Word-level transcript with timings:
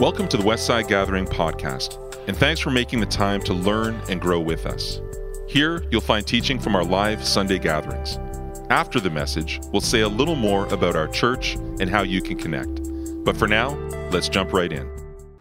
Welcome 0.00 0.28
to 0.28 0.36
the 0.36 0.44
Westside 0.44 0.86
Gathering 0.86 1.26
podcast, 1.26 1.98
and 2.28 2.36
thanks 2.36 2.60
for 2.60 2.70
making 2.70 3.00
the 3.00 3.06
time 3.06 3.42
to 3.42 3.52
learn 3.52 4.00
and 4.08 4.20
grow 4.20 4.38
with 4.38 4.64
us. 4.64 5.00
Here, 5.48 5.82
you'll 5.90 6.00
find 6.00 6.24
teaching 6.24 6.60
from 6.60 6.76
our 6.76 6.84
live 6.84 7.24
Sunday 7.24 7.58
gatherings. 7.58 8.16
After 8.70 9.00
the 9.00 9.10
message, 9.10 9.58
we'll 9.72 9.80
say 9.80 10.02
a 10.02 10.08
little 10.08 10.36
more 10.36 10.72
about 10.72 10.94
our 10.94 11.08
church 11.08 11.56
and 11.80 11.90
how 11.90 12.02
you 12.02 12.22
can 12.22 12.38
connect. 12.38 12.80
But 13.24 13.36
for 13.36 13.48
now, 13.48 13.70
let's 14.12 14.28
jump 14.28 14.52
right 14.52 14.72
in. 14.72 14.88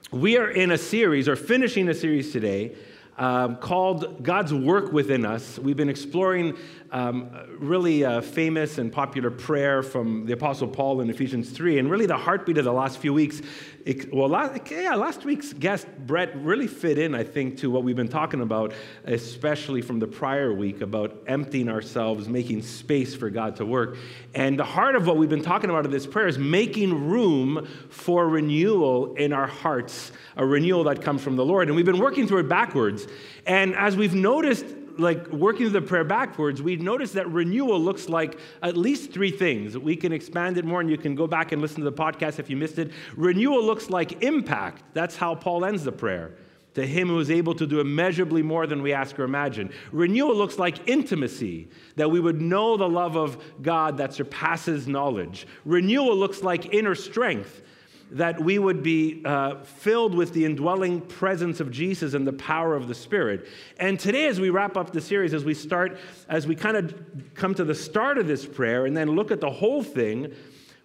We 0.10 0.38
are 0.38 0.50
in 0.50 0.72
a 0.72 0.78
series, 0.80 1.30
or 1.30 1.36
finishing 1.36 1.88
a 1.90 1.94
series 1.94 2.32
today, 2.32 2.74
um, 3.20 3.58
called 3.58 4.24
God's 4.24 4.56
Work 4.56 4.92
Within 4.92 5.24
Us. 5.24 5.60
We've 5.60 5.78
been 5.78 5.88
exploring 5.88 6.58
um, 6.92 7.30
really 7.60 8.06
uh, 8.06 8.22
famous 8.22 8.78
and 8.78 8.92
popular 8.92 9.30
prayer 9.30 9.84
from 9.84 10.26
the 10.26 10.34
Apostle 10.34 10.68
Paul 10.68 11.02
in 11.02 11.10
Ephesians 11.10 11.50
3. 11.50 11.80
And 11.80 11.90
really, 11.90 12.06
the 12.06 12.18
heartbeat 12.18 12.58
of 12.58 12.66
the 12.66 12.74
last 12.74 13.00
few 13.00 13.14
weeks, 13.14 13.42
it, 13.86 14.14
well, 14.14 14.30
last, 14.30 14.70
yeah, 14.72 14.96
last 14.96 15.26
week's 15.26 15.54
guest, 15.54 15.88
Brett, 16.06 16.36
really 16.38 16.68
fit 16.68 16.98
in, 16.98 17.16
I 17.16 17.24
think, 17.24 17.58
to 17.60 17.72
what 17.72 17.84
we've 17.84 17.96
been 17.96 18.08
talking 18.08 18.42
about, 18.42 18.74
especially 19.06 19.82
from 19.82 20.00
the 20.00 20.08
prior 20.08 20.54
week 20.54 20.82
about 20.82 21.24
emptying 21.28 21.70
ourselves, 21.70 22.28
making 22.30 22.62
space 22.62 23.16
for 23.16 23.30
God 23.30 23.56
to 23.58 23.66
work. 23.66 23.98
And 24.34 24.58
the 24.58 24.66
heart 24.66 24.96
of 24.96 25.08
what 25.08 25.18
we've 25.18 25.30
been 25.30 25.44
talking 25.44 25.70
about 25.70 25.86
in 25.86 25.92
this 25.92 26.08
prayer 26.08 26.28
is 26.28 26.38
making 26.38 27.10
room 27.10 27.68
for 27.90 28.28
renewal 28.28 29.16
in 29.16 29.34
our 29.34 29.48
hearts, 29.48 30.12
a 30.36 30.46
renewal 30.46 30.86
that 30.86 31.02
comes 31.02 31.22
from 31.22 31.36
the 31.36 31.46
Lord. 31.46 31.68
And 31.68 31.76
we've 31.76 31.86
been 31.86 32.00
working 32.00 32.28
through 32.28 32.40
it 32.40 32.50
backwards. 32.50 33.08
And 33.46 33.76
as 33.76 33.96
we've 33.96 34.14
noticed, 34.14 34.66
like 35.00 35.28
working 35.28 35.70
through 35.70 35.82
the 35.82 35.88
prayer 35.88 36.04
backwards, 36.04 36.62
we 36.62 36.76
notice 36.76 37.12
that 37.14 37.30
renewal 37.30 37.80
looks 37.80 38.10
like 38.10 38.40
at 38.62 38.78
least 38.78 39.12
three 39.12 39.32
things. 39.32 39.78
We 39.78 39.96
can 39.96 40.12
expand 40.12 40.58
it 40.58 40.66
more, 40.66 40.82
and 40.82 40.90
you 40.90 40.98
can 40.98 41.16
go 41.16 41.28
back 41.28 41.52
and 41.52 41.62
listen 41.62 41.84
to 41.84 41.90
the 41.90 41.96
podcast 41.96 42.40
if 42.40 42.50
you 42.50 42.58
missed 42.58 42.80
it. 42.80 42.92
Renewal 43.16 43.64
looks 43.64 43.90
like 43.90 44.24
impact. 44.24 44.84
That's 44.94 45.16
how 45.16 45.36
Paul 45.36 45.66
ends 45.66 45.84
the 45.84 45.92
prayer. 45.92 46.36
To 46.74 46.86
him 46.86 47.08
who 47.08 47.20
is 47.20 47.32
able 47.32 47.56
to 47.56 47.66
do 47.66 47.80
immeasurably 47.80 48.44
more 48.44 48.68
than 48.68 48.84
we 48.84 48.94
ask 48.94 49.18
or 49.18 49.24
imagine. 49.24 49.72
Renewal 49.92 50.36
looks 50.36 50.60
like 50.60 50.88
intimacy, 50.88 51.70
that 51.96 52.12
we 52.12 52.20
would 52.20 52.40
know 52.40 52.78
the 52.78 52.88
love 52.88 53.16
of 53.16 53.44
God 53.64 53.98
that 53.98 54.14
surpasses 54.14 54.88
knowledge. 54.88 55.48
Renewal 55.66 56.16
looks 56.16 56.44
like 56.44 56.74
inner 56.76 56.94
strength, 56.94 57.64
that 58.12 58.40
we 58.40 58.58
would 58.58 58.82
be 58.84 59.22
uh, 59.26 59.56
filled 59.64 60.16
with 60.16 60.34
the 60.34 60.46
indwelling 60.46 61.02
presence 61.02 61.60
of 61.60 61.72
Jesus 61.72 62.14
and 62.14 62.26
the 62.26 62.34
power 62.34 62.76
of 62.76 62.88
the 62.88 62.96
Spirit. 62.96 63.48
And 63.80 64.00
today, 64.00 64.28
as 64.28 64.40
we 64.40 64.50
wrap 64.50 64.78
up 64.78 64.92
the 64.92 65.02
series, 65.02 65.34
as 65.34 65.44
we 65.44 65.54
start, 65.54 65.98
as 66.30 66.48
we 66.48 66.56
kind 66.56 66.78
of 66.78 66.96
come 67.34 67.54
to 67.56 67.66
the 67.66 67.76
start 67.76 68.18
of 68.18 68.28
this 68.28 68.46
prayer 68.46 68.86
and 68.86 68.96
then 68.96 69.12
look 69.12 69.32
at 69.32 69.42
the 69.42 69.50
whole 69.50 69.84
thing, 69.84 70.34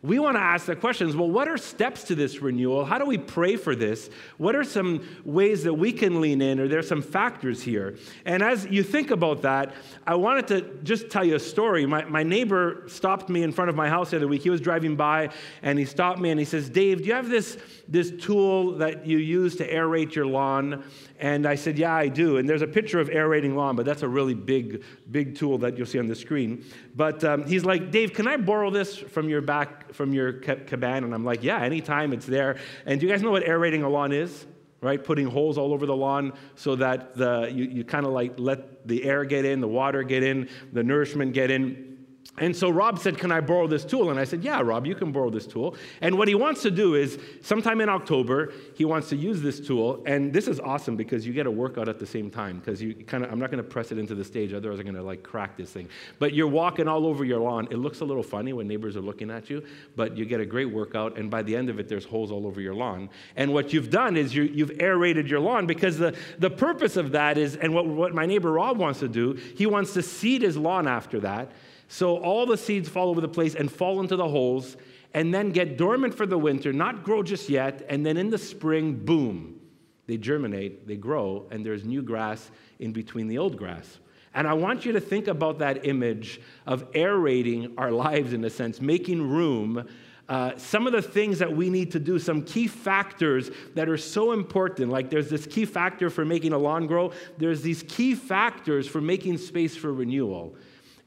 we 0.03 0.19
want 0.19 0.37
to 0.37 0.43
ask 0.43 0.67
the 0.67 0.75
questions 0.75 1.15
well, 1.15 1.31
what 1.31 1.47
are 1.47 1.57
steps 1.57 2.03
to 2.05 2.17
this 2.17 2.43
renewal? 2.43 2.85
How 2.85 2.99
do 2.99 3.05
we 3.05 3.19
pray 3.19 3.55
for 3.57 3.77
this? 3.77 4.11
What 4.37 4.57
are 4.57 4.65
some 4.65 5.07
ways 5.25 5.63
that 5.63 5.75
we 5.75 5.93
can 5.93 6.21
lean 6.21 6.43
in? 6.43 6.59
Or 6.59 6.67
there 6.67 6.83
some 6.83 7.03
factors 7.03 7.63
here? 7.63 7.97
And 8.25 8.43
as 8.43 8.67
you 8.67 8.83
think 8.83 9.13
about 9.13 9.43
that, 9.43 9.75
I 10.05 10.17
wanted 10.17 10.49
to 10.49 10.63
just 10.83 11.09
tell 11.09 11.25
you 11.25 11.37
a 11.37 11.41
story. 11.41 11.87
My, 11.87 12.05
my 12.05 12.25
neighbor 12.25 12.83
stopped 12.89 13.29
me 13.29 13.45
in 13.45 13.53
front 13.53 13.69
of 13.69 13.77
my 13.77 13.89
house 13.89 14.11
the 14.11 14.17
other 14.17 14.27
week. 14.27 14.43
He 14.43 14.51
was 14.51 14.61
driving 14.61 14.97
by 14.97 15.31
and 15.63 15.79
he 15.79 15.85
stopped 15.85 16.19
me 16.19 16.31
and 16.31 16.39
he 16.39 16.47
says, 16.47 16.69
Dave, 16.69 16.99
do 16.99 17.05
you 17.05 17.15
have 17.15 17.29
this, 17.29 17.57
this 17.87 18.13
tool 18.21 18.73
that 18.79 19.07
you 19.07 19.19
use 19.19 19.55
to 19.57 19.73
aerate 19.73 20.17
your 20.17 20.27
lawn? 20.27 20.83
And 21.23 21.47
I 21.47 21.55
said, 21.55 21.79
Yeah, 21.79 21.95
I 21.95 22.09
do. 22.09 22.39
And 22.39 22.49
there's 22.49 22.63
a 22.63 22.67
picture 22.67 22.99
of 22.99 23.09
aerating 23.09 23.55
lawn, 23.55 23.77
but 23.77 23.87
that's 23.87 24.03
a 24.03 24.09
really 24.09 24.35
big, 24.35 24.83
big 25.13 25.37
tool 25.37 25.57
that 25.59 25.79
you'll 25.79 25.87
see 25.87 26.01
on 26.01 26.09
the 26.09 26.17
screen. 26.17 26.65
But 26.97 27.23
um, 27.23 27.47
he's 27.47 27.65
like, 27.65 27.93
Dave, 27.93 28.13
can 28.13 28.27
I 28.27 28.37
borrow 28.37 28.71
this 28.71 28.97
from 28.97 29.29
your 29.29 29.41
back, 29.41 29.92
from 29.93 30.13
your 30.13 30.33
cabana? 30.33 31.07
And 31.07 31.15
I'm 31.15 31.25
like, 31.25 31.43
Yeah, 31.43 31.61
anytime 31.61 32.13
it's 32.13 32.27
there. 32.27 32.59
And 32.87 33.01
do 33.01 33.07
you 33.07 33.13
guys 33.13 33.23
know 33.23 33.31
what 33.31 33.45
aerating 33.45 33.83
a 33.83 33.89
lawn 33.89 34.13
is? 34.13 34.47
Right? 34.81 35.03
Putting 35.03 35.27
holes 35.27 35.59
all 35.59 35.73
over 35.73 35.87
the 35.87 35.95
lawn 35.95 36.33
so 36.57 36.75
that 36.77 37.15
the, 37.17 37.49
you, 37.55 37.65
you 37.65 37.85
kind 37.85 38.05
of 38.05 38.13
like 38.13 38.35
let 38.37 38.87
the 38.87 39.05
air 39.05 39.25
get 39.25 39.45
in, 39.45 39.61
the 39.61 39.69
water 39.69 40.03
get 40.03 40.25
in, 40.25 40.49
the 40.73 40.83
nourishment 40.83 41.35
get 41.35 41.53
in. 41.53 41.92
And 42.39 42.57
so 42.57 42.71
Rob 42.71 42.99
said, 42.99 43.19
Can 43.19 43.31
I 43.31 43.41
borrow 43.41 43.67
this 43.67 43.85
tool? 43.85 44.11
And 44.11 44.19
I 44.19 44.25
said, 44.25 44.43
Yeah, 44.43 44.63
Rob, 44.63 44.87
you 44.87 44.95
can 44.95 45.13
borrow 45.13 45.29
this 45.29 45.47
tool. 45.47 45.77
And 46.01 46.17
what 46.17 46.29
he 46.29 46.35
wants 46.35 46.63
to 46.63 46.71
do 46.71 46.95
is, 46.95 47.19
sometime 47.43 47.83
in 47.83 47.91
October, 47.91 48.55
he 48.75 48.87
wants 48.87 49.11
to 49.11 49.17
use 49.17 49.43
this 49.43 49.61
tool. 49.61 50.03
And 50.07 50.33
this 50.33 50.49
is 50.49 50.59
awesome 50.59 50.97
because 50.97 51.27
you 51.27 51.35
get 51.35 51.47
a 51.47 51.51
workout 51.51 51.91
at 51.91 51.99
the 51.99 52.07
same 52.07 52.31
time. 52.31 52.59
Because 52.59 52.81
you 52.81 52.95
kind 52.95 53.23
of, 53.23 53.31
I'm 53.31 53.39
not 53.39 53.51
going 53.51 53.63
to 53.63 53.69
press 53.69 53.93
it 53.93 53.99
into 53.99 54.15
the 54.15 54.25
stage, 54.25 54.55
otherwise, 54.55 54.79
I'm 54.79 54.87
going 54.87 54.97
to 54.97 55.03
like 55.03 55.23
crack 55.23 55.59
this 55.59 55.71
thing. 55.71 55.91
But 56.19 56.33
you're 56.33 56.49
walking 56.49 56.89
all 56.89 57.07
over 57.07 57.23
your 57.23 57.39
lawn. 57.39 57.69
It 57.71 57.77
looks 57.77 58.01
a 58.01 58.05
little 58.07 58.23
funny 58.23 58.55
when 58.55 58.67
neighbors 58.67 58.97
are 58.97 59.03
looking 59.03 59.31
at 59.31 59.51
you, 59.51 59.63
but 59.95 60.17
you 60.17 60.25
get 60.25 60.41
a 60.41 60.47
great 60.47 60.73
workout. 60.73 61.19
And 61.19 61.31
by 61.31 61.43
the 61.43 61.55
end 61.55 61.69
of 61.69 61.79
it, 61.79 61.87
there's 61.87 62.07
holes 62.07 62.33
all 62.33 62.47
over 62.47 62.63
your 62.63 62.75
lawn. 62.75 63.11
And 63.37 63.53
what 63.53 63.75
you've 63.75 63.91
done 63.91 64.17
is 64.17 64.35
you, 64.35 64.45
you've 64.45 64.81
aerated 64.81 65.29
your 65.29 65.41
lawn 65.41 65.67
because 65.67 65.99
the, 65.99 66.17
the 66.39 66.51
purpose 66.51 66.97
of 66.97 67.13
that 67.13 67.37
is, 67.37 67.57
and 67.57 67.75
what, 67.75 67.87
what 67.87 68.15
my 68.15 68.25
neighbor 68.25 68.53
Rob 68.53 68.79
wants 68.79 69.01
to 69.01 69.09
do, 69.09 69.35
he 69.35 69.67
wants 69.67 69.93
to 69.93 70.03
seed 70.03 70.41
his 70.41 70.57
lawn 70.57 70.89
after 70.89 71.21
that. 71.21 71.53
So 71.93 72.17
all 72.17 72.47
the 72.47 72.57
seeds 72.57 72.89
fall 72.89 73.11
over 73.11 73.21
the 73.21 73.29
place 73.29 73.55
and 73.55 73.71
fall 73.71 74.01
into 74.01 74.17
the 74.17 74.27
holes 74.27 74.79
and 75.13 75.33
then 75.33 75.51
get 75.51 75.77
dormant 75.77 76.15
for 76.15 76.25
the 76.25 76.39
winter, 76.39 76.73
not 76.73 77.03
grow 77.03 77.23
just 77.23 77.51
yet, 77.51 77.85
and 77.87 78.05
then 78.05 78.17
in 78.17 78.31
the 78.31 78.39
spring, 78.39 78.95
boom, 78.95 79.61
they 80.07 80.17
germinate, 80.17 80.89
they 80.89 80.97
grow, 80.97 81.47
and 81.51 81.67
there's 81.67 81.85
new 81.85 82.01
grass 82.01 82.51
in 82.79 82.93
between 82.93 83.29
the 83.29 83.37
old 83.37 83.59
grass. 83.59 83.99
And 84.33 84.49
I 84.49 84.55
want 84.55 84.87
you 84.87 84.93
to 84.93 85.03
think 85.03 85.29
about 85.29 85.59
that 85.59 85.85
image 85.87 86.41
of 86.67 86.87
aerating 86.95 87.75
our 87.77 87.91
lives 87.91 88.33
in 88.33 88.43
a 88.47 88.51
sense, 88.51 88.81
making 88.81 89.29
room. 89.29 89.87
Uh, 90.31 90.57
some 90.57 90.87
of 90.87 90.95
the 90.95 91.03
things 91.03 91.41
that 91.41 91.55
we 91.55 91.69
need 91.69 91.93
to 91.93 92.01
do, 92.01 92.19
some 92.19 92.43
key 92.43 92.69
factors 92.69 93.51
that 93.75 93.91
are 93.91 93.99
so 93.99 94.33
important. 94.33 94.91
Like 94.91 95.11
there's 95.11 95.29
this 95.29 95.45
key 95.45 95.67
factor 95.67 96.09
for 96.09 96.25
making 96.25 96.55
a 96.55 96.59
lawn 96.59 96.87
grow, 96.87 97.13
there's 97.37 97.61
these 97.61 97.83
key 97.87 98.15
factors 98.15 98.89
for 98.89 99.03
making 99.03 99.37
space 99.37 99.77
for 99.77 99.93
renewal. 99.93 100.57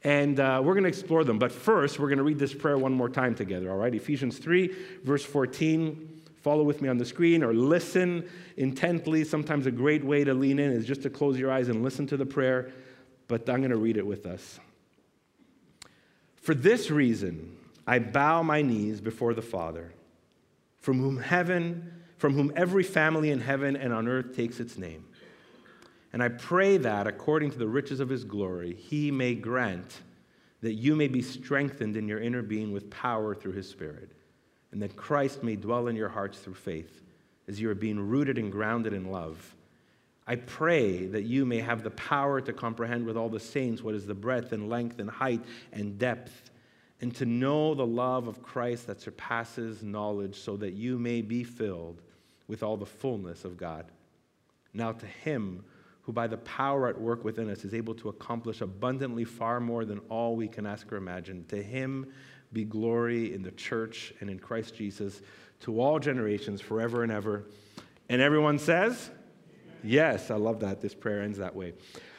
And 0.06 0.38
uh, 0.38 0.62
we're 0.62 0.74
going 0.74 0.84
to 0.84 0.88
explore 0.88 1.24
them. 1.24 1.36
But 1.36 1.50
first, 1.50 1.98
we're 1.98 2.06
going 2.06 2.18
to 2.18 2.24
read 2.24 2.38
this 2.38 2.54
prayer 2.54 2.78
one 2.78 2.92
more 2.92 3.08
time 3.08 3.34
together, 3.34 3.72
all 3.72 3.76
right? 3.76 3.92
Ephesians 3.92 4.38
3, 4.38 4.72
verse 5.02 5.24
14. 5.24 6.22
Follow 6.42 6.62
with 6.62 6.80
me 6.80 6.88
on 6.88 6.96
the 6.96 7.04
screen 7.04 7.42
or 7.42 7.52
listen 7.52 8.30
intently. 8.56 9.24
Sometimes 9.24 9.66
a 9.66 9.72
great 9.72 10.04
way 10.04 10.22
to 10.22 10.32
lean 10.32 10.60
in 10.60 10.70
is 10.70 10.86
just 10.86 11.02
to 11.02 11.10
close 11.10 11.40
your 11.40 11.50
eyes 11.50 11.66
and 11.66 11.82
listen 11.82 12.06
to 12.06 12.16
the 12.16 12.24
prayer. 12.24 12.70
But 13.26 13.50
I'm 13.50 13.56
going 13.56 13.70
to 13.70 13.76
read 13.76 13.96
it 13.96 14.06
with 14.06 14.26
us. 14.26 14.60
For 16.36 16.54
this 16.54 16.88
reason, 16.88 17.56
I 17.84 17.98
bow 17.98 18.44
my 18.44 18.62
knees 18.62 19.00
before 19.00 19.34
the 19.34 19.42
Father, 19.42 19.92
from 20.78 21.00
whom 21.00 21.16
heaven, 21.16 22.04
from 22.16 22.34
whom 22.34 22.52
every 22.54 22.84
family 22.84 23.32
in 23.32 23.40
heaven 23.40 23.74
and 23.74 23.92
on 23.92 24.06
earth 24.06 24.36
takes 24.36 24.60
its 24.60 24.78
name 24.78 25.05
and 26.16 26.22
I 26.22 26.30
pray 26.30 26.78
that, 26.78 27.06
according 27.06 27.50
to 27.50 27.58
the 27.58 27.68
riches 27.68 28.00
of 28.00 28.08
his 28.08 28.24
glory, 28.24 28.72
he 28.72 29.10
may 29.10 29.34
grant 29.34 30.00
that 30.62 30.72
you 30.72 30.96
may 30.96 31.08
be 31.08 31.20
strengthened 31.20 31.94
in 31.94 32.08
your 32.08 32.20
inner 32.20 32.40
being 32.40 32.72
with 32.72 32.88
power 32.88 33.34
through 33.34 33.52
his 33.52 33.68
Spirit, 33.68 34.12
and 34.72 34.80
that 34.80 34.96
Christ 34.96 35.42
may 35.42 35.56
dwell 35.56 35.88
in 35.88 35.94
your 35.94 36.08
hearts 36.08 36.38
through 36.38 36.54
faith, 36.54 37.02
as 37.48 37.60
you 37.60 37.68
are 37.68 37.74
being 37.74 38.00
rooted 38.00 38.38
and 38.38 38.50
grounded 38.50 38.94
in 38.94 39.10
love. 39.10 39.54
I 40.26 40.36
pray 40.36 41.04
that 41.04 41.24
you 41.24 41.44
may 41.44 41.58
have 41.58 41.82
the 41.82 41.90
power 41.90 42.40
to 42.40 42.52
comprehend 42.54 43.04
with 43.04 43.18
all 43.18 43.28
the 43.28 43.38
saints 43.38 43.82
what 43.82 43.94
is 43.94 44.06
the 44.06 44.14
breadth 44.14 44.52
and 44.52 44.70
length 44.70 44.98
and 45.00 45.10
height 45.10 45.42
and 45.74 45.98
depth, 45.98 46.50
and 47.02 47.14
to 47.16 47.26
know 47.26 47.74
the 47.74 47.86
love 47.86 48.26
of 48.26 48.42
Christ 48.42 48.86
that 48.86 49.02
surpasses 49.02 49.82
knowledge, 49.82 50.40
so 50.40 50.56
that 50.56 50.72
you 50.72 50.98
may 50.98 51.20
be 51.20 51.44
filled 51.44 52.00
with 52.48 52.62
all 52.62 52.78
the 52.78 52.86
fullness 52.86 53.44
of 53.44 53.58
God. 53.58 53.84
Now, 54.72 54.92
to 54.92 55.06
him, 55.06 55.62
who 56.06 56.12
by 56.12 56.28
the 56.28 56.36
power 56.38 56.86
at 56.86 56.98
work 56.98 57.24
within 57.24 57.50
us 57.50 57.64
is 57.64 57.74
able 57.74 57.92
to 57.92 58.08
accomplish 58.08 58.60
abundantly 58.60 59.24
far 59.24 59.58
more 59.58 59.84
than 59.84 59.98
all 60.08 60.36
we 60.36 60.46
can 60.46 60.64
ask 60.64 60.90
or 60.92 60.96
imagine. 60.96 61.44
To 61.48 61.60
him 61.60 62.06
be 62.52 62.64
glory 62.64 63.34
in 63.34 63.42
the 63.42 63.50
church 63.50 64.14
and 64.20 64.30
in 64.30 64.38
Christ 64.38 64.76
Jesus 64.76 65.20
to 65.60 65.80
all 65.80 65.98
generations, 65.98 66.60
forever 66.60 67.02
and 67.02 67.10
ever. 67.10 67.46
And 68.08 68.22
everyone 68.22 68.60
says, 68.60 69.10
Yes, 69.82 70.30
I 70.30 70.36
love 70.36 70.60
that. 70.60 70.80
This 70.80 70.94
prayer 70.94 71.22
ends 71.22 71.38
that 71.38 71.54
way. 71.54 71.74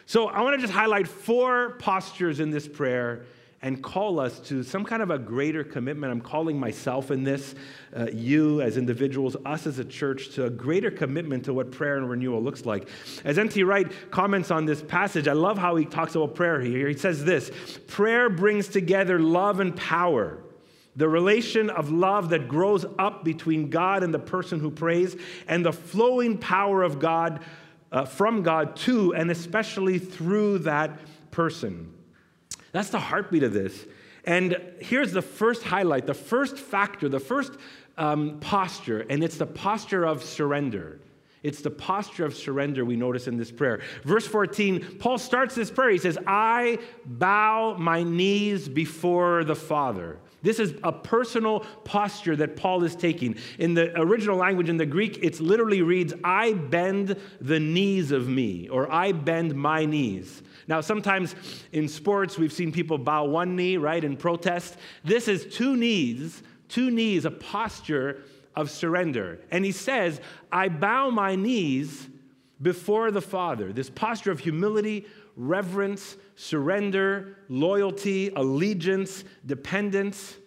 So 0.05 0.27
I 0.27 0.41
want 0.41 0.55
to 0.55 0.61
just 0.61 0.73
highlight 0.73 1.07
four 1.07 1.77
postures 1.79 2.41
in 2.41 2.49
this 2.49 2.67
prayer 2.67 3.25
and 3.61 3.81
call 3.81 4.19
us 4.19 4.39
to 4.39 4.61
some 4.61 4.83
kind 4.83 5.01
of 5.01 5.09
a 5.09 5.17
greater 5.17 5.63
commitment. 5.63 6.11
I'm 6.11 6.21
calling 6.21 6.59
myself 6.59 7.09
in 7.09 7.23
this, 7.23 7.55
uh, 7.95 8.07
you 8.13 8.61
as 8.61 8.77
individuals, 8.77 9.35
us 9.45 9.65
as 9.65 9.79
a 9.79 9.85
church, 9.85 10.29
to 10.35 10.45
a 10.45 10.49
greater 10.49 10.91
commitment 10.91 11.45
to 11.45 11.53
what 11.53 11.71
prayer 11.71 11.97
and 11.97 12.07
renewal 12.07 12.41
looks 12.41 12.65
like. 12.65 12.87
As 13.23 13.39
N.T. 13.39 13.63
Wright 13.63 13.91
comments 14.11 14.51
on 14.51 14.65
this 14.65 14.83
passage, 14.83 15.27
I 15.27 15.33
love 15.33 15.57
how 15.57 15.75
he 15.75 15.85
talks 15.85 16.13
about 16.13 16.35
prayer 16.35 16.61
here. 16.61 16.87
He 16.87 16.95
says 16.95 17.25
this 17.25 17.49
prayer 17.87 18.29
brings 18.29 18.67
together 18.67 19.19
love 19.19 19.59
and 19.59 19.75
power. 19.75 20.43
The 20.95 21.07
relation 21.07 21.69
of 21.69 21.91
love 21.91 22.29
that 22.29 22.47
grows 22.47 22.85
up 22.97 23.23
between 23.23 23.69
God 23.69 24.01
and 24.03 24.13
the 24.13 24.19
person 24.19 24.59
who 24.59 24.71
prays, 24.71 25.15
and 25.47 25.65
the 25.65 25.73
flowing 25.73 26.37
power 26.37 26.83
of 26.83 26.99
God 26.99 27.43
uh, 27.91 28.05
from 28.05 28.43
God 28.43 28.75
to 28.77 29.13
and 29.13 29.31
especially 29.31 29.99
through 29.99 30.59
that 30.59 30.99
person. 31.31 31.93
That's 32.77 32.89
the 32.89 32.99
heartbeat 32.99 33.41
of 33.41 33.53
this. 33.53 33.87
And 34.23 34.55
here's 34.79 35.11
the 35.11 35.23
first 35.23 35.63
highlight, 35.63 36.05
the 36.05 36.13
first 36.13 36.57
factor, 36.57 37.09
the 37.09 37.19
first 37.19 37.53
um, 37.97 38.39
posture, 38.39 38.99
and 39.09 39.23
it's 39.23 39.37
the 39.37 39.47
posture 39.47 40.05
of 40.05 40.23
surrender. 40.23 40.99
It's 41.41 41.61
the 41.61 41.71
posture 41.71 42.23
of 42.23 42.35
surrender 42.35 42.85
we 42.85 42.95
notice 42.95 43.27
in 43.27 43.35
this 43.35 43.51
prayer. 43.51 43.81
Verse 44.03 44.27
14, 44.27 44.97
Paul 44.99 45.17
starts 45.17 45.55
this 45.55 45.71
prayer. 45.71 45.89
He 45.89 45.97
says, 45.97 46.19
I 46.27 46.77
bow 47.03 47.77
my 47.79 48.03
knees 48.03 48.69
before 48.69 49.43
the 49.43 49.55
Father. 49.55 50.19
This 50.47 50.61
is 50.61 50.75
a 50.81 50.93
personal 50.93 51.65
posture 51.83 52.37
that 52.37 52.55
Paul 52.55 52.85
is 52.85 52.95
taking. 52.95 53.35
In 53.59 53.73
the 53.73 53.91
original 53.99 54.37
language, 54.37 54.69
in 54.69 54.77
the 54.77 54.85
Greek, 54.85 55.19
it 55.21 55.41
literally 55.41 55.81
reads, 55.81 56.13
I 56.23 56.53
bend 56.53 57.17
the 57.41 57.59
knees 57.59 58.13
of 58.13 58.29
me, 58.29 58.69
or 58.69 58.89
I 58.89 59.11
bend 59.11 59.55
my 59.55 59.83
knees. 59.83 60.41
Now, 60.69 60.79
sometimes 60.79 61.35
in 61.73 61.89
sports, 61.89 62.37
we've 62.37 62.53
seen 62.53 62.71
people 62.71 62.97
bow 62.97 63.25
one 63.25 63.57
knee, 63.57 63.75
right, 63.75 64.01
in 64.01 64.15
protest. 64.15 64.77
This 65.03 65.27
is 65.27 65.53
two 65.53 65.75
knees, 65.75 66.41
two 66.69 66.91
knees, 66.91 67.25
a 67.25 67.31
posture 67.31 68.23
of 68.55 68.71
surrender. 68.71 69.41
And 69.51 69.65
he 69.65 69.73
says, 69.73 70.21
I 70.49 70.69
bow 70.69 71.09
my 71.09 71.35
knees 71.35 72.07
before 72.61 73.11
the 73.11 73.19
Father. 73.21 73.73
This 73.73 73.89
posture 73.89 74.31
of 74.31 74.39
humility, 74.39 75.07
reverence, 75.35 76.15
surrender, 76.37 77.35
loyalty, 77.49 78.29
allegiance, 78.35 79.25
dependence. 79.45 80.37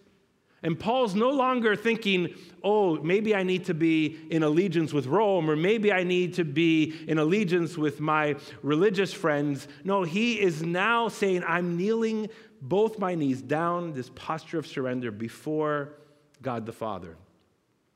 And 0.63 0.79
Paul's 0.79 1.15
no 1.15 1.29
longer 1.29 1.75
thinking, 1.75 2.33
oh, 2.63 2.95
maybe 3.01 3.35
I 3.35 3.43
need 3.43 3.65
to 3.65 3.73
be 3.73 4.17
in 4.29 4.41
allegiance 4.41 4.93
with 4.93 5.05
Rome, 5.05 5.49
or 5.49 5.55
maybe 5.55 5.91
I 5.91 6.03
need 6.03 6.33
to 6.35 6.45
be 6.45 6.95
in 7.07 7.17
allegiance 7.17 7.77
with 7.77 7.99
my 7.99 8.35
religious 8.63 9.13
friends. 9.13 9.67
No, 9.83 10.03
he 10.03 10.39
is 10.39 10.63
now 10.63 11.09
saying, 11.09 11.43
I'm 11.45 11.77
kneeling 11.77 12.29
both 12.61 12.97
my 12.97 13.13
knees 13.15 13.41
down, 13.41 13.93
this 13.93 14.09
posture 14.15 14.59
of 14.59 14.67
surrender 14.67 15.11
before 15.11 15.93
God 16.41 16.65
the 16.65 16.71
Father. 16.71 17.17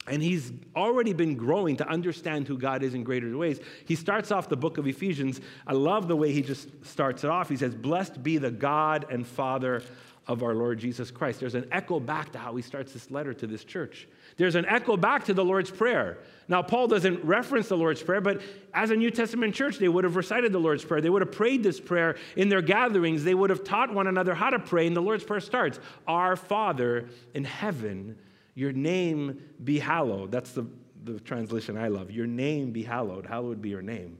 And 0.07 0.21
he's 0.21 0.51
already 0.75 1.13
been 1.13 1.35
growing 1.35 1.77
to 1.77 1.87
understand 1.87 2.47
who 2.47 2.57
God 2.57 2.83
is 2.83 2.93
in 2.93 3.03
greater 3.03 3.35
ways. 3.35 3.59
He 3.85 3.95
starts 3.95 4.31
off 4.31 4.49
the 4.49 4.57
book 4.57 4.77
of 4.77 4.87
Ephesians. 4.87 5.41
I 5.65 5.73
love 5.73 6.07
the 6.07 6.15
way 6.15 6.31
he 6.31 6.41
just 6.43 6.69
starts 6.85 7.23
it 7.23 7.29
off. 7.29 7.49
He 7.49 7.57
says, 7.57 7.73
Blessed 7.73 8.21
be 8.21 8.37
the 8.37 8.51
God 8.51 9.07
and 9.09 9.25
Father 9.25 9.81
of 10.27 10.41
our 10.41 10.53
Lord 10.55 10.79
Jesus 10.79 11.11
Christ. 11.11 11.39
There's 11.39 11.55
an 11.55 11.67
echo 11.71 11.99
back 11.99 12.31
to 12.31 12.39
how 12.39 12.55
he 12.55 12.61
starts 12.61 12.93
this 12.93 13.11
letter 13.11 13.33
to 13.33 13.47
this 13.47 13.63
church. 13.63 14.07
There's 14.37 14.55
an 14.55 14.65
echo 14.65 14.97
back 14.97 15.25
to 15.25 15.33
the 15.33 15.45
Lord's 15.45 15.69
Prayer. 15.69 16.17
Now, 16.47 16.61
Paul 16.61 16.87
doesn't 16.87 17.23
reference 17.23 17.67
the 17.67 17.77
Lord's 17.77 18.01
Prayer, 18.01 18.21
but 18.21 18.41
as 18.73 18.89
a 18.91 18.95
New 18.95 19.11
Testament 19.11 19.53
church, 19.53 19.77
they 19.77 19.87
would 19.87 20.03
have 20.03 20.15
recited 20.15 20.51
the 20.51 20.59
Lord's 20.59 20.83
Prayer. 20.83 21.01
They 21.01 21.09
would 21.09 21.21
have 21.21 21.31
prayed 21.31 21.63
this 21.63 21.79
prayer 21.79 22.15
in 22.35 22.49
their 22.49 22.61
gatherings. 22.61 23.23
They 23.23 23.35
would 23.35 23.49
have 23.49 23.63
taught 23.63 23.93
one 23.93 24.07
another 24.07 24.33
how 24.33 24.49
to 24.49 24.59
pray. 24.59 24.87
And 24.87 24.95
the 24.95 25.01
Lord's 25.01 25.23
Prayer 25.23 25.39
starts 25.39 25.79
Our 26.07 26.35
Father 26.35 27.07
in 27.33 27.43
heaven 27.43 28.17
your 28.55 28.71
name 28.71 29.39
be 29.63 29.77
hallowed. 29.77 30.31
That's 30.31 30.51
the, 30.51 30.65
the 31.03 31.19
translation 31.19 31.77
I 31.77 31.89
love. 31.89 32.09
Your 32.09 32.25
name 32.25 32.71
be 32.71 32.83
hallowed. 32.83 33.25
Hallowed 33.25 33.61
be 33.61 33.69
your 33.69 33.81
name. 33.81 34.17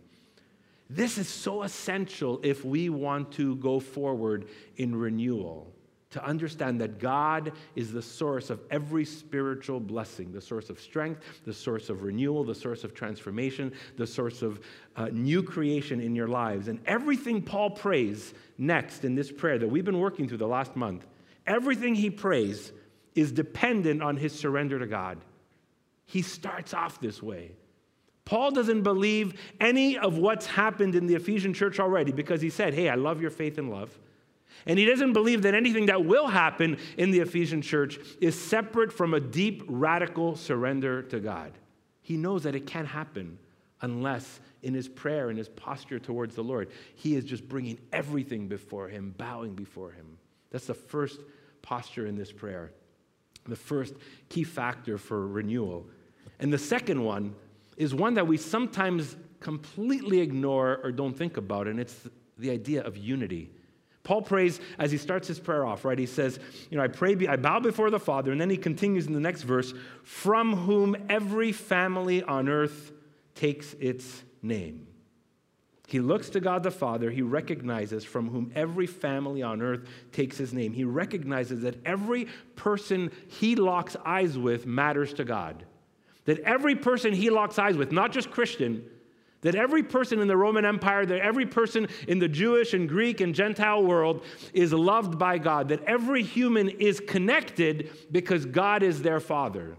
This 0.90 1.18
is 1.18 1.28
so 1.28 1.64
essential 1.64 2.40
if 2.44 2.64
we 2.64 2.90
want 2.90 3.32
to 3.34 3.56
go 3.56 3.80
forward 3.80 4.48
in 4.78 4.96
renewal, 4.96 5.72
to 6.12 6.24
understand 6.24 6.80
that 6.80 7.00
God 7.00 7.54
is 7.76 7.92
the 7.92 8.02
source 8.02 8.50
of 8.50 8.62
every 8.70 9.04
spiritual 9.04 9.80
blessing, 9.80 10.32
the 10.32 10.40
source 10.42 10.70
of 10.70 10.80
strength, 10.80 11.22
the 11.44 11.54
source 11.54 11.90
of 11.90 12.04
renewal, 12.04 12.44
the 12.44 12.54
source 12.54 12.84
of 12.84 12.94
transformation, 12.94 13.74
the 13.98 14.06
source 14.06 14.42
of 14.42 14.60
uh, 14.96 15.10
new 15.12 15.42
creation 15.42 16.00
in 16.00 16.16
your 16.16 16.28
lives. 16.28 16.68
And 16.68 16.80
everything 16.86 17.42
Paul 17.42 17.72
prays 17.72 18.34
next 18.58 19.04
in 19.06 19.16
this 19.16 19.32
prayer 19.32 19.58
that 19.58 19.68
we've 19.68 19.84
been 19.84 20.00
working 20.00 20.28
through 20.28 20.38
the 20.38 20.48
last 20.48 20.76
month, 20.76 21.08
everything 21.48 21.96
he 21.96 22.12
prays 22.12 22.72
is 23.16 23.32
dependent 23.32 24.04
on 24.04 24.18
his 24.18 24.38
surrender 24.38 24.78
to 24.80 24.88
God. 24.88 25.18
He 26.06 26.22
starts 26.22 26.74
off 26.74 27.00
this 27.00 27.24
way. 27.24 27.52
Paul 28.26 28.52
doesn't 28.52 28.82
believe 28.82 29.40
any 29.60 29.98
of 29.98 30.18
what's 30.18 30.46
happened 30.46 30.96
in 30.96 31.06
the 31.06 31.16
Ephesian 31.16 31.54
church 31.54 31.80
already 31.80 32.12
because 32.12 32.42
he 32.42 32.50
said, 32.50 32.74
Hey, 32.74 32.90
I 32.90 32.96
love 32.96 33.22
your 33.22 33.30
faith 33.30 33.58
and 33.58 33.70
love. 33.70 33.98
And 34.66 34.80
he 34.80 34.86
doesn't 34.86 35.14
believe 35.14 35.44
that 35.44 35.54
anything 35.54 35.88
that 35.88 36.06
will 36.06 36.28
happen 36.28 36.78
in 36.98 37.12
the 37.12 37.20
Ephesian 37.20 37.62
church 37.62 38.00
is 38.20 38.40
separate 38.40 38.92
from 38.92 39.14
a 39.14 39.20
deep, 39.20 39.64
radical 39.68 40.36
surrender 40.36 41.04
to 41.04 41.20
God. 41.20 41.52
He 42.02 42.18
knows 42.18 42.44
that 42.44 42.56
it 42.56 42.66
can't 42.66 42.88
happen 42.88 43.38
unless 43.82 44.40
in 44.64 44.74
his 44.74 44.88
prayer 44.88 45.30
and 45.30 45.38
his 45.38 45.50
posture 45.50 46.00
towards 46.00 46.34
the 46.34 46.44
Lord, 46.44 46.70
he 46.96 47.16
is 47.16 47.26
just 47.26 47.48
bringing 47.48 47.78
everything 47.94 48.48
before 48.48 48.88
him, 48.88 49.14
bowing 49.16 49.54
before 49.54 49.92
him. 49.92 50.18
That's 50.50 50.66
the 50.66 50.74
first 50.74 51.20
posture 51.62 52.08
in 52.08 52.16
this 52.16 52.32
prayer 52.32 52.72
the 53.48 53.56
first 53.56 53.96
key 54.30 54.44
factor 54.44 54.98
for 54.98 55.28
renewal. 55.28 55.86
And 56.40 56.52
the 56.52 56.58
second 56.58 57.04
one 57.04 57.36
is 57.78 57.94
one 57.94 58.14
that 58.16 58.28
we 58.28 58.38
sometimes 58.38 59.16
completely 59.40 60.20
ignore 60.20 60.80
or 60.84 60.92
don't 60.92 61.16
think 61.16 61.38
about, 61.38 61.68
and 61.68 61.80
it's 61.80 62.08
the 62.38 62.50
idea 62.50 62.82
of 62.84 62.98
unity. 62.98 63.52
Paul 64.04 64.22
prays 64.22 64.60
as 64.78 64.92
he 64.92 64.98
starts 64.98 65.28
his 65.28 65.40
prayer 65.40 65.66
off, 65.66 65.84
right? 65.84 65.98
He 65.98 66.06
says, 66.06 66.40
You 66.70 66.78
know, 66.78 66.84
I 66.84 66.88
pray, 66.88 67.16
I 67.28 67.36
bow 67.36 67.60
before 67.60 67.90
the 67.90 68.00
Father, 68.00 68.32
and 68.32 68.40
then 68.40 68.50
he 68.50 68.58
continues 68.58 69.08
in 69.08 69.14
the 69.14 69.20
next 69.20 69.42
verse, 69.42 69.74
from 70.04 70.56
whom 70.56 70.96
every 71.10 71.52
family 71.52 72.24
on 72.24 72.48
earth 72.48 72.92
takes 73.34 73.74
its 73.80 74.24
name. 74.42 74.88
He 75.88 76.00
looks 76.00 76.30
to 76.30 76.40
God 76.40 76.64
the 76.64 76.72
Father. 76.72 77.12
He 77.12 77.22
recognizes 77.22 78.04
from 78.04 78.30
whom 78.30 78.52
every 78.56 78.88
family 78.88 79.44
on 79.44 79.62
earth 79.62 79.88
takes 80.12 80.38
his 80.38 80.54
name. 80.54 80.74
He 80.74 80.84
recognizes 80.84 81.62
that 81.62 81.76
every 81.86 82.28
person 82.56 83.12
he 83.28 83.56
locks 83.56 83.96
eyes 84.06 84.38
with 84.38 84.66
matters 84.66 85.14
to 85.14 85.24
God. 85.24 85.64
That 86.26 86.40
every 86.40 86.76
person 86.76 87.14
he 87.14 87.30
locks 87.30 87.60
eyes 87.60 87.78
with, 87.78 87.92
not 87.92 88.12
just 88.12 88.32
Christian, 88.32 88.84
that 89.42 89.54
every 89.54 89.84
person 89.84 90.22
in 90.22 90.28
the 90.28 90.36
Roman 90.36 90.66
Empire, 90.66 91.06
that 91.06 91.22
every 91.22 91.46
person 91.46 91.88
in 92.08 92.18
the 92.18 92.28
Jewish 92.28 92.74
and 92.74 92.90
Greek 92.90 93.22
and 93.22 93.36
Gentile 93.36 93.84
world 93.84 94.24
is 94.54 94.74
loved 94.74 95.20
by 95.20 95.38
God. 95.38 95.70
That 95.70 95.84
every 95.84 96.24
human 96.24 96.68
is 96.68 97.00
connected 97.00 97.92
because 98.12 98.48
God 98.48 98.82
is 98.82 99.04
their 99.04 99.20
Father. 99.20 99.78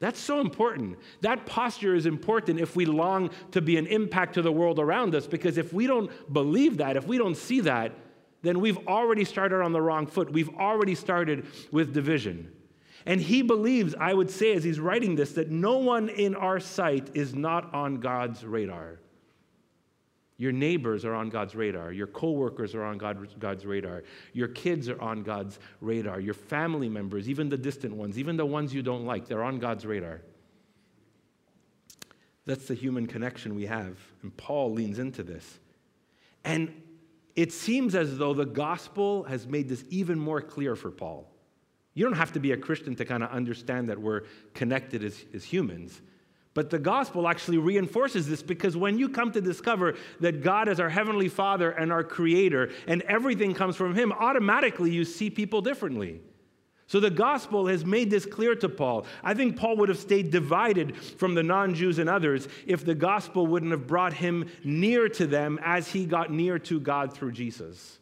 That's 0.00 0.20
so 0.20 0.40
important. 0.40 0.96
That 1.22 1.44
posture 1.44 1.94
is 1.94 2.06
important 2.06 2.60
if 2.60 2.76
we 2.76 2.86
long 2.86 3.30
to 3.50 3.60
be 3.60 3.76
an 3.76 3.86
impact 3.86 4.34
to 4.34 4.42
the 4.42 4.52
world 4.52 4.78
around 4.78 5.14
us, 5.14 5.26
because 5.26 5.58
if 5.58 5.72
we 5.72 5.86
don't 5.86 6.10
believe 6.32 6.76
that, 6.76 6.96
if 6.96 7.06
we 7.06 7.18
don't 7.18 7.36
see 7.36 7.60
that, 7.60 7.92
then 8.42 8.60
we've 8.60 8.78
already 8.86 9.24
started 9.24 9.60
on 9.60 9.72
the 9.72 9.82
wrong 9.82 10.06
foot. 10.06 10.32
We've 10.32 10.54
already 10.54 10.94
started 10.94 11.46
with 11.72 11.92
division. 11.92 12.52
And 13.06 13.20
he 13.20 13.42
believes, 13.42 13.94
I 13.98 14.14
would 14.14 14.30
say, 14.30 14.54
as 14.54 14.62
he's 14.62 14.78
writing 14.78 15.16
this, 15.16 15.32
that 15.32 15.50
no 15.50 15.78
one 15.78 16.08
in 16.08 16.36
our 16.36 16.60
sight 16.60 17.10
is 17.14 17.34
not 17.34 17.74
on 17.74 17.98
God's 17.98 18.44
radar. 18.44 19.00
Your 20.38 20.52
neighbors 20.52 21.04
are 21.04 21.14
on 21.14 21.30
God's 21.30 21.56
radar. 21.56 21.92
Your 21.92 22.06
coworkers 22.06 22.74
are 22.76 22.84
on 22.84 22.96
God's 22.96 23.66
radar. 23.66 24.04
Your 24.32 24.48
kids 24.48 24.88
are 24.88 25.00
on 25.00 25.24
God's 25.24 25.58
radar. 25.80 26.20
Your 26.20 26.34
family 26.34 26.88
members, 26.88 27.28
even 27.28 27.48
the 27.48 27.56
distant 27.56 27.94
ones, 27.94 28.18
even 28.18 28.36
the 28.36 28.46
ones 28.46 28.72
you 28.72 28.80
don't 28.80 29.04
like, 29.04 29.26
they're 29.26 29.42
on 29.42 29.58
God's 29.58 29.84
radar. 29.84 30.22
That's 32.46 32.66
the 32.66 32.74
human 32.74 33.08
connection 33.08 33.56
we 33.56 33.66
have. 33.66 33.98
And 34.22 34.34
Paul 34.36 34.72
leans 34.72 35.00
into 35.00 35.24
this. 35.24 35.58
And 36.44 36.72
it 37.34 37.52
seems 37.52 37.96
as 37.96 38.16
though 38.16 38.32
the 38.32 38.46
gospel 38.46 39.24
has 39.24 39.46
made 39.46 39.68
this 39.68 39.84
even 39.90 40.18
more 40.18 40.40
clear 40.40 40.76
for 40.76 40.90
Paul. 40.90 41.30
You 41.94 42.04
don't 42.04 42.14
have 42.14 42.32
to 42.34 42.40
be 42.40 42.52
a 42.52 42.56
Christian 42.56 42.94
to 42.94 43.04
kind 43.04 43.24
of 43.24 43.30
understand 43.30 43.90
that 43.90 43.98
we're 43.98 44.22
connected 44.54 45.02
as, 45.02 45.24
as 45.34 45.44
humans. 45.44 46.00
But 46.54 46.70
the 46.70 46.78
gospel 46.78 47.28
actually 47.28 47.58
reinforces 47.58 48.28
this 48.28 48.42
because 48.42 48.76
when 48.76 48.98
you 48.98 49.08
come 49.08 49.30
to 49.32 49.40
discover 49.40 49.96
that 50.20 50.42
God 50.42 50.68
is 50.68 50.80
our 50.80 50.88
heavenly 50.88 51.28
Father 51.28 51.70
and 51.70 51.92
our 51.92 52.02
creator 52.02 52.70
and 52.86 53.02
everything 53.02 53.54
comes 53.54 53.76
from 53.76 53.94
Him, 53.94 54.12
automatically 54.12 54.90
you 54.90 55.04
see 55.04 55.30
people 55.30 55.60
differently. 55.60 56.20
So 56.88 57.00
the 57.00 57.10
gospel 57.10 57.66
has 57.66 57.84
made 57.84 58.10
this 58.10 58.24
clear 58.24 58.54
to 58.56 58.68
Paul. 58.68 59.04
I 59.22 59.34
think 59.34 59.58
Paul 59.58 59.76
would 59.76 59.90
have 59.90 59.98
stayed 59.98 60.30
divided 60.30 60.96
from 60.96 61.34
the 61.34 61.42
non 61.42 61.74
Jews 61.74 61.98
and 61.98 62.08
others 62.08 62.48
if 62.66 62.82
the 62.84 62.94
gospel 62.94 63.46
wouldn't 63.46 63.72
have 63.72 63.86
brought 63.86 64.14
him 64.14 64.50
near 64.64 65.08
to 65.10 65.26
them 65.26 65.60
as 65.62 65.88
he 65.88 66.06
got 66.06 66.32
near 66.32 66.58
to 66.60 66.80
God 66.80 67.12
through 67.12 67.32
Jesus. 67.32 67.97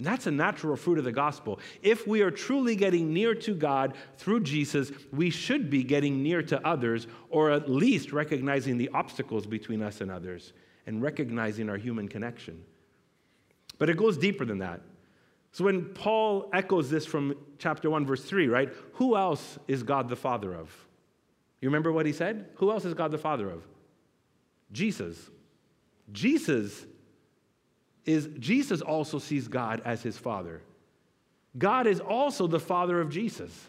And 0.00 0.06
that's 0.06 0.26
a 0.26 0.30
natural 0.30 0.76
fruit 0.76 0.96
of 0.96 1.04
the 1.04 1.12
gospel. 1.12 1.60
If 1.82 2.06
we 2.06 2.22
are 2.22 2.30
truly 2.30 2.74
getting 2.74 3.12
near 3.12 3.34
to 3.34 3.54
God 3.54 3.92
through 4.16 4.40
Jesus, 4.40 4.90
we 5.12 5.28
should 5.28 5.68
be 5.68 5.84
getting 5.84 6.22
near 6.22 6.42
to 6.44 6.66
others, 6.66 7.06
or 7.28 7.50
at 7.50 7.68
least 7.68 8.10
recognizing 8.10 8.78
the 8.78 8.88
obstacles 8.94 9.46
between 9.46 9.82
us 9.82 10.00
and 10.00 10.10
others 10.10 10.54
and 10.86 11.02
recognizing 11.02 11.68
our 11.68 11.76
human 11.76 12.08
connection. 12.08 12.64
But 13.76 13.90
it 13.90 13.98
goes 13.98 14.16
deeper 14.16 14.46
than 14.46 14.60
that. 14.60 14.80
So 15.52 15.64
when 15.64 15.84
Paul 15.84 16.48
echoes 16.54 16.88
this 16.88 17.04
from 17.04 17.36
chapter 17.58 17.90
1, 17.90 18.06
verse 18.06 18.24
3, 18.24 18.48
right? 18.48 18.72
Who 18.94 19.18
else 19.18 19.58
is 19.68 19.82
God 19.82 20.08
the 20.08 20.16
Father 20.16 20.54
of? 20.54 20.74
You 21.60 21.68
remember 21.68 21.92
what 21.92 22.06
he 22.06 22.14
said? 22.14 22.46
Who 22.54 22.70
else 22.70 22.86
is 22.86 22.94
God 22.94 23.10
the 23.10 23.18
Father 23.18 23.50
of? 23.50 23.62
Jesus. 24.72 25.28
Jesus 26.10 26.86
is 28.10 28.28
Jesus 28.38 28.80
also 28.80 29.18
sees 29.18 29.48
God 29.48 29.82
as 29.84 30.02
his 30.02 30.18
father. 30.18 30.62
God 31.56 31.86
is 31.86 32.00
also 32.00 32.46
the 32.46 32.60
father 32.60 33.00
of 33.00 33.10
Jesus. 33.10 33.68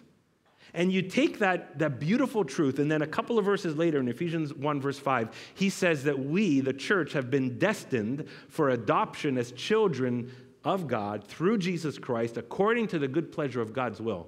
And 0.73 0.91
you 0.91 1.01
take 1.01 1.39
that, 1.39 1.79
that 1.79 1.99
beautiful 1.99 2.45
truth, 2.45 2.79
and 2.79 2.89
then 2.89 3.01
a 3.01 3.07
couple 3.07 3.37
of 3.37 3.43
verses 3.43 3.75
later 3.75 3.99
in 3.99 4.07
Ephesians 4.07 4.53
1, 4.53 4.79
verse 4.79 4.97
5, 4.97 5.29
he 5.53 5.69
says 5.69 6.05
that 6.05 6.17
we, 6.17 6.61
the 6.61 6.71
church, 6.71 7.11
have 7.11 7.29
been 7.29 7.59
destined 7.59 8.25
for 8.47 8.69
adoption 8.69 9.37
as 9.37 9.51
children 9.51 10.31
of 10.63 10.87
God 10.87 11.25
through 11.25 11.57
Jesus 11.57 11.97
Christ 11.97 12.37
according 12.37 12.87
to 12.89 12.99
the 12.99 13.07
good 13.07 13.31
pleasure 13.31 13.61
of 13.61 13.73
God's 13.73 13.99
will. 13.99 14.27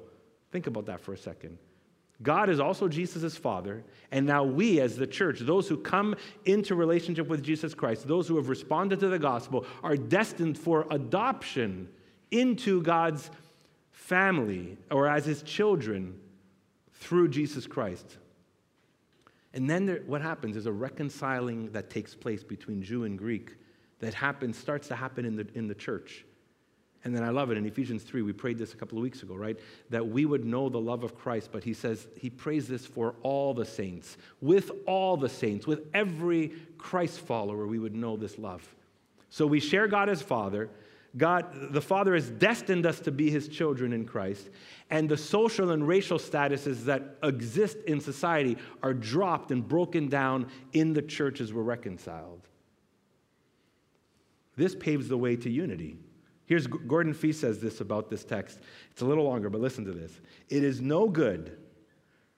Think 0.52 0.68
about 0.68 0.88
that 0.88 1.00
for 1.00 1.14
a 1.14 1.18
second. 1.18 1.58
God 2.22 2.50
is 2.50 2.60
also 2.60 2.88
Jesus' 2.88 3.36
Father, 3.36 3.84
and 4.12 4.26
now 4.26 4.44
we, 4.44 4.80
as 4.80 4.96
the 4.96 5.08
church, 5.08 5.40
those 5.40 5.68
who 5.68 5.78
come 5.78 6.16
into 6.46 6.76
relationship 6.76 7.28
with 7.28 7.44
Jesus 7.44 7.74
Christ, 7.74 8.08
those 8.08 8.28
who 8.28 8.38
have 8.38 8.50
responded 8.50 9.00
to 9.00 9.08
the 9.08 9.20
gospel, 9.20 9.66
are 9.82 9.98
destined 9.98 10.58
for 10.58 10.86
adoption 10.92 11.90
into 12.32 12.82
God's 12.82 13.30
family 13.92 14.78
or 14.92 15.08
as 15.08 15.26
his 15.26 15.42
children 15.42 16.20
through 16.94 17.30
Jesus 17.30 17.68
Christ. 17.68 18.18
And 19.54 19.70
then 19.70 19.86
there, 19.86 20.02
what 20.06 20.22
happens 20.22 20.56
is 20.56 20.66
a 20.66 20.72
reconciling 20.72 21.72
that 21.72 21.90
takes 21.90 22.16
place 22.16 22.44
between 22.44 22.82
Jew 22.82 23.04
and 23.04 23.18
Greek 23.18 23.56
that 24.00 24.14
happens, 24.14 24.58
starts 24.58 24.88
to 24.90 24.96
happen 24.96 25.26
in 25.26 25.36
the, 25.36 25.48
in 25.56 25.68
the 25.68 25.76
church. 25.76 26.26
And 27.06 27.14
then 27.14 27.24
I 27.24 27.30
love 27.30 27.52
it. 27.52 27.58
In 27.58 27.66
Ephesians 27.66 28.04
3, 28.04 28.22
we 28.22 28.32
prayed 28.32 28.58
this 28.58 28.74
a 28.74 28.78
couple 28.78 28.98
of 28.98 29.02
weeks 29.02 29.24
ago, 29.24 29.36
right? 29.36 29.60
That 29.90 30.08
we 30.08 30.26
would 30.26 30.46
know 30.46 30.70
the 30.70 30.80
love 30.80 31.04
of 31.04 31.18
Christ. 31.18 31.50
But 31.52 31.64
he 31.64 31.74
says, 31.74 32.08
he 32.18 32.30
prays 32.30 32.68
this 32.68 32.86
for 32.86 33.16
all 33.24 33.54
the 33.54 33.66
saints, 33.66 34.18
with 34.40 34.72
all 34.86 35.18
the 35.18 35.28
saints, 35.28 35.68
with 35.68 35.82
every 35.94 36.54
Christ 36.78 37.20
follower, 37.20 37.68
we 37.68 37.80
would 37.80 37.96
know 37.96 38.16
this 38.16 38.38
love. 38.38 38.66
So 39.30 39.46
we 39.46 39.60
share 39.60 39.88
God 39.88 40.10
as 40.10 40.22
Father. 40.22 40.70
God, 41.16 41.74
the 41.74 41.82
Father 41.82 42.16
has 42.16 42.30
destined 42.30 42.86
us 42.86 43.00
to 43.02 43.12
be 43.12 43.30
his 43.30 43.48
children 43.48 43.94
in 43.94 44.06
Christ. 44.06 44.50
And 44.90 45.10
the 45.10 45.18
social 45.18 45.72
and 45.72 45.88
racial 45.88 46.18
statuses 46.18 46.86
that 46.86 47.18
exist 47.22 47.78
in 47.86 48.00
society 48.00 48.58
are 48.82 48.94
dropped 48.94 49.52
and 49.52 49.68
broken 49.68 50.08
down 50.08 50.48
in 50.72 50.94
the 50.94 51.02
church 51.02 51.42
as 51.42 51.52
we're 51.52 51.64
reconciled. 51.64 52.48
This 54.56 54.74
paves 54.74 55.08
the 55.08 55.18
way 55.18 55.36
to 55.36 55.50
unity. 55.50 55.98
Here's 56.46 56.68
Gordon 56.68 57.14
Fee 57.14 57.32
says 57.32 57.60
this 57.60 57.80
about 57.82 58.10
this 58.10 58.24
text. 58.24 58.60
It's 58.92 59.02
a 59.02 59.06
little 59.06 59.24
longer, 59.24 59.50
but 59.50 59.62
listen 59.62 59.86
to 59.86 59.92
this. 59.92 60.12
It 60.50 60.64
is 60.64 60.82
no 60.82 61.08
good 61.08 61.58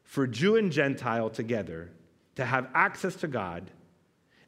for 0.04 0.28
Jew 0.28 0.56
and 0.56 0.72
Gentile 0.72 1.30
together 1.30 1.92
to 2.36 2.46
have 2.46 2.70
access 2.74 3.16
to 3.18 3.28
God 3.28 3.72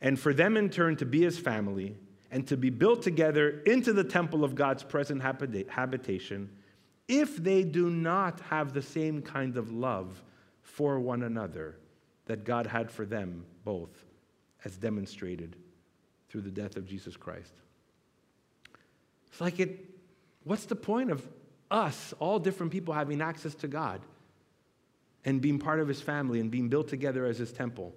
and 0.01 0.19
for 0.19 0.33
them 0.33 0.57
in 0.57 0.69
turn 0.69 0.95
to 0.97 1.05
be 1.05 1.21
his 1.21 1.39
family 1.39 1.97
and 2.29 2.45
to 2.47 2.57
be 2.57 2.69
built 2.69 3.01
together 3.01 3.61
into 3.65 3.93
the 3.93 4.03
temple 4.03 4.43
of 4.43 4.53
God's 4.53 4.83
present 4.83 5.21
habitation 5.21 6.49
if 7.07 7.37
they 7.37 7.63
do 7.63 7.89
not 7.89 8.39
have 8.41 8.73
the 8.73 8.81
same 8.81 9.21
kind 9.21 9.57
of 9.57 9.71
love 9.71 10.21
for 10.61 10.99
one 10.99 11.23
another 11.23 11.77
that 12.25 12.43
God 12.43 12.67
had 12.67 12.91
for 12.91 13.05
them 13.05 13.45
both, 13.63 14.05
as 14.65 14.77
demonstrated 14.77 15.55
through 16.29 16.41
the 16.41 16.51
death 16.51 16.75
of 16.75 16.85
Jesus 16.85 17.15
Christ. 17.15 17.53
It's 19.31 19.41
like 19.41 19.59
it, 19.59 19.85
what's 20.43 20.65
the 20.65 20.75
point 20.75 21.11
of 21.11 21.27
us, 21.69 22.13
all 22.19 22.39
different 22.39 22.71
people, 22.71 22.93
having 22.93 23.21
access 23.21 23.53
to 23.55 23.67
God 23.67 24.01
and 25.25 25.41
being 25.41 25.59
part 25.59 25.79
of 25.79 25.87
his 25.87 26.01
family 26.01 26.39
and 26.39 26.49
being 26.49 26.69
built 26.69 26.87
together 26.87 27.25
as 27.25 27.37
his 27.37 27.51
temple 27.51 27.93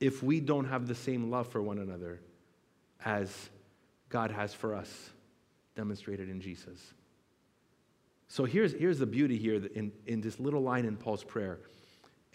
if 0.00 0.22
we 0.22 0.40
don't 0.40 0.66
have 0.66 0.86
the 0.86 0.94
same 0.94 1.30
love 1.30 1.48
for 1.48 1.62
one 1.62 1.78
another 1.78 2.20
as 3.04 3.50
God 4.08 4.30
has 4.30 4.54
for 4.54 4.74
us, 4.74 5.10
demonstrated 5.76 6.28
in 6.28 6.40
Jesus? 6.40 6.94
So 8.28 8.44
here's, 8.44 8.72
here's 8.72 8.98
the 8.98 9.06
beauty 9.06 9.38
here 9.38 9.62
in, 9.74 9.90
in 10.06 10.20
this 10.20 10.38
little 10.38 10.62
line 10.62 10.84
in 10.84 10.96
Paul's 10.96 11.24
prayer 11.24 11.60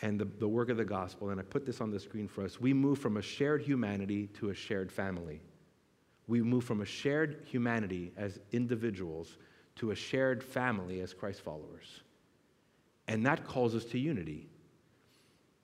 and 0.02 0.20
the, 0.20 0.26
the 0.26 0.48
work 0.48 0.70
of 0.70 0.78
the 0.78 0.86
gospel. 0.86 1.30
And 1.30 1.40
I 1.40 1.44
put 1.44 1.66
this 1.66 1.80
on 1.80 1.92
the 1.92 2.00
screen 2.00 2.28
for 2.28 2.44
us. 2.44 2.60
We 2.60 2.74
move 2.74 2.98
from 2.98 3.18
a 3.18 3.22
shared 3.22 3.62
humanity 3.62 4.28
to 4.40 4.50
a 4.50 4.54
shared 4.54 4.92
family. 4.92 5.42
We 6.28 6.42
move 6.42 6.64
from 6.64 6.82
a 6.82 6.86
shared 6.86 7.44
humanity 7.46 8.14
as 8.18 8.40
individuals 8.52 9.38
to 9.76 9.92
a 9.92 9.96
shared 9.96 10.44
family 10.44 11.02
as 11.02 11.14
Christ 11.14 11.42
followers. 11.42 12.02
And 13.08 13.26
that 13.26 13.46
calls 13.46 13.76
us 13.76 13.86
to 13.86 14.00
unity. 14.00 14.48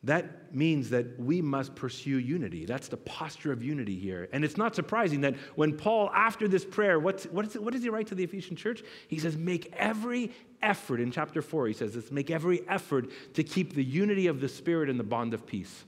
That 0.04 0.56
means 0.56 0.90
that 0.92 1.20
we 1.20 1.42
must 1.42 1.76
pursue 1.76 2.20
unity. 2.20 2.66
That's 2.66 2.88
the 2.88 2.98
posture 2.98 3.52
of 3.52 3.62
unity 3.62 4.00
here. 4.00 4.30
And 4.32 4.46
it's 4.46 4.56
not 4.56 4.74
surprising 4.74 5.22
that 5.22 5.36
when 5.56 5.76
Paul, 5.76 6.10
after 6.14 6.48
this 6.48 6.64
prayer, 6.64 7.00
what's, 7.00 7.26
what, 7.26 7.46
is 7.46 7.58
what 7.58 7.74
does 7.74 7.84
he 7.84 7.90
write 7.90 8.08
to 8.08 8.16
the 8.16 8.24
Ephesian 8.24 8.56
church? 8.56 8.82
He 9.10 9.20
says, 9.20 9.36
Make 9.36 9.74
every 9.76 10.32
effort, 10.62 11.02
in 11.02 11.12
chapter 11.12 11.42
4, 11.42 11.68
he 11.68 11.74
says 11.74 11.94
this, 11.94 12.12
make 12.12 12.32
every 12.32 12.68
effort 12.68 13.10
to 13.34 13.44
keep 13.44 13.74
the 13.74 13.84
unity 13.84 14.28
of 14.28 14.42
the 14.42 14.50
Spirit 14.50 14.90
and 14.90 15.00
the 15.00 15.04
bond 15.04 15.34
of 15.34 15.46
peace. 15.46 15.86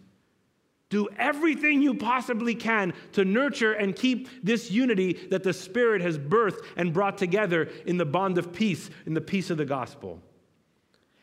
Do 0.91 1.07
everything 1.17 1.81
you 1.81 1.95
possibly 1.95 2.53
can 2.53 2.93
to 3.13 3.25
nurture 3.25 3.71
and 3.71 3.95
keep 3.95 4.27
this 4.43 4.69
unity 4.69 5.13
that 5.31 5.41
the 5.41 5.53
Spirit 5.53 6.01
has 6.01 6.19
birthed 6.19 6.65
and 6.75 6.93
brought 6.93 7.17
together 7.17 7.69
in 7.85 7.97
the 7.97 8.05
bond 8.05 8.37
of 8.37 8.53
peace, 8.53 8.89
in 9.05 9.13
the 9.13 9.21
peace 9.21 9.49
of 9.49 9.57
the 9.57 9.65
gospel. 9.65 10.21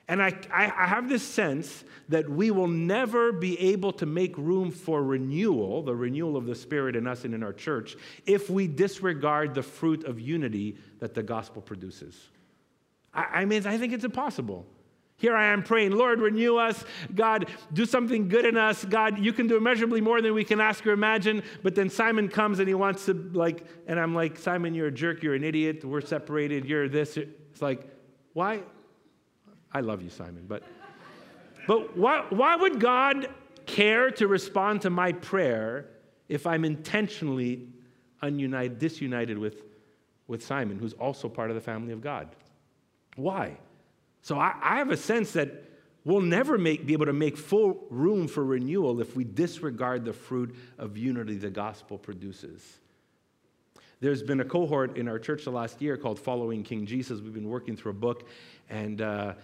And 0.08 0.22
I, 0.22 0.32
I, 0.50 0.87
have 0.87 1.10
this 1.10 1.22
sense 1.22 1.84
that 2.08 2.30
we 2.30 2.50
will 2.50 2.66
never 2.66 3.30
be 3.30 3.60
able 3.60 3.92
to 3.92 4.06
make 4.06 4.38
room 4.38 4.70
for 4.70 5.02
renewal, 5.02 5.82
the 5.82 5.94
renewal 5.94 6.38
of 6.38 6.46
the 6.46 6.54
Spirit 6.54 6.96
in 6.96 7.06
us 7.06 7.26
and 7.26 7.34
in 7.34 7.42
our 7.42 7.52
church, 7.52 7.94
if 8.25 8.48
we 8.48 8.66
disregard 8.66 9.54
the 9.54 9.62
fruit 9.62 10.04
of 10.04 10.18
unity 10.18 10.78
that 11.00 11.12
the 11.12 11.22
gospel 11.22 11.60
produces. 11.60 12.18
I, 13.12 13.25
I 13.40 13.44
mean, 13.44 13.66
I 13.66 13.76
think 13.76 13.92
it's 13.92 14.04
impossible. 14.04 14.64
Here 15.18 15.37
I 15.37 15.46
am 15.46 15.62
praying, 15.62 15.92
Lord, 15.92 16.20
renew 16.20 16.56
us. 16.56 16.84
God, 17.14 17.50
do 17.72 17.84
something 17.84 18.28
good 18.28 18.44
in 18.46 18.56
us. 18.56 18.84
God, 18.84 19.18
you 19.18 19.32
can 19.32 19.48
do 19.48 19.56
immeasurably 19.56 20.00
more 20.00 20.22
than 20.22 20.32
we 20.32 20.44
can 20.44 20.60
ask 20.60 20.87
or 20.87 20.92
imagine. 20.92 21.42
But 21.62 21.75
then 21.75 21.90
Simon 21.90 22.28
comes 22.28 22.60
and 22.60 22.68
he 22.68 22.75
wants 22.75 23.06
to, 23.06 23.14
like, 23.34 23.66
and 23.88 23.98
I'm 23.98 24.14
like, 24.14 24.38
Simon, 24.38 24.75
you're 24.75 24.87
a 24.87 24.92
jerk. 24.92 25.22
You're 25.25 25.34
an 25.34 25.42
idiot. 25.44 25.84
We're 25.84 26.00
separated. 26.00 26.64
You're 26.64 26.88
this. 26.88 27.16
It's 27.16 27.60
like, 27.60 27.90
why? 28.32 28.60
I 29.72 29.80
love 29.80 30.02
you, 30.02 30.08
Simon, 30.08 30.44
but 30.48 30.62
but 31.68 31.94
why, 31.98 32.25
why 32.30 32.56
would 32.56 32.80
God 32.80 33.28
care 33.66 34.10
to 34.12 34.26
respond 34.26 34.80
to 34.82 34.90
my 34.90 35.12
prayer 35.12 35.90
if 36.26 36.46
I'm 36.46 36.64
intentionally 36.64 37.68
ununited, 38.22 38.78
disunited 38.78 39.37
with, 39.37 39.64
with 40.28 40.42
Simon, 40.42 40.78
who's 40.78 40.94
also 40.94 41.28
part 41.28 41.50
of 41.50 41.56
the 41.56 41.60
family 41.60 41.92
of 41.92 42.00
God? 42.00 42.34
Why? 43.16 43.58
So 44.22 44.38
I, 44.38 44.54
I 44.62 44.76
have 44.78 44.90
a 44.90 44.96
sense 44.96 45.32
that 45.32 45.64
we'll 46.04 46.20
never 46.20 46.58
make, 46.58 46.87
be 46.87 46.92
able 46.92 47.06
to 47.06 47.12
make 47.12 47.37
full 47.37 47.87
room 47.90 48.28
for 48.28 48.44
renewal 48.44 49.00
if 49.00 49.14
we 49.14 49.25
disregard 49.25 50.04
the 50.04 50.12
fruit 50.12 50.54
of 50.78 50.96
unity 50.96 51.37
the 51.37 51.50
gospel 51.50 51.98
produces. 51.98 52.62
There's 54.00 54.22
been 54.22 54.40
a 54.40 54.44
cohort 54.44 54.96
in 54.96 55.08
our 55.08 55.18
church 55.18 55.44
the 55.44 55.50
last 55.50 55.82
year 55.82 55.96
called 55.96 56.20
Following 56.20 56.62
King 56.62 56.87
Jesus. 56.87 57.20
We've 57.20 57.34
been 57.34 57.48
working 57.48 57.76
through 57.76 57.90
a 57.90 57.94
book, 57.94 58.28
and 58.70 59.02
uh, 59.02 59.34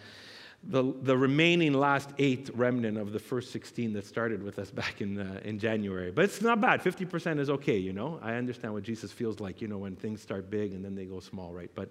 the, 0.62 0.94
the 1.02 1.16
remaining 1.16 1.74
last 1.74 2.10
eight 2.18 2.50
remnant 2.54 2.96
of 2.96 3.12
the 3.12 3.18
first 3.18 3.50
16 3.52 3.92
that 3.94 4.06
started 4.06 4.42
with 4.42 4.58
us 4.58 4.70
back 4.70 5.00
in, 5.00 5.18
uh, 5.18 5.40
in 5.44 5.58
January. 5.58 6.10
But 6.12 6.26
it's 6.26 6.40
not 6.40 6.60
bad. 6.60 6.82
50% 6.82 7.40
is 7.40 7.50
okay, 7.50 7.76
you 7.76 7.92
know? 7.92 8.20
I 8.22 8.34
understand 8.34 8.72
what 8.72 8.84
Jesus 8.84 9.12
feels 9.12 9.40
like, 9.40 9.60
you 9.60 9.68
know, 9.68 9.78
when 9.78 9.96
things 9.96 10.22
start 10.22 10.50
big 10.50 10.72
and 10.72 10.84
then 10.84 10.94
they 10.94 11.04
go 11.04 11.20
small, 11.20 11.52
right? 11.52 11.70
But, 11.74 11.90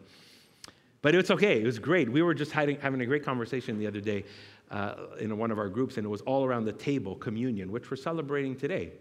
but 1.03 1.13
it's 1.13 1.29
okay. 1.29 1.61
It 1.61 1.65
was 1.65 1.77
great. 1.77 2.09
We 2.09 2.23
were 2.23 2.33
just 2.33 2.51
having, 2.51 2.79
having 2.79 3.01
a 3.01 3.05
great 3.05 3.23
conversation 3.23 3.77
the 3.77 3.85
other 3.85 4.01
day 4.01 4.23
uh, 4.71 4.95
in 5.19 5.37
one 5.37 5.51
of 5.51 5.59
our 5.59 5.69
groups, 5.69 5.97
and 5.97 6.05
it 6.05 6.09
was 6.09 6.21
all 6.21 6.45
around 6.45 6.65
the 6.65 6.73
table, 6.73 7.15
communion, 7.15 7.71
which 7.71 7.91
we're 7.91 7.97
celebrating 7.97 8.55
today. 8.55 8.93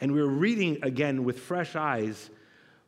And 0.00 0.12
we 0.12 0.20
were 0.20 0.28
reading 0.28 0.78
again 0.82 1.24
with 1.24 1.38
fresh 1.38 1.76
eyes 1.76 2.30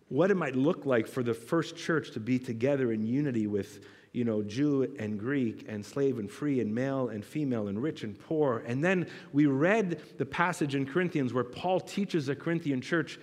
what 0.08 0.30
it 0.30 0.36
might 0.36 0.56
look 0.56 0.86
like 0.86 1.06
for 1.06 1.22
the 1.22 1.34
first 1.34 1.76
church 1.76 2.12
to 2.12 2.20
be 2.20 2.38
together 2.38 2.90
in 2.90 3.06
unity 3.06 3.46
with 3.46 3.84
you 4.12 4.24
know, 4.24 4.42
Jew 4.42 4.96
and 4.98 5.20
Greek 5.20 5.66
and 5.68 5.84
slave 5.84 6.18
and 6.18 6.30
free 6.30 6.60
and 6.60 6.74
male 6.74 7.10
and 7.10 7.22
female 7.22 7.68
and 7.68 7.80
rich 7.82 8.02
and 8.02 8.18
poor. 8.18 8.64
And 8.66 8.82
then 8.82 9.06
we 9.34 9.44
read 9.44 10.00
the 10.16 10.24
passage 10.24 10.74
in 10.74 10.86
Corinthians 10.86 11.34
where 11.34 11.44
Paul 11.44 11.80
teaches 11.80 12.26
the 12.26 12.34
Corinthian 12.34 12.80
church, 12.80 13.20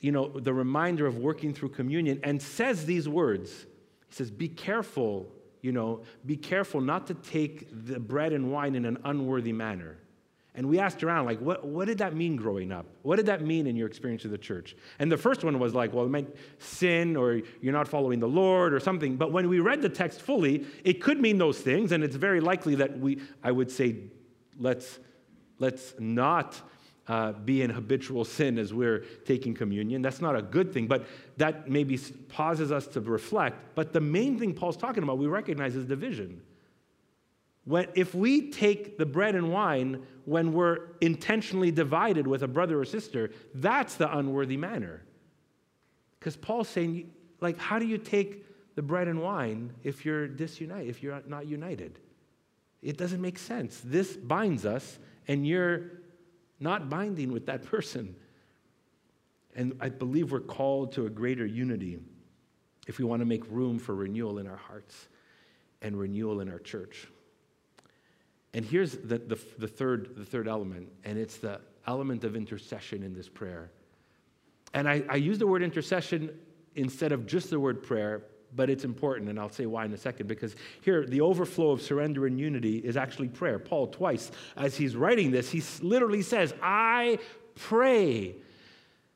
you 0.00 0.10
know, 0.10 0.28
the 0.28 0.52
reminder 0.52 1.06
of 1.06 1.18
working 1.18 1.54
through 1.54 1.68
communion 1.68 2.18
and 2.24 2.42
says 2.42 2.84
these 2.84 3.08
words. 3.08 3.66
He 4.12 4.16
says, 4.16 4.30
Be 4.30 4.48
careful, 4.48 5.26
you 5.62 5.72
know, 5.72 6.02
be 6.26 6.36
careful 6.36 6.82
not 6.82 7.06
to 7.06 7.14
take 7.14 7.66
the 7.86 7.98
bread 7.98 8.34
and 8.34 8.52
wine 8.52 8.74
in 8.74 8.84
an 8.84 8.98
unworthy 9.04 9.54
manner. 9.54 9.96
And 10.54 10.68
we 10.68 10.78
asked 10.78 11.02
around, 11.02 11.24
like, 11.24 11.40
what, 11.40 11.66
what 11.66 11.86
did 11.86 11.96
that 11.98 12.14
mean 12.14 12.36
growing 12.36 12.72
up? 12.72 12.84
What 13.00 13.16
did 13.16 13.24
that 13.24 13.40
mean 13.40 13.66
in 13.66 13.74
your 13.74 13.88
experience 13.88 14.26
of 14.26 14.32
the 14.32 14.36
church? 14.36 14.76
And 14.98 15.10
the 15.10 15.16
first 15.16 15.44
one 15.44 15.58
was 15.58 15.72
like, 15.72 15.94
well, 15.94 16.04
it 16.04 16.10
meant 16.10 16.36
sin 16.58 17.16
or 17.16 17.40
you're 17.62 17.72
not 17.72 17.88
following 17.88 18.20
the 18.20 18.28
Lord 18.28 18.74
or 18.74 18.78
something. 18.80 19.16
But 19.16 19.32
when 19.32 19.48
we 19.48 19.60
read 19.60 19.80
the 19.80 19.88
text 19.88 20.20
fully, 20.20 20.66
it 20.84 21.00
could 21.00 21.18
mean 21.18 21.38
those 21.38 21.58
things. 21.58 21.90
And 21.90 22.04
it's 22.04 22.16
very 22.16 22.42
likely 22.42 22.74
that 22.74 22.98
we, 22.98 23.22
I 23.42 23.50
would 23.50 23.70
say, 23.70 23.96
let's, 24.58 24.98
let's 25.58 25.94
not 25.98 26.60
uh, 27.08 27.32
be 27.32 27.62
in 27.62 27.70
habitual 27.70 28.24
sin 28.24 28.58
as 28.58 28.72
we're 28.72 29.00
taking 29.24 29.54
communion. 29.54 30.02
That's 30.02 30.20
not 30.20 30.36
a 30.36 30.42
good 30.42 30.72
thing, 30.72 30.86
but 30.86 31.06
that 31.36 31.68
maybe 31.68 31.98
pauses 32.28 32.70
us 32.70 32.86
to 32.88 33.00
reflect. 33.00 33.74
But 33.74 33.92
the 33.92 34.00
main 34.00 34.38
thing 34.38 34.54
Paul's 34.54 34.76
talking 34.76 35.02
about, 35.02 35.18
we 35.18 35.26
recognize 35.26 35.74
is 35.74 35.84
division. 35.84 36.42
When, 37.64 37.88
if 37.94 38.14
we 38.14 38.50
take 38.50 38.98
the 38.98 39.06
bread 39.06 39.34
and 39.34 39.52
wine 39.52 40.04
when 40.24 40.52
we're 40.52 40.90
intentionally 41.00 41.70
divided 41.70 42.26
with 42.26 42.42
a 42.42 42.48
brother 42.48 42.80
or 42.80 42.84
sister, 42.84 43.30
that's 43.54 43.94
the 43.96 44.16
unworthy 44.16 44.56
manner. 44.56 45.02
Because 46.18 46.36
Paul's 46.36 46.68
saying, 46.68 47.10
like, 47.40 47.58
how 47.58 47.78
do 47.78 47.86
you 47.86 47.98
take 47.98 48.46
the 48.74 48.82
bread 48.82 49.08
and 49.08 49.20
wine 49.20 49.72
if 49.82 50.04
you're 50.04 50.28
disunited, 50.28 50.88
if 50.88 51.02
you're 51.02 51.20
not 51.26 51.46
united? 51.46 51.98
It 52.80 52.96
doesn't 52.96 53.20
make 53.20 53.38
sense. 53.38 53.80
This 53.84 54.16
binds 54.16 54.66
us, 54.66 54.98
and 55.28 55.46
you're 55.46 56.01
not 56.62 56.88
binding 56.88 57.32
with 57.32 57.46
that 57.46 57.64
person. 57.64 58.14
And 59.54 59.76
I 59.80 59.88
believe 59.88 60.32
we're 60.32 60.40
called 60.40 60.92
to 60.92 61.06
a 61.06 61.10
greater 61.10 61.44
unity 61.44 61.98
if 62.86 62.98
we 62.98 63.04
want 63.04 63.20
to 63.20 63.26
make 63.26 63.48
room 63.50 63.78
for 63.78 63.94
renewal 63.94 64.38
in 64.38 64.46
our 64.46 64.56
hearts 64.56 65.08
and 65.82 65.98
renewal 65.98 66.40
in 66.40 66.48
our 66.48 66.58
church. 66.58 67.08
And 68.54 68.64
here's 68.64 68.92
the, 68.92 69.18
the, 69.18 69.38
the, 69.58 69.68
third, 69.68 70.14
the 70.16 70.24
third 70.24 70.48
element, 70.48 70.88
and 71.04 71.18
it's 71.18 71.36
the 71.38 71.60
element 71.86 72.24
of 72.24 72.36
intercession 72.36 73.02
in 73.02 73.14
this 73.14 73.28
prayer. 73.28 73.70
And 74.74 74.88
I, 74.88 75.02
I 75.08 75.16
use 75.16 75.38
the 75.38 75.46
word 75.46 75.62
intercession 75.62 76.38
instead 76.74 77.12
of 77.12 77.26
just 77.26 77.50
the 77.50 77.60
word 77.60 77.82
prayer, 77.82 78.22
but 78.54 78.70
it's 78.70 78.84
important, 78.84 79.30
and 79.30 79.38
I'll 79.38 79.50
say 79.50 79.66
why 79.66 79.84
in 79.84 79.92
a 79.92 79.98
second, 79.98 80.26
because 80.26 80.54
here, 80.82 81.06
the 81.06 81.20
overflow 81.20 81.70
of 81.70 81.82
surrender 81.82 82.26
and 82.26 82.38
unity 82.38 82.78
is 82.78 82.96
actually 82.96 83.28
prayer. 83.28 83.58
Paul, 83.58 83.86
twice, 83.86 84.30
as 84.56 84.76
he's 84.76 84.94
writing 84.94 85.30
this, 85.30 85.50
he 85.50 85.62
literally 85.80 86.22
says, 86.22 86.54
I 86.62 87.18
pray 87.54 88.36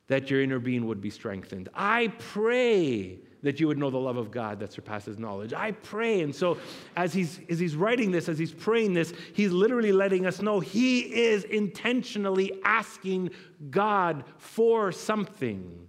that 0.08 0.30
your 0.30 0.40
inner 0.42 0.58
being 0.58 0.86
would 0.86 1.00
be 1.00 1.10
strengthened. 1.10 1.68
I 1.74 2.08
pray 2.18 3.18
that 3.42 3.60
you 3.60 3.68
would 3.68 3.78
know 3.78 3.90
the 3.90 3.98
love 3.98 4.16
of 4.16 4.30
God 4.30 4.60
that 4.60 4.72
surpasses 4.72 5.18
knowledge. 5.18 5.52
I 5.52 5.72
pray. 5.72 6.22
And 6.22 6.34
so, 6.34 6.58
as 6.96 7.12
he's, 7.12 7.40
as 7.48 7.58
he's 7.58 7.76
writing 7.76 8.10
this, 8.10 8.28
as 8.28 8.38
he's 8.38 8.52
praying 8.52 8.94
this, 8.94 9.12
he's 9.34 9.52
literally 9.52 9.92
letting 9.92 10.26
us 10.26 10.40
know 10.40 10.60
he 10.60 11.00
is 11.00 11.44
intentionally 11.44 12.60
asking 12.64 13.30
God 13.70 14.24
for 14.38 14.90
something. 14.92 15.85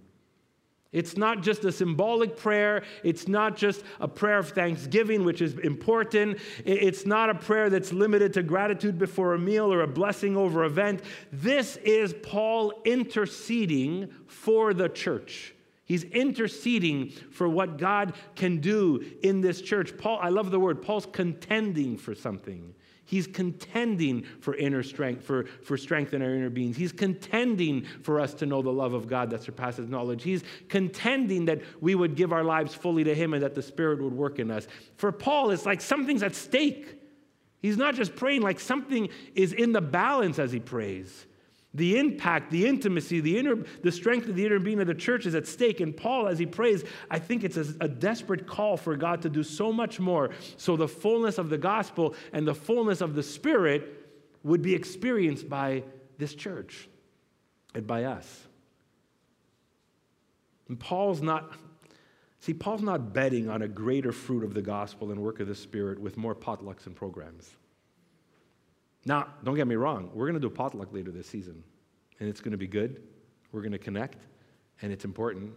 It's 0.90 1.18
not 1.18 1.42
just 1.42 1.64
a 1.64 1.72
symbolic 1.72 2.36
prayer. 2.36 2.82
It's 3.04 3.28
not 3.28 3.56
just 3.56 3.82
a 4.00 4.08
prayer 4.08 4.38
of 4.38 4.50
thanksgiving, 4.50 5.22
which 5.22 5.42
is 5.42 5.58
important. 5.58 6.38
It's 6.64 7.04
not 7.04 7.28
a 7.28 7.34
prayer 7.34 7.68
that's 7.68 7.92
limited 7.92 8.32
to 8.34 8.42
gratitude 8.42 8.98
before 8.98 9.34
a 9.34 9.38
meal 9.38 9.72
or 9.72 9.82
a 9.82 9.86
blessing 9.86 10.36
over 10.36 10.64
event. 10.64 11.02
This 11.30 11.76
is 11.78 12.14
Paul 12.22 12.72
interceding 12.86 14.08
for 14.26 14.72
the 14.72 14.88
church. 14.88 15.54
He's 15.84 16.04
interceding 16.04 17.10
for 17.10 17.48
what 17.48 17.76
God 17.78 18.14
can 18.34 18.58
do 18.60 19.04
in 19.22 19.40
this 19.40 19.60
church. 19.60 19.96
Paul, 19.96 20.18
I 20.22 20.28
love 20.28 20.50
the 20.50 20.60
word, 20.60 20.82
Paul's 20.82 21.06
contending 21.06 21.96
for 21.96 22.14
something. 22.14 22.74
He's 23.08 23.26
contending 23.26 24.26
for 24.40 24.54
inner 24.54 24.82
strength, 24.82 25.24
for, 25.24 25.46
for 25.64 25.78
strength 25.78 26.12
in 26.12 26.20
our 26.20 26.34
inner 26.34 26.50
beings. 26.50 26.76
He's 26.76 26.92
contending 26.92 27.86
for 28.02 28.20
us 28.20 28.34
to 28.34 28.44
know 28.44 28.60
the 28.60 28.70
love 28.70 28.92
of 28.92 29.08
God 29.08 29.30
that 29.30 29.42
surpasses 29.42 29.88
knowledge. 29.88 30.22
He's 30.22 30.44
contending 30.68 31.46
that 31.46 31.62
we 31.80 31.94
would 31.94 32.16
give 32.16 32.34
our 32.34 32.44
lives 32.44 32.74
fully 32.74 33.04
to 33.04 33.14
Him 33.14 33.32
and 33.32 33.42
that 33.42 33.54
the 33.54 33.62
Spirit 33.62 34.02
would 34.02 34.12
work 34.12 34.38
in 34.38 34.50
us. 34.50 34.68
For 34.96 35.10
Paul, 35.10 35.52
it's 35.52 35.64
like 35.64 35.80
something's 35.80 36.22
at 36.22 36.34
stake. 36.34 37.00
He's 37.62 37.78
not 37.78 37.94
just 37.94 38.14
praying, 38.14 38.42
like 38.42 38.60
something 38.60 39.08
is 39.34 39.54
in 39.54 39.72
the 39.72 39.80
balance 39.80 40.38
as 40.38 40.52
he 40.52 40.60
prays. 40.60 41.24
The 41.78 41.96
impact, 41.96 42.50
the 42.50 42.66
intimacy, 42.66 43.20
the, 43.20 43.38
inner, 43.38 43.56
the 43.82 43.92
strength 43.92 44.28
of 44.28 44.34
the 44.34 44.44
inner 44.44 44.58
being 44.58 44.80
of 44.80 44.88
the 44.88 44.94
church 44.94 45.26
is 45.26 45.34
at 45.34 45.46
stake. 45.46 45.80
And 45.80 45.96
Paul, 45.96 46.26
as 46.26 46.38
he 46.38 46.44
prays, 46.44 46.84
I 47.08 47.20
think 47.20 47.44
it's 47.44 47.56
a, 47.56 47.66
a, 47.80 47.88
desperate 47.88 48.46
call 48.46 48.76
for 48.76 48.96
God 48.96 49.22
to 49.22 49.28
do 49.28 49.44
so 49.44 49.72
much 49.72 50.00
more 50.00 50.30
so 50.56 50.76
the 50.76 50.88
fullness 50.88 51.38
of 51.38 51.50
the 51.50 51.58
gospel 51.58 52.14
and 52.32 52.46
the 52.46 52.54
fullness 52.54 53.00
of 53.00 53.14
the 53.14 53.22
Spirit 53.22 54.10
would 54.42 54.60
be 54.60 54.74
experienced 54.74 55.48
by 55.48 55.84
this 56.18 56.34
church 56.34 56.88
and 57.74 57.86
by 57.86 58.04
us. 58.04 58.46
And 60.68 60.78
Paul's 60.78 61.22
not, 61.22 61.52
see, 62.40 62.54
Paul's 62.54 62.82
not 62.82 63.12
betting 63.12 63.48
on 63.48 63.62
a 63.62 63.68
greater 63.68 64.12
fruit 64.12 64.42
of 64.42 64.52
the 64.52 64.62
gospel 64.62 65.12
and 65.12 65.20
work 65.20 65.38
of 65.38 65.46
the 65.46 65.54
Spirit 65.54 66.00
with 66.00 66.16
more 66.16 66.34
potlucks 66.34 66.86
and 66.86 66.96
programs. 66.96 67.56
Now, 69.04 69.28
don't 69.44 69.54
get 69.54 69.66
me 69.66 69.76
wrong, 69.76 70.10
we're 70.12 70.26
going 70.26 70.34
to 70.34 70.40
do 70.40 70.48
a 70.48 70.50
potluck 70.50 70.92
later 70.92 71.10
this 71.10 71.26
season, 71.26 71.62
and 72.20 72.28
it's 72.28 72.40
going 72.40 72.52
to 72.52 72.58
be 72.58 72.66
good. 72.66 73.02
We're 73.52 73.62
going 73.62 73.72
to 73.72 73.78
connect, 73.78 74.26
and 74.82 74.92
it's 74.92 75.04
important. 75.04 75.52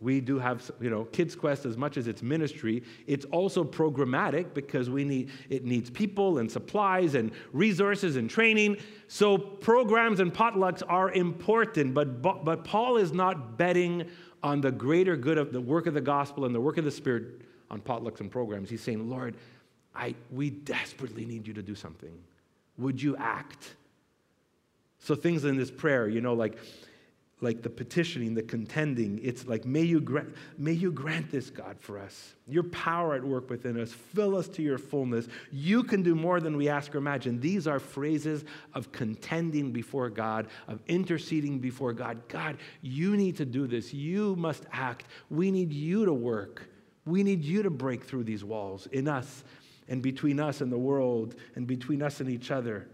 We 0.00 0.20
do 0.20 0.38
have, 0.38 0.70
you 0.80 0.90
know, 0.90 1.04
Kids 1.04 1.34
Quest 1.34 1.64
as 1.64 1.76
much 1.78 1.96
as 1.96 2.08
it's 2.08 2.20
ministry, 2.20 2.82
it's 3.06 3.24
also 3.26 3.64
programmatic 3.64 4.52
because 4.52 4.90
we 4.90 5.04
need 5.04 5.30
it 5.48 5.64
needs 5.64 5.88
people 5.88 6.38
and 6.38 6.50
supplies 6.50 7.14
and 7.14 7.30
resources 7.52 8.16
and 8.16 8.28
training. 8.28 8.76
So 9.08 9.38
programs 9.38 10.20
and 10.20 10.34
potlucks 10.34 10.82
are 10.86 11.12
important, 11.12 11.94
but 11.94 12.20
but 12.20 12.64
Paul 12.64 12.96
is 12.98 13.12
not 13.12 13.56
betting 13.56 14.10
on 14.42 14.60
the 14.60 14.72
greater 14.72 15.16
good 15.16 15.38
of 15.38 15.52
the 15.52 15.60
work 15.60 15.86
of 15.86 15.94
the 15.94 16.02
gospel 16.02 16.44
and 16.44 16.54
the 16.54 16.60
work 16.60 16.76
of 16.76 16.84
the 16.84 16.90
spirit 16.90 17.40
on 17.70 17.80
potlucks 17.80 18.20
and 18.20 18.30
programs. 18.30 18.68
He's 18.68 18.82
saying, 18.82 19.08
"Lord, 19.08 19.36
I 19.94 20.14
we 20.30 20.50
desperately 20.50 21.24
need 21.24 21.46
you 21.46 21.54
to 21.54 21.62
do 21.62 21.74
something." 21.74 22.12
Would 22.78 23.00
you 23.00 23.16
act? 23.16 23.74
So 24.98 25.14
things 25.14 25.44
in 25.44 25.56
this 25.56 25.70
prayer, 25.70 26.08
you 26.08 26.20
know, 26.20 26.34
like 26.34 26.58
like 27.44 27.62
the 27.62 27.70
petitioning, 27.70 28.34
the 28.34 28.42
contending, 28.42 29.20
it's 29.22 29.46
like, 29.46 29.64
may 29.64 29.82
you, 29.82 30.00
grant, 30.00 30.34
may 30.56 30.72
you 30.72 30.90
grant 30.90 31.30
this, 31.30 31.50
God, 31.50 31.76
for 31.78 31.98
us. 31.98 32.34
Your 32.48 32.62
power 32.64 33.14
at 33.14 33.22
work 33.22 33.50
within 33.50 33.78
us. 33.78 33.92
Fill 33.92 34.36
us 34.36 34.48
to 34.48 34.62
your 34.62 34.78
fullness. 34.78 35.28
You 35.52 35.84
can 35.84 36.02
do 36.02 36.14
more 36.14 36.40
than 36.40 36.56
we 36.56 36.68
ask 36.68 36.94
or 36.94 36.98
imagine. 36.98 37.40
These 37.40 37.66
are 37.66 37.78
phrases 37.78 38.44
of 38.72 38.90
contending 38.92 39.72
before 39.72 40.10
God, 40.10 40.48
of 40.66 40.80
interceding 40.86 41.58
before 41.58 41.92
God. 41.92 42.26
God, 42.28 42.56
you 42.80 43.16
need 43.16 43.36
to 43.36 43.44
do 43.44 43.66
this. 43.66 43.92
You 43.92 44.34
must 44.36 44.64
act. 44.72 45.06
We 45.28 45.50
need 45.50 45.72
you 45.72 46.04
to 46.06 46.14
work. 46.14 46.62
We 47.04 47.22
need 47.22 47.44
you 47.44 47.62
to 47.62 47.70
break 47.70 48.04
through 48.04 48.24
these 48.24 48.42
walls 48.42 48.86
in 48.86 49.06
us 49.06 49.44
and 49.88 50.02
between 50.02 50.40
us 50.40 50.60
and 50.60 50.72
the 50.72 50.78
world 50.78 51.34
and 51.54 51.66
between 51.66 52.02
us 52.02 52.20
and 52.20 52.30
each 52.30 52.50
other. 52.50 52.88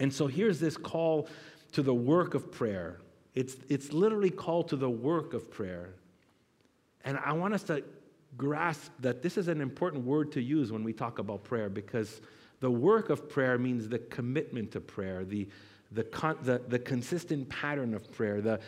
And 0.00 0.12
so 0.12 0.26
here's 0.26 0.60
this 0.60 0.76
call 0.76 1.28
to 1.72 1.82
the 1.82 1.94
work 1.94 2.34
of 2.34 2.50
prayer. 2.50 3.00
It's, 3.34 3.56
it's 3.68 3.92
literally 3.92 4.30
called 4.30 4.68
to 4.68 4.76
the 4.76 4.90
work 4.90 5.34
of 5.34 5.50
prayer. 5.50 5.90
And 7.04 7.18
I 7.24 7.32
want 7.32 7.54
us 7.54 7.62
to 7.64 7.84
grasp 8.36 8.92
that 9.00 9.22
this 9.22 9.36
is 9.36 9.48
an 9.48 9.60
important 9.60 10.04
word 10.04 10.32
to 10.32 10.42
use 10.42 10.70
when 10.72 10.84
we 10.84 10.92
talk 10.92 11.18
about 11.18 11.44
prayer 11.44 11.68
because 11.68 12.20
the 12.60 12.70
work 12.70 13.10
of 13.10 13.28
prayer 13.28 13.58
means 13.58 13.88
the 13.88 13.98
commitment 13.98 14.72
to 14.72 14.80
prayer, 14.80 15.24
the, 15.24 15.48
the, 15.92 16.04
con- 16.04 16.38
the, 16.42 16.60
the 16.68 16.78
consistent 16.78 17.48
pattern 17.48 17.94
of 17.94 18.10
prayer, 18.12 18.40
the, 18.40 18.60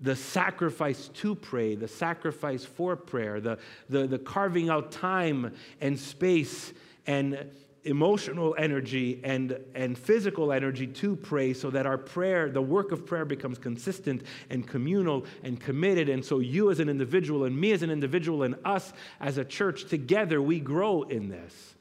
the 0.00 0.14
sacrifice 0.14 1.08
to 1.08 1.34
pray, 1.34 1.74
the 1.74 1.88
sacrifice 1.88 2.64
for 2.64 2.96
prayer, 2.96 3.40
the, 3.40 3.58
the, 3.88 4.06
the 4.06 4.18
carving 4.18 4.68
out 4.68 4.92
time 4.92 5.52
and 5.80 5.98
space 5.98 6.72
and 7.06 7.50
emotional 7.84 8.54
energy 8.58 9.20
and, 9.24 9.58
and 9.74 9.96
physical 9.96 10.52
energy 10.52 10.86
to 10.86 11.16
pray 11.16 11.54
so 11.54 11.70
that 11.70 11.86
our 11.86 11.98
prayer, 11.98 12.50
the 12.50 12.62
work 12.62 12.92
of 12.92 13.06
prayer, 13.06 13.24
becomes 13.24 13.58
consistent 13.58 14.22
and 14.50 14.66
communal 14.66 15.24
and 15.42 15.58
committed. 15.58 16.08
And 16.08 16.24
so, 16.24 16.38
you 16.40 16.70
as 16.70 16.80
an 16.80 16.88
individual, 16.88 17.44
and 17.44 17.58
me 17.58 17.72
as 17.72 17.82
an 17.82 17.90
individual, 17.90 18.42
and 18.42 18.56
us 18.64 18.92
as 19.20 19.38
a 19.38 19.44
church, 19.44 19.84
together, 19.84 20.42
we 20.42 20.60
grow 20.60 21.02
in 21.02 21.28
this. 21.28 21.74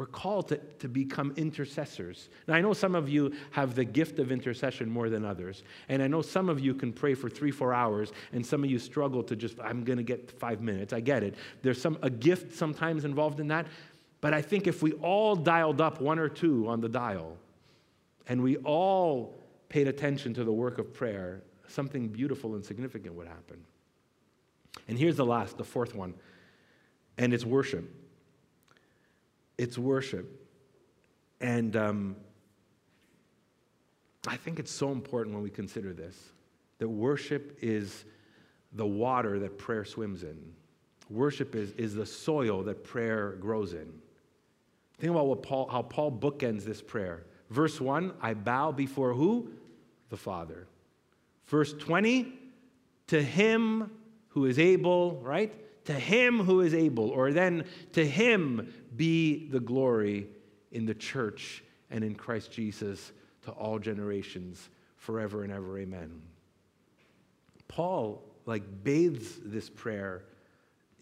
We're 0.00 0.06
called 0.06 0.48
to, 0.48 0.56
to 0.56 0.88
become 0.88 1.34
intercessors. 1.36 2.30
Now, 2.48 2.54
I 2.54 2.62
know 2.62 2.72
some 2.72 2.94
of 2.94 3.10
you 3.10 3.34
have 3.50 3.74
the 3.74 3.84
gift 3.84 4.18
of 4.18 4.32
intercession 4.32 4.88
more 4.88 5.10
than 5.10 5.26
others. 5.26 5.62
And 5.90 6.02
I 6.02 6.06
know 6.06 6.22
some 6.22 6.48
of 6.48 6.58
you 6.58 6.72
can 6.72 6.90
pray 6.90 7.12
for 7.12 7.28
three, 7.28 7.50
four 7.50 7.74
hours, 7.74 8.10
and 8.32 8.46
some 8.46 8.64
of 8.64 8.70
you 8.70 8.78
struggle 8.78 9.22
to 9.22 9.36
just, 9.36 9.60
I'm 9.60 9.84
going 9.84 9.98
to 9.98 10.02
get 10.02 10.30
five 10.30 10.62
minutes. 10.62 10.94
I 10.94 11.00
get 11.00 11.22
it. 11.22 11.34
There's 11.60 11.78
some, 11.78 11.98
a 12.00 12.08
gift 12.08 12.54
sometimes 12.56 13.04
involved 13.04 13.40
in 13.40 13.48
that. 13.48 13.66
But 14.22 14.32
I 14.32 14.40
think 14.40 14.66
if 14.66 14.82
we 14.82 14.92
all 14.92 15.36
dialed 15.36 15.82
up 15.82 16.00
one 16.00 16.18
or 16.18 16.30
two 16.30 16.66
on 16.66 16.80
the 16.80 16.88
dial, 16.88 17.36
and 18.26 18.42
we 18.42 18.56
all 18.56 19.34
paid 19.68 19.86
attention 19.86 20.32
to 20.32 20.44
the 20.44 20.52
work 20.52 20.78
of 20.78 20.94
prayer, 20.94 21.42
something 21.68 22.08
beautiful 22.08 22.54
and 22.54 22.64
significant 22.64 23.16
would 23.16 23.28
happen. 23.28 23.62
And 24.88 24.98
here's 24.98 25.18
the 25.18 25.26
last, 25.26 25.58
the 25.58 25.64
fourth 25.64 25.94
one, 25.94 26.14
and 27.18 27.34
it's 27.34 27.44
worship 27.44 27.99
it's 29.60 29.76
worship. 29.76 30.48
And 31.42 31.76
um, 31.76 32.16
I 34.26 34.38
think 34.38 34.58
it's 34.58 34.72
so 34.72 34.90
important 34.90 35.34
when 35.34 35.44
we 35.44 35.50
consider 35.50 35.92
this 35.92 36.16
that 36.78 36.88
worship 36.88 37.58
is 37.60 38.06
the 38.72 38.86
water 38.86 39.38
that 39.38 39.58
prayer 39.58 39.84
swims 39.84 40.22
in. 40.22 40.38
Worship 41.10 41.54
is, 41.54 41.72
is 41.72 41.94
the 41.94 42.06
soil 42.06 42.62
that 42.62 42.84
prayer 42.84 43.32
grows 43.32 43.74
in. 43.74 43.92
Think 44.98 45.10
about 45.10 45.26
what 45.26 45.42
Paul, 45.42 45.68
how 45.68 45.82
Paul 45.82 46.10
bookends 46.10 46.64
this 46.64 46.80
prayer. 46.80 47.26
Verse 47.50 47.82
1, 47.82 48.14
I 48.22 48.32
bow 48.32 48.72
before 48.72 49.12
who? 49.12 49.50
The 50.08 50.16
Father. 50.16 50.68
Verse 51.48 51.74
20, 51.74 52.32
to 53.08 53.22
him 53.22 53.90
who 54.28 54.46
is 54.46 54.58
able, 54.58 55.16
right? 55.16 55.52
To 55.90 55.98
him 55.98 56.38
who 56.38 56.60
is 56.60 56.72
able, 56.72 57.10
or 57.10 57.32
then 57.32 57.64
to 57.94 58.06
him 58.06 58.72
be 58.94 59.48
the 59.48 59.58
glory 59.58 60.28
in 60.70 60.86
the 60.86 60.94
church 60.94 61.64
and 61.90 62.04
in 62.04 62.14
Christ 62.14 62.52
Jesus 62.52 63.10
to 63.42 63.50
all 63.50 63.80
generations, 63.80 64.68
forever 64.98 65.42
and 65.42 65.52
ever. 65.52 65.80
Amen. 65.80 66.22
Paul 67.66 68.22
like 68.46 68.62
bathes 68.84 69.40
this 69.44 69.68
prayer 69.68 70.22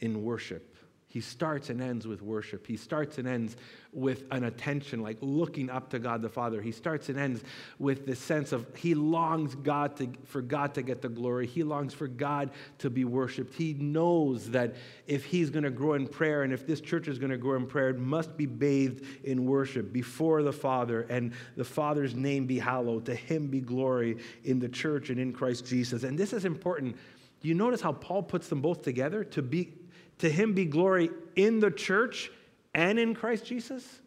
in 0.00 0.24
worship. 0.24 0.74
He 1.10 1.22
starts 1.22 1.70
and 1.70 1.80
ends 1.80 2.06
with 2.06 2.20
worship. 2.20 2.66
He 2.66 2.76
starts 2.76 3.16
and 3.16 3.26
ends 3.26 3.56
with 3.94 4.24
an 4.30 4.44
attention, 4.44 5.02
like 5.02 5.16
looking 5.22 5.70
up 5.70 5.88
to 5.90 5.98
God 5.98 6.20
the 6.20 6.28
Father. 6.28 6.60
He 6.60 6.70
starts 6.70 7.08
and 7.08 7.18
ends 7.18 7.42
with 7.78 8.04
the 8.04 8.14
sense 8.14 8.52
of 8.52 8.66
he 8.76 8.94
longs 8.94 9.54
God 9.54 9.96
to, 9.96 10.10
for 10.24 10.42
God 10.42 10.74
to 10.74 10.82
get 10.82 11.00
the 11.00 11.08
glory. 11.08 11.46
He 11.46 11.62
longs 11.62 11.94
for 11.94 12.08
God 12.08 12.50
to 12.80 12.90
be 12.90 13.06
worshiped. 13.06 13.54
He 13.54 13.72
knows 13.72 14.50
that 14.50 14.76
if 15.06 15.24
he's 15.24 15.48
going 15.48 15.62
to 15.62 15.70
grow 15.70 15.94
in 15.94 16.06
prayer 16.06 16.42
and 16.42 16.52
if 16.52 16.66
this 16.66 16.80
church 16.80 17.08
is 17.08 17.18
going 17.18 17.30
to 17.30 17.38
grow 17.38 17.56
in 17.56 17.66
prayer, 17.66 17.88
it 17.88 17.98
must 17.98 18.36
be 18.36 18.44
bathed 18.44 19.02
in 19.24 19.46
worship 19.46 19.90
before 19.90 20.42
the 20.42 20.52
Father 20.52 21.06
and 21.08 21.32
the 21.56 21.64
Father's 21.64 22.14
name 22.14 22.46
be 22.46 22.58
hallowed. 22.58 23.06
To 23.06 23.14
him 23.14 23.46
be 23.46 23.62
glory 23.62 24.18
in 24.44 24.58
the 24.58 24.68
church 24.68 25.08
and 25.08 25.18
in 25.18 25.32
Christ 25.32 25.64
Jesus. 25.64 26.02
And 26.02 26.18
this 26.18 26.34
is 26.34 26.44
important. 26.44 26.96
You 27.40 27.54
notice 27.54 27.80
how 27.80 27.92
Paul 27.92 28.24
puts 28.24 28.48
them 28.48 28.60
both 28.60 28.82
together? 28.82 29.24
To 29.24 29.42
be 29.42 29.77
to 30.18 30.30
him 30.30 30.52
be 30.52 30.64
glory 30.64 31.10
in 31.36 31.60
the 31.60 31.70
church 31.70 32.30
and 32.74 32.98
in 32.98 33.14
Christ 33.14 33.44
Jesus? 33.44 34.00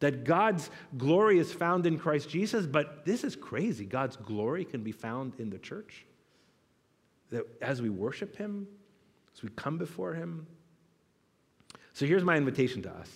That 0.00 0.24
God's 0.24 0.70
glory 0.96 1.38
is 1.38 1.52
found 1.52 1.86
in 1.86 1.98
Christ 1.98 2.28
Jesus, 2.28 2.66
but 2.66 3.04
this 3.04 3.24
is 3.24 3.34
crazy. 3.34 3.84
God's 3.84 4.16
glory 4.16 4.64
can 4.64 4.82
be 4.82 4.92
found 4.92 5.34
in 5.38 5.50
the 5.50 5.58
church. 5.58 6.06
That 7.30 7.44
as 7.60 7.82
we 7.82 7.90
worship 7.90 8.36
him, 8.36 8.68
as 9.34 9.42
we 9.42 9.48
come 9.50 9.76
before 9.76 10.14
him. 10.14 10.46
So 11.94 12.06
here's 12.06 12.24
my 12.24 12.36
invitation 12.36 12.82
to 12.82 12.90
us. 12.90 13.10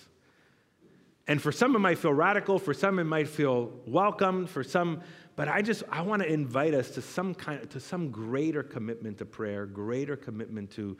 And 1.28 1.40
for 1.40 1.52
some, 1.52 1.76
it 1.76 1.78
might 1.78 1.98
feel 1.98 2.12
radical, 2.12 2.58
for 2.58 2.74
some, 2.74 2.98
it 2.98 3.04
might 3.04 3.28
feel 3.28 3.70
welcomed, 3.86 4.50
for 4.50 4.64
some, 4.64 5.02
but 5.36 5.48
I 5.48 5.62
just 5.62 5.82
I 5.88 6.02
want 6.02 6.20
to 6.22 6.30
invite 6.30 6.74
us 6.74 6.90
to 6.90 7.02
some 7.02 7.34
kind 7.34 7.68
to 7.70 7.80
some 7.80 8.10
greater 8.10 8.62
commitment 8.62 9.18
to 9.18 9.24
prayer, 9.24 9.66
greater 9.66 10.16
commitment 10.16 10.70
to 10.72 10.96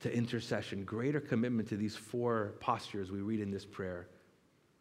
to 0.00 0.14
intercession, 0.14 0.84
greater 0.84 1.20
commitment 1.20 1.68
to 1.68 1.76
these 1.76 1.96
four 1.96 2.54
postures 2.60 3.10
we 3.10 3.20
read 3.20 3.40
in 3.40 3.50
this 3.50 3.64
prayer. 3.64 4.06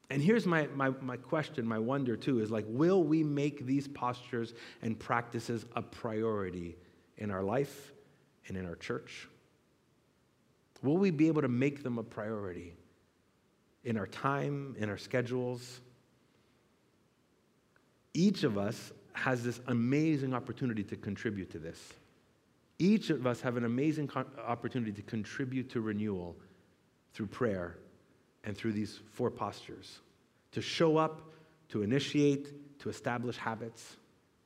And 0.10 0.22
here's 0.22 0.46
my, 0.46 0.68
my, 0.68 0.90
my 1.02 1.18
question, 1.18 1.66
my 1.66 1.80
wonder 1.80 2.16
too 2.16 2.40
is 2.40 2.50
like, 2.50 2.66
will 2.68 3.04
we 3.04 3.24
make 3.24 3.66
these 3.66 3.88
postures 3.88 4.54
and 4.82 4.98
practices 4.98 5.66
a 5.76 5.82
priority 5.82 6.78
in 7.18 7.32
our 7.32 7.44
life 7.44 7.92
and 8.48 8.56
in 8.56 8.66
our 8.66 8.76
church? 8.76 9.28
Will 10.82 10.98
we 10.98 11.12
be 11.12 11.28
able 11.28 11.42
to 11.42 11.48
make 11.48 11.84
them 11.84 11.98
a 11.98 12.04
priority 12.04 12.76
in 13.84 13.98
our 13.98 14.08
time, 14.08 14.76
in 14.78 14.90
our 14.90 14.98
schedules? 14.98 15.82
Each 18.14 18.44
of 18.44 18.58
us 18.58 18.94
has 19.14 19.44
this 19.44 19.60
amazing 19.68 20.34
opportunity 20.34 20.84
to 20.84 20.96
contribute 20.96 21.52
to 21.52 21.60
this. 21.60 21.94
Each 22.80 23.10
of 23.10 23.26
us 23.26 23.42
have 23.42 23.58
an 23.58 23.66
amazing 23.66 24.10
opportunity 24.46 24.92
to 24.92 25.02
contribute 25.02 25.70
to 25.72 25.82
renewal 25.82 26.36
through 27.13 27.28
prayer 27.28 27.78
and 28.44 28.56
through 28.56 28.74
these 28.74 29.00
four 29.13 29.32
postures 29.32 30.00
to 30.52 30.62
show 30.62 30.98
up, 30.98 31.22
to 31.70 31.82
initiate, 31.82 32.80
to 32.80 32.90
establish 32.90 33.38
habits. 33.38 33.98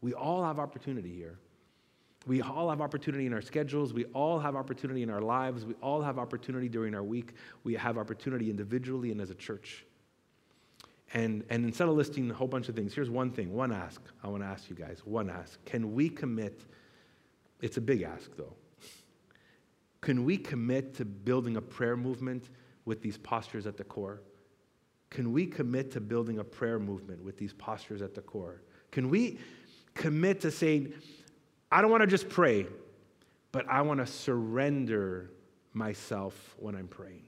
We 0.01 0.13
all 0.13 0.43
have 0.43 0.59
opportunity 0.59 1.13
here. 1.13 1.37
We 2.27 2.41
all 2.41 2.69
have 2.69 2.81
opportunity 2.81 3.25
in 3.25 3.33
our 3.33 3.41
schedules. 3.41 3.93
We 3.93 4.05
all 4.05 4.39
have 4.39 4.55
opportunity 4.55 5.03
in 5.03 5.09
our 5.09 5.21
lives. 5.21 5.65
We 5.65 5.73
all 5.81 6.01
have 6.01 6.17
opportunity 6.19 6.69
during 6.69 6.93
our 6.95 7.03
week. 7.03 7.33
We 7.63 7.73
have 7.75 7.97
opportunity 7.97 8.49
individually 8.49 9.11
and 9.11 9.19
as 9.19 9.29
a 9.29 9.35
church. 9.35 9.85
And, 11.13 11.43
and 11.49 11.65
instead 11.65 11.87
of 11.87 11.95
listing 11.95 12.29
a 12.31 12.33
whole 12.33 12.47
bunch 12.47 12.69
of 12.69 12.75
things, 12.75 12.93
here's 12.93 13.09
one 13.09 13.31
thing, 13.31 13.53
one 13.53 13.71
ask. 13.71 14.01
I 14.23 14.27
want 14.27 14.43
to 14.43 14.47
ask 14.47 14.69
you 14.69 14.75
guys, 14.75 15.01
one 15.03 15.29
ask. 15.29 15.63
Can 15.65 15.93
we 15.93 16.09
commit 16.09 16.63
it's 17.61 17.77
a 17.77 17.81
big 17.81 18.01
ask, 18.01 18.35
though. 18.35 18.53
Can 20.01 20.25
we 20.25 20.37
commit 20.37 20.95
to 20.95 21.05
building 21.05 21.57
a 21.57 21.61
prayer 21.61 21.95
movement 21.95 22.49
with 22.85 23.01
these 23.01 23.17
postures 23.17 23.67
at 23.67 23.77
the 23.77 23.83
core? 23.83 24.21
Can 25.11 25.31
we 25.31 25.45
commit 25.45 25.91
to 25.91 26.01
building 26.01 26.39
a 26.39 26.43
prayer 26.43 26.79
movement 26.79 27.23
with 27.23 27.37
these 27.37 27.53
postures 27.53 28.01
at 28.01 28.15
the 28.15 28.21
core? 28.21 28.61
Can 28.91 29.09
we 29.09 29.39
commit 29.93 30.41
to 30.41 30.51
saying, 30.51 30.93
I 31.71 31.81
don't 31.81 31.91
want 31.91 32.01
to 32.01 32.07
just 32.07 32.29
pray, 32.29 32.65
but 33.51 33.67
I 33.69 33.81
want 33.81 33.99
to 33.99 34.07
surrender 34.07 35.31
myself 35.73 36.55
when 36.57 36.75
I'm 36.75 36.87
praying? 36.87 37.27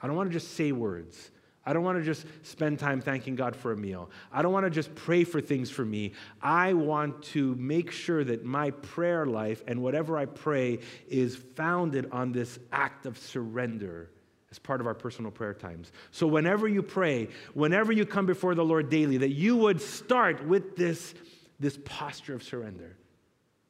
I 0.00 0.06
don't 0.06 0.16
want 0.16 0.30
to 0.30 0.32
just 0.32 0.54
say 0.54 0.72
words. 0.72 1.30
I 1.64 1.72
don't 1.72 1.84
want 1.84 1.98
to 1.98 2.04
just 2.04 2.26
spend 2.42 2.80
time 2.80 3.00
thanking 3.00 3.36
God 3.36 3.54
for 3.54 3.72
a 3.72 3.76
meal. 3.76 4.10
I 4.32 4.42
don't 4.42 4.52
want 4.52 4.66
to 4.66 4.70
just 4.70 4.92
pray 4.94 5.22
for 5.22 5.40
things 5.40 5.70
for 5.70 5.84
me. 5.84 6.12
I 6.40 6.72
want 6.72 7.22
to 7.24 7.54
make 7.54 7.92
sure 7.92 8.24
that 8.24 8.44
my 8.44 8.70
prayer 8.70 9.26
life 9.26 9.62
and 9.68 9.80
whatever 9.80 10.18
I 10.18 10.26
pray 10.26 10.80
is 11.08 11.36
founded 11.36 12.08
on 12.10 12.32
this 12.32 12.58
act 12.72 13.06
of 13.06 13.16
surrender 13.16 14.10
as 14.50 14.58
part 14.58 14.80
of 14.80 14.86
our 14.88 14.94
personal 14.94 15.30
prayer 15.30 15.54
times. 15.54 15.92
So, 16.10 16.26
whenever 16.26 16.66
you 16.66 16.82
pray, 16.82 17.28
whenever 17.54 17.92
you 17.92 18.04
come 18.04 18.26
before 18.26 18.54
the 18.54 18.64
Lord 18.64 18.90
daily, 18.90 19.16
that 19.18 19.30
you 19.30 19.56
would 19.56 19.80
start 19.80 20.46
with 20.46 20.76
this, 20.76 21.14
this 21.58 21.78
posture 21.84 22.34
of 22.34 22.42
surrender. 22.42 22.96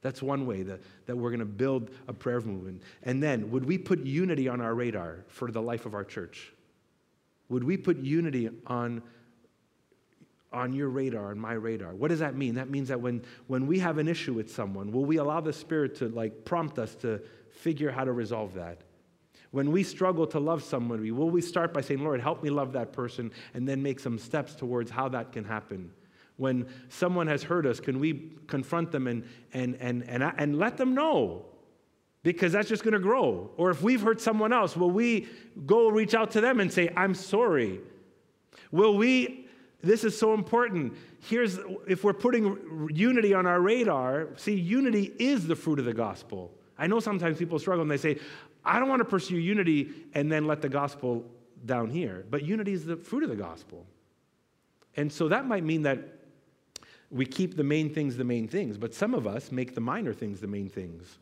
That's 0.01 0.21
one 0.21 0.47
way 0.47 0.65
that, 0.65 0.81
that 1.07 1.17
we're 1.17 1.31
going 1.31 1.39
to 1.39 1.47
build 1.47 1.91
a 2.09 2.13
prayer 2.13 2.41
movement. 2.41 2.83
And 3.05 3.23
then, 3.23 3.51
would 3.53 3.65
we 3.65 3.79
put 3.79 4.05
unity 4.05 4.49
on 4.49 4.61
our 4.61 4.75
radar 4.75 5.25
for 5.29 5.51
the 5.53 5.63
life 5.63 5.87
of 5.87 5.95
our 5.95 6.05
church? 6.05 6.52
Would 7.53 7.65
we 7.65 7.77
put 7.77 7.99
unity 7.99 8.49
on, 8.67 9.03
on 10.55 10.73
your 10.73 10.88
radar, 10.88 11.33
on 11.33 11.38
my 11.38 11.53
radar? 11.53 11.95
What 11.95 12.09
does 12.09 12.21
that 12.21 12.35
mean? 12.35 12.55
That 12.55 12.71
means 12.71 12.88
that 12.88 12.99
when, 12.99 13.23
when 13.47 13.67
we 13.67 13.79
have 13.81 13.99
an 13.99 14.09
issue 14.09 14.33
with 14.33 14.51
someone, 14.51 14.91
will 14.91 15.05
we 15.05 15.19
allow 15.19 15.41
the 15.43 15.53
Spirit 15.53 15.95
to 15.97 16.09
like 16.09 16.47
prompt 16.47 16.79
us 16.79 16.95
to 16.97 17.21
figure 17.51 17.91
how 17.91 18.05
to 18.05 18.12
resolve 18.12 18.55
that? 18.55 18.79
When 19.51 19.71
we 19.71 19.83
struggle 19.83 20.27
to 20.29 20.41
love 20.41 20.65
somebody, 20.65 21.11
will 21.11 21.29
we 21.29 21.43
start 21.43 21.75
by 21.75 21.83
saying, 21.83 22.03
Lord, 22.03 22.23
help 22.23 22.43
me 22.43 22.49
love 22.49 22.73
that 22.73 22.95
person, 22.95 23.31
and 23.53 23.69
then 23.69 23.83
make 23.83 24.01
some 24.01 24.19
steps 24.19 24.55
towards 24.55 24.91
how 24.91 25.11
that 25.11 25.31
can 25.33 25.45
happen? 25.45 25.93
When 26.38 26.67
someone 26.88 27.27
has 27.27 27.43
hurt 27.43 27.67
us, 27.67 27.81
can 27.81 28.01
we 28.01 28.33
confront 28.47 28.93
them 28.93 29.07
and, 29.07 29.25
and, 29.53 29.77
and, 29.79 30.09
and, 30.09 30.23
and 30.23 30.59
let 30.59 30.79
them 30.79 30.95
know 30.95 31.45
because 32.23 32.53
that's 32.53 32.69
just 32.69 32.85
going 32.85 32.93
to 32.93 33.01
grow. 33.01 33.51
Or 33.57 33.71
if 33.71 33.83
we've 33.83 34.01
hurt 34.01 34.21
someone 34.21 34.53
else, 34.53 34.77
will 34.77 34.91
we 34.91 35.29
go 35.67 35.89
reach 35.89 36.15
out 36.15 36.31
to 36.33 36.41
them 36.41 36.61
and 36.61 36.73
say, 36.73 36.91
I'm 36.97 37.15
sorry? 37.15 37.81
Will 38.71 38.97
we, 38.97 39.49
this 39.83 40.05
is 40.05 40.17
so 40.17 40.35
important. 40.35 40.95
Here's, 41.21 41.59
if 41.89 42.05
we're 42.05 42.13
putting 42.13 42.89
unity 42.93 43.35
on 43.35 43.47
our 43.47 43.61
radar, 43.61 44.29
see, 44.37 44.55
unity 44.55 45.13
is 45.19 45.47
the 45.47 45.57
fruit 45.57 45.79
of 45.79 45.85
the 45.85 45.95
gospel. 45.95 46.53
I 46.79 46.87
know 46.87 47.01
sometimes 47.01 47.39
people 47.39 47.59
struggle 47.59 47.83
and 47.83 47.91
they 47.91 47.97
say, 47.97 48.19
I 48.65 48.79
don't 48.79 48.89
want 48.89 49.01
to 49.01 49.05
pursue 49.05 49.37
unity 49.37 49.91
and 50.15 50.31
then 50.31 50.47
let 50.47 50.63
the 50.63 50.69
gospel 50.69 51.25
down 51.65 51.91
here. 51.91 52.25
But 52.31 52.45
unity 52.45 52.73
is 52.73 52.85
the 52.85 52.97
fruit 52.97 53.25
of 53.25 53.31
the 53.31 53.37
gospel. 53.37 53.87
And 54.97 55.13
so 55.13 55.29
that 55.29 55.47
might 55.47 55.65
mean 55.65 55.83
that 55.83 55.99
we 57.11 57.27
keep 57.27 57.57
the 57.57 57.65
main 57.65 57.93
things 57.93 58.17
the 58.17 58.25
main 58.25 58.49
things, 58.49 58.79
but 58.79 58.95
some 58.95 59.15
of 59.15 59.27
us 59.27 59.53
make 59.53 59.75
the 59.75 59.81
minor 59.81 60.15
things 60.15 60.41
the 60.41 60.47
main 60.47 60.69
things. 60.69 61.19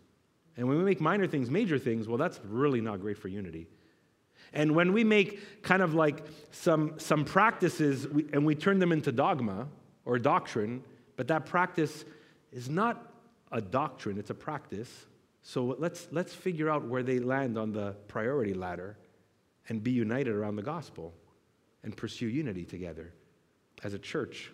And 0.61 0.69
when 0.69 0.77
we 0.77 0.85
make 0.85 1.01
minor 1.01 1.27
things 1.27 1.51
major 1.51 1.79
things, 1.79 2.07
well, 2.07 2.19
that's 2.19 2.39
really 2.45 2.83
not 2.83 3.01
great 3.01 3.17
for 3.17 3.29
unity. 3.29 3.67
And 4.53 4.75
when 4.75 4.93
we 4.93 5.05
make 5.05 5.63
kind 5.63 5.81
of 5.81 5.95
like 5.95 6.23
some, 6.51 6.99
some 6.99 7.25
practices 7.25 8.05
and 8.05 8.45
we 8.45 8.55
turn 8.55 8.79
them 8.79 8.93
into 8.93 9.11
dogma 9.11 9.69
or 10.05 10.19
doctrine, 10.19 10.85
but 11.17 11.29
that 11.29 11.47
practice 11.47 12.05
is 12.53 12.69
not 12.69 13.11
a 13.51 13.63
doctrine, 13.63 14.19
it's 14.19 14.29
a 14.29 14.35
practice. 14.35 15.07
So 15.41 15.75
let's, 15.79 16.09
let's 16.11 16.35
figure 16.35 16.69
out 16.69 16.87
where 16.87 17.03
they 17.03 17.21
land 17.21 17.57
on 17.57 17.73
the 17.73 17.93
priority 18.07 18.53
ladder 18.53 18.99
and 19.71 19.83
be 19.83 19.93
united 19.93 20.35
around 20.35 20.57
the 20.57 20.63
gospel 20.63 21.15
and 21.85 21.97
pursue 21.97 22.27
unity 22.27 22.67
together 22.67 23.15
as 23.83 23.95
a 23.95 23.99
church. 23.99 24.53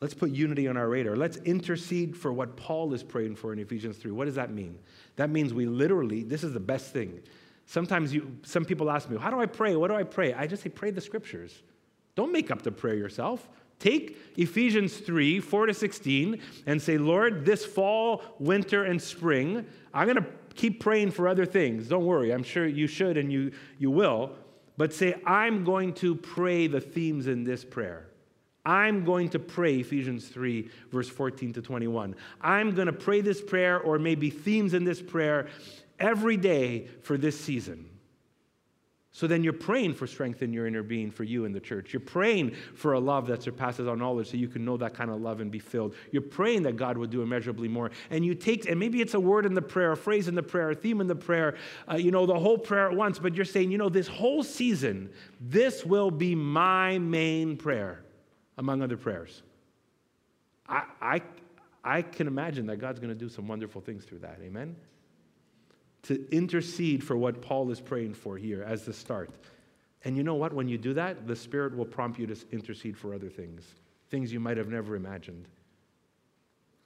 Let's 0.00 0.14
put 0.14 0.30
unity 0.30 0.66
on 0.66 0.76
our 0.76 0.88
radar. 0.88 1.14
Let's 1.14 1.36
intercede 1.38 2.16
for 2.16 2.32
what 2.32 2.56
Paul 2.56 2.94
is 2.94 3.02
praying 3.02 3.36
for 3.36 3.52
in 3.52 3.58
Ephesians 3.58 3.98
3. 3.98 4.12
What 4.12 4.24
does 4.24 4.36
that 4.36 4.50
mean? 4.50 4.78
That 5.16 5.28
means 5.28 5.52
we 5.52 5.66
literally, 5.66 6.22
this 6.22 6.42
is 6.42 6.54
the 6.54 6.60
best 6.60 6.92
thing. 6.92 7.20
Sometimes 7.66 8.12
you, 8.14 8.36
some 8.42 8.64
people 8.64 8.90
ask 8.90 9.10
me, 9.10 9.18
How 9.18 9.30
do 9.30 9.40
I 9.40 9.46
pray? 9.46 9.76
What 9.76 9.88
do 9.88 9.94
I 9.94 10.02
pray? 10.02 10.32
I 10.32 10.46
just 10.46 10.62
say, 10.62 10.70
Pray 10.70 10.90
the 10.90 11.00
scriptures. 11.00 11.62
Don't 12.16 12.32
make 12.32 12.50
up 12.50 12.62
the 12.62 12.72
prayer 12.72 12.96
yourself. 12.96 13.48
Take 13.78 14.18
Ephesians 14.36 14.98
3, 14.98 15.40
4 15.40 15.66
to 15.66 15.74
16, 15.74 16.40
and 16.66 16.80
say, 16.80 16.98
Lord, 16.98 17.46
this 17.46 17.64
fall, 17.64 18.22
winter, 18.38 18.84
and 18.84 19.00
spring, 19.00 19.64
I'm 19.94 20.06
going 20.06 20.22
to 20.22 20.26
keep 20.54 20.80
praying 20.80 21.12
for 21.12 21.26
other 21.26 21.46
things. 21.46 21.88
Don't 21.88 22.04
worry, 22.04 22.32
I'm 22.32 22.42
sure 22.42 22.66
you 22.66 22.86
should 22.86 23.16
and 23.16 23.32
you, 23.32 23.52
you 23.78 23.90
will. 23.90 24.32
But 24.76 24.92
say, 24.92 25.14
I'm 25.24 25.64
going 25.64 25.94
to 25.94 26.14
pray 26.14 26.66
the 26.66 26.80
themes 26.80 27.26
in 27.26 27.44
this 27.44 27.64
prayer. 27.64 28.09
I'm 28.64 29.04
going 29.04 29.30
to 29.30 29.38
pray 29.38 29.76
Ephesians 29.76 30.28
3, 30.28 30.68
verse 30.90 31.08
14 31.08 31.54
to 31.54 31.62
21. 31.62 32.14
I'm 32.40 32.74
going 32.74 32.86
to 32.86 32.92
pray 32.92 33.20
this 33.20 33.40
prayer, 33.40 33.80
or 33.80 33.98
maybe 33.98 34.30
themes 34.30 34.74
in 34.74 34.84
this 34.84 35.00
prayer, 35.00 35.48
every 35.98 36.36
day 36.36 36.88
for 37.02 37.16
this 37.16 37.38
season. 37.38 37.86
So 39.12 39.26
then 39.26 39.42
you're 39.42 39.52
praying 39.52 39.94
for 39.94 40.06
strength 40.06 40.40
in 40.40 40.52
your 40.52 40.68
inner 40.68 40.84
being 40.84 41.10
for 41.10 41.24
you 41.24 41.44
in 41.44 41.52
the 41.52 41.58
church. 41.58 41.92
You're 41.92 42.00
praying 42.00 42.54
for 42.74 42.92
a 42.92 43.00
love 43.00 43.26
that 43.26 43.42
surpasses 43.42 43.88
all 43.88 43.96
knowledge 43.96 44.30
so 44.30 44.36
you 44.36 44.46
can 44.46 44.64
know 44.64 44.76
that 44.76 44.94
kind 44.94 45.10
of 45.10 45.20
love 45.20 45.40
and 45.40 45.50
be 45.50 45.58
filled. 45.58 45.96
You're 46.12 46.22
praying 46.22 46.62
that 46.62 46.76
God 46.76 46.96
would 46.96 47.10
do 47.10 47.20
immeasurably 47.20 47.66
more. 47.66 47.90
And 48.10 48.24
you 48.24 48.36
take, 48.36 48.68
and 48.68 48.78
maybe 48.78 49.00
it's 49.00 49.14
a 49.14 49.20
word 49.20 49.46
in 49.46 49.54
the 49.54 49.62
prayer, 49.62 49.92
a 49.92 49.96
phrase 49.96 50.28
in 50.28 50.36
the 50.36 50.44
prayer, 50.44 50.70
a 50.70 50.74
theme 50.76 51.00
in 51.00 51.08
the 51.08 51.16
prayer, 51.16 51.56
uh, 51.90 51.96
you 51.96 52.12
know, 52.12 52.24
the 52.24 52.38
whole 52.38 52.56
prayer 52.56 52.88
at 52.88 52.96
once, 52.96 53.18
but 53.18 53.34
you're 53.34 53.44
saying, 53.44 53.72
you 53.72 53.78
know, 53.78 53.88
this 53.88 54.06
whole 54.06 54.44
season, 54.44 55.10
this 55.40 55.84
will 55.84 56.12
be 56.12 56.36
my 56.36 56.98
main 56.98 57.56
prayer 57.56 58.04
among 58.60 58.80
other 58.80 58.96
prayers. 58.96 59.42
I, 60.68 60.84
I, 61.02 61.22
I 61.82 62.02
can 62.02 62.28
imagine 62.28 62.66
that 62.66 62.76
God's 62.76 63.00
going 63.00 63.12
to 63.12 63.18
do 63.18 63.28
some 63.28 63.48
wonderful 63.48 63.80
things 63.80 64.04
through 64.04 64.20
that. 64.20 64.38
Amen? 64.40 64.76
to 66.02 66.28
intercede 66.34 67.04
for 67.04 67.16
what 67.16 67.42
Paul 67.42 67.70
is 67.70 67.80
praying 67.80 68.14
for 68.14 68.36
here 68.36 68.62
as 68.62 68.84
the 68.84 68.92
start. 68.92 69.30
And 70.04 70.16
you 70.16 70.22
know 70.22 70.34
what? 70.34 70.52
When 70.52 70.68
you 70.68 70.78
do 70.78 70.94
that, 70.94 71.26
the 71.26 71.36
Spirit 71.36 71.76
will 71.76 71.84
prompt 71.84 72.18
you 72.18 72.26
to 72.26 72.36
intercede 72.52 72.96
for 72.96 73.14
other 73.14 73.28
things, 73.28 73.62
things 74.08 74.32
you 74.32 74.40
might 74.40 74.56
have 74.56 74.68
never 74.68 74.96
imagined. 74.96 75.46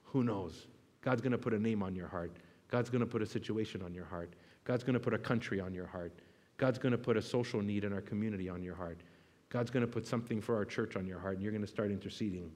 Who 0.03 0.23
knows? 0.23 0.67
God's 1.01 1.21
going 1.21 1.31
to 1.31 1.37
put 1.37 1.53
a 1.53 1.59
name 1.59 1.81
on 1.81 1.95
your 1.95 2.07
heart. 2.07 2.31
God's 2.69 2.89
going 2.89 3.01
to 3.01 3.05
put 3.05 3.21
a 3.21 3.25
situation 3.25 3.81
on 3.81 3.93
your 3.93 4.05
heart. 4.05 4.33
God's 4.65 4.83
going 4.83 4.95
to 4.95 4.99
put 4.99 5.13
a 5.13 5.17
country 5.17 5.61
on 5.61 5.73
your 5.73 5.85
heart. 5.85 6.11
God's 6.57 6.79
going 6.79 6.91
to 6.91 6.97
put 6.97 7.15
a 7.15 7.21
social 7.21 7.61
need 7.61 7.83
in 7.83 7.93
our 7.93 8.01
community 8.01 8.49
on 8.49 8.63
your 8.63 8.75
heart. 8.75 8.99
God's 9.49 9.71
going 9.71 9.85
to 9.85 9.91
put 9.91 10.05
something 10.05 10.41
for 10.41 10.55
our 10.55 10.65
church 10.65 10.95
on 10.95 11.05
your 11.05 11.19
heart, 11.19 11.35
and 11.35 11.43
you're 11.43 11.51
going 11.51 11.61
to 11.61 11.67
start 11.67 11.91
interceding 11.91 12.51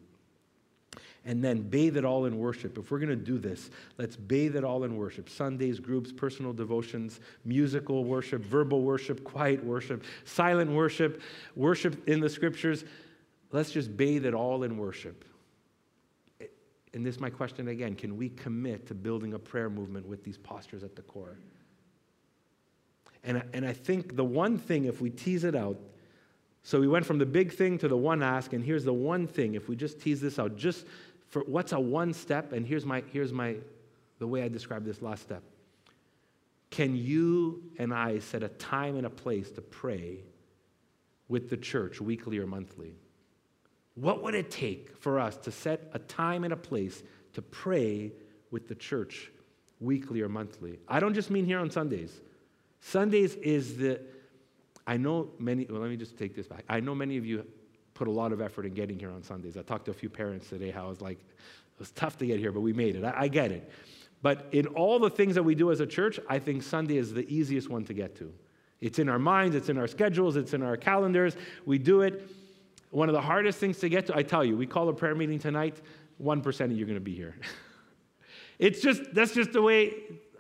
and 1.26 1.44
then 1.44 1.62
bathe 1.62 1.98
it 1.98 2.06
all 2.06 2.26
in 2.26 2.38
worship. 2.38 2.78
If 2.78 2.92
we're 2.92 3.00
going 3.00 3.10
to 3.10 3.16
do 3.16 3.38
this, 3.38 3.70
let's 3.98 4.16
bathe 4.16 4.56
it 4.56 4.64
all 4.64 4.84
in 4.84 4.96
worship. 4.96 5.30
Sundays, 5.30 5.80
groups, 5.80 6.12
personal 6.12 6.54
devotions, 6.54 7.20
musical 7.46 8.06
worship, 8.06 8.42
verbal 8.42 8.82
worship, 8.82 9.24
quiet 9.24 9.64
worship, 9.64 10.04
silent 10.24 10.72
worship, 10.72 11.22
worship 11.56 12.08
in 12.08 12.20
the 12.20 12.30
scriptures. 12.30 12.86
Let's 13.52 13.72
just 13.72 13.96
bathe 13.98 14.26
it 14.26 14.34
all 14.34 14.64
in 14.64 14.78
worship. 14.78 15.26
And 16.94 17.06
this 17.06 17.16
is 17.16 17.22
my 17.22 17.30
question 17.30 17.68
again 17.68 17.96
can 17.96 18.18
we 18.18 18.30
commit 18.30 18.88
to 18.88 18.96
building 18.96 19.34
a 19.34 19.40
prayer 19.40 19.70
movement 19.70 20.08
with 20.08 20.24
these 20.24 20.38
postures 20.38 20.84
at 20.84 20.96
the 20.96 21.04
core? 21.04 21.38
And, 23.24 23.44
and 23.54 23.66
I 23.66 23.74
think 23.74 24.16
the 24.16 24.24
one 24.24 24.58
thing, 24.58 24.86
if 24.86 25.02
we 25.02 25.10
tease 25.10 25.44
it 25.44 25.54
out, 25.54 25.78
so 26.64 26.80
we 26.80 26.88
went 26.88 27.06
from 27.06 27.18
the 27.18 27.26
big 27.26 27.54
thing 27.54 27.78
to 27.80 27.88
the 27.88 27.98
one 27.98 28.22
ask, 28.22 28.54
and 28.54 28.64
here's 28.64 28.84
the 28.84 28.94
one 28.94 29.28
thing. 29.28 29.56
If 29.56 29.70
we 29.70 29.76
just 29.76 30.00
tease 30.00 30.22
this 30.22 30.40
out, 30.40 30.56
just 30.56 30.86
for 31.30 31.42
what's 31.42 31.72
a 31.72 31.80
one 31.80 32.14
step, 32.14 32.54
and 32.54 32.66
here's 32.66 32.86
my 32.86 33.04
here's 33.12 33.32
my 33.32 33.56
the 34.20 34.28
way 34.28 34.44
I 34.44 34.50
describe 34.50 34.84
this 34.84 35.02
last 35.02 35.24
step. 35.24 35.44
Can 36.70 36.96
you 36.96 37.64
and 37.78 37.94
I 37.94 38.20
set 38.20 38.44
a 38.44 38.50
time 38.50 38.96
and 38.96 39.06
a 39.06 39.10
place 39.10 39.50
to 39.52 39.62
pray 39.62 40.20
with 41.28 41.50
the 41.50 41.58
church 41.58 42.02
weekly 42.02 42.38
or 42.38 42.46
monthly? 42.46 42.94
What 43.96 44.24
would 44.24 44.36
it 44.36 44.52
take 44.52 44.96
for 44.98 45.20
us 45.20 45.38
to 45.38 45.52
set 45.52 45.90
a 45.94 46.00
time 46.00 46.44
and 46.44 46.54
a 46.54 46.58
place 46.58 47.02
to 47.34 47.42
pray 47.42 48.12
with 48.52 48.68
the 48.68 48.76
church 48.76 49.32
weekly 49.80 50.22
or 50.22 50.30
monthly? 50.30 50.80
I 50.88 51.00
don't 51.00 51.14
just 51.14 51.30
mean 51.30 51.46
here 51.46 51.60
on 51.60 51.72
Sundays. 51.72 52.22
Sundays 52.82 53.36
is 53.36 53.78
the 53.78 54.02
I 54.90 54.98
know 54.98 55.30
many, 55.38 55.68
well, 55.70 55.82
let 55.82 55.92
me 55.92 55.98
just 55.98 56.18
take 56.18 56.36
this 56.36 56.48
back. 56.48 56.64
I 56.68 56.80
know 56.80 56.96
many 56.96 57.16
of 57.18 57.24
you 57.24 57.46
put 57.94 58.08
a 58.08 58.12
lot 58.12 58.34
of 58.34 58.42
effort 58.42 58.66
in 58.66 58.74
getting 58.74 58.98
here 58.98 59.12
on 59.12 59.22
Sundays. 59.22 59.56
I 59.56 59.62
talked 59.62 59.86
to 59.86 59.92
a 59.92 59.94
few 59.94 60.10
parents 60.10 60.50
today 60.50 60.72
how 60.72 60.88
it 60.88 60.90
was 60.90 61.00
like, 61.00 61.20
it 61.20 61.78
was 61.78 61.92
tough 61.92 62.18
to 62.18 62.26
get 62.26 62.40
here, 62.40 62.52
but 62.52 62.62
we 62.62 62.74
made 62.74 62.96
it. 62.96 63.04
I, 63.04 63.14
I 63.16 63.28
get 63.28 63.52
it. 63.52 63.72
But 64.24 64.48
in 64.52 64.66
all 64.66 64.98
the 64.98 65.12
things 65.12 65.36
that 65.36 65.44
we 65.44 65.54
do 65.54 65.72
as 65.72 65.80
a 65.80 65.86
church, 65.86 66.20
I 66.28 66.40
think 66.40 66.64
Sunday 66.64 66.98
is 66.98 67.14
the 67.14 67.22
easiest 67.32 67.70
one 67.70 67.86
to 67.86 67.94
get 67.94 68.16
to. 68.16 68.34
It's 68.82 68.98
in 68.98 69.10
our 69.10 69.20
minds, 69.20 69.56
it's 69.56 69.70
in 69.70 69.78
our 69.78 69.86
schedules, 69.86 70.36
it's 70.36 70.56
in 70.56 70.64
our 70.64 70.76
calendars. 70.76 71.38
We 71.68 71.78
do 71.78 72.02
it. 72.02 72.28
One 72.90 73.10
of 73.10 73.14
the 73.14 73.22
hardest 73.22 73.60
things 73.60 73.78
to 73.82 73.90
get 73.90 74.08
to, 74.08 74.18
I 74.18 74.24
tell 74.24 74.44
you, 74.44 74.58
we 74.58 74.66
call 74.66 74.90
a 74.90 74.94
prayer 74.94 75.14
meeting 75.14 75.38
tonight, 75.38 75.80
1% 76.20 76.62
of 76.62 76.72
you 76.72 76.84
are 76.84 76.88
going 76.88 76.96
to 76.96 77.00
be 77.00 77.14
here. 77.14 77.36
it's 78.58 78.82
just, 78.82 79.04
that's 79.14 79.36
just 79.36 79.52
the 79.52 79.62
way 79.62 79.94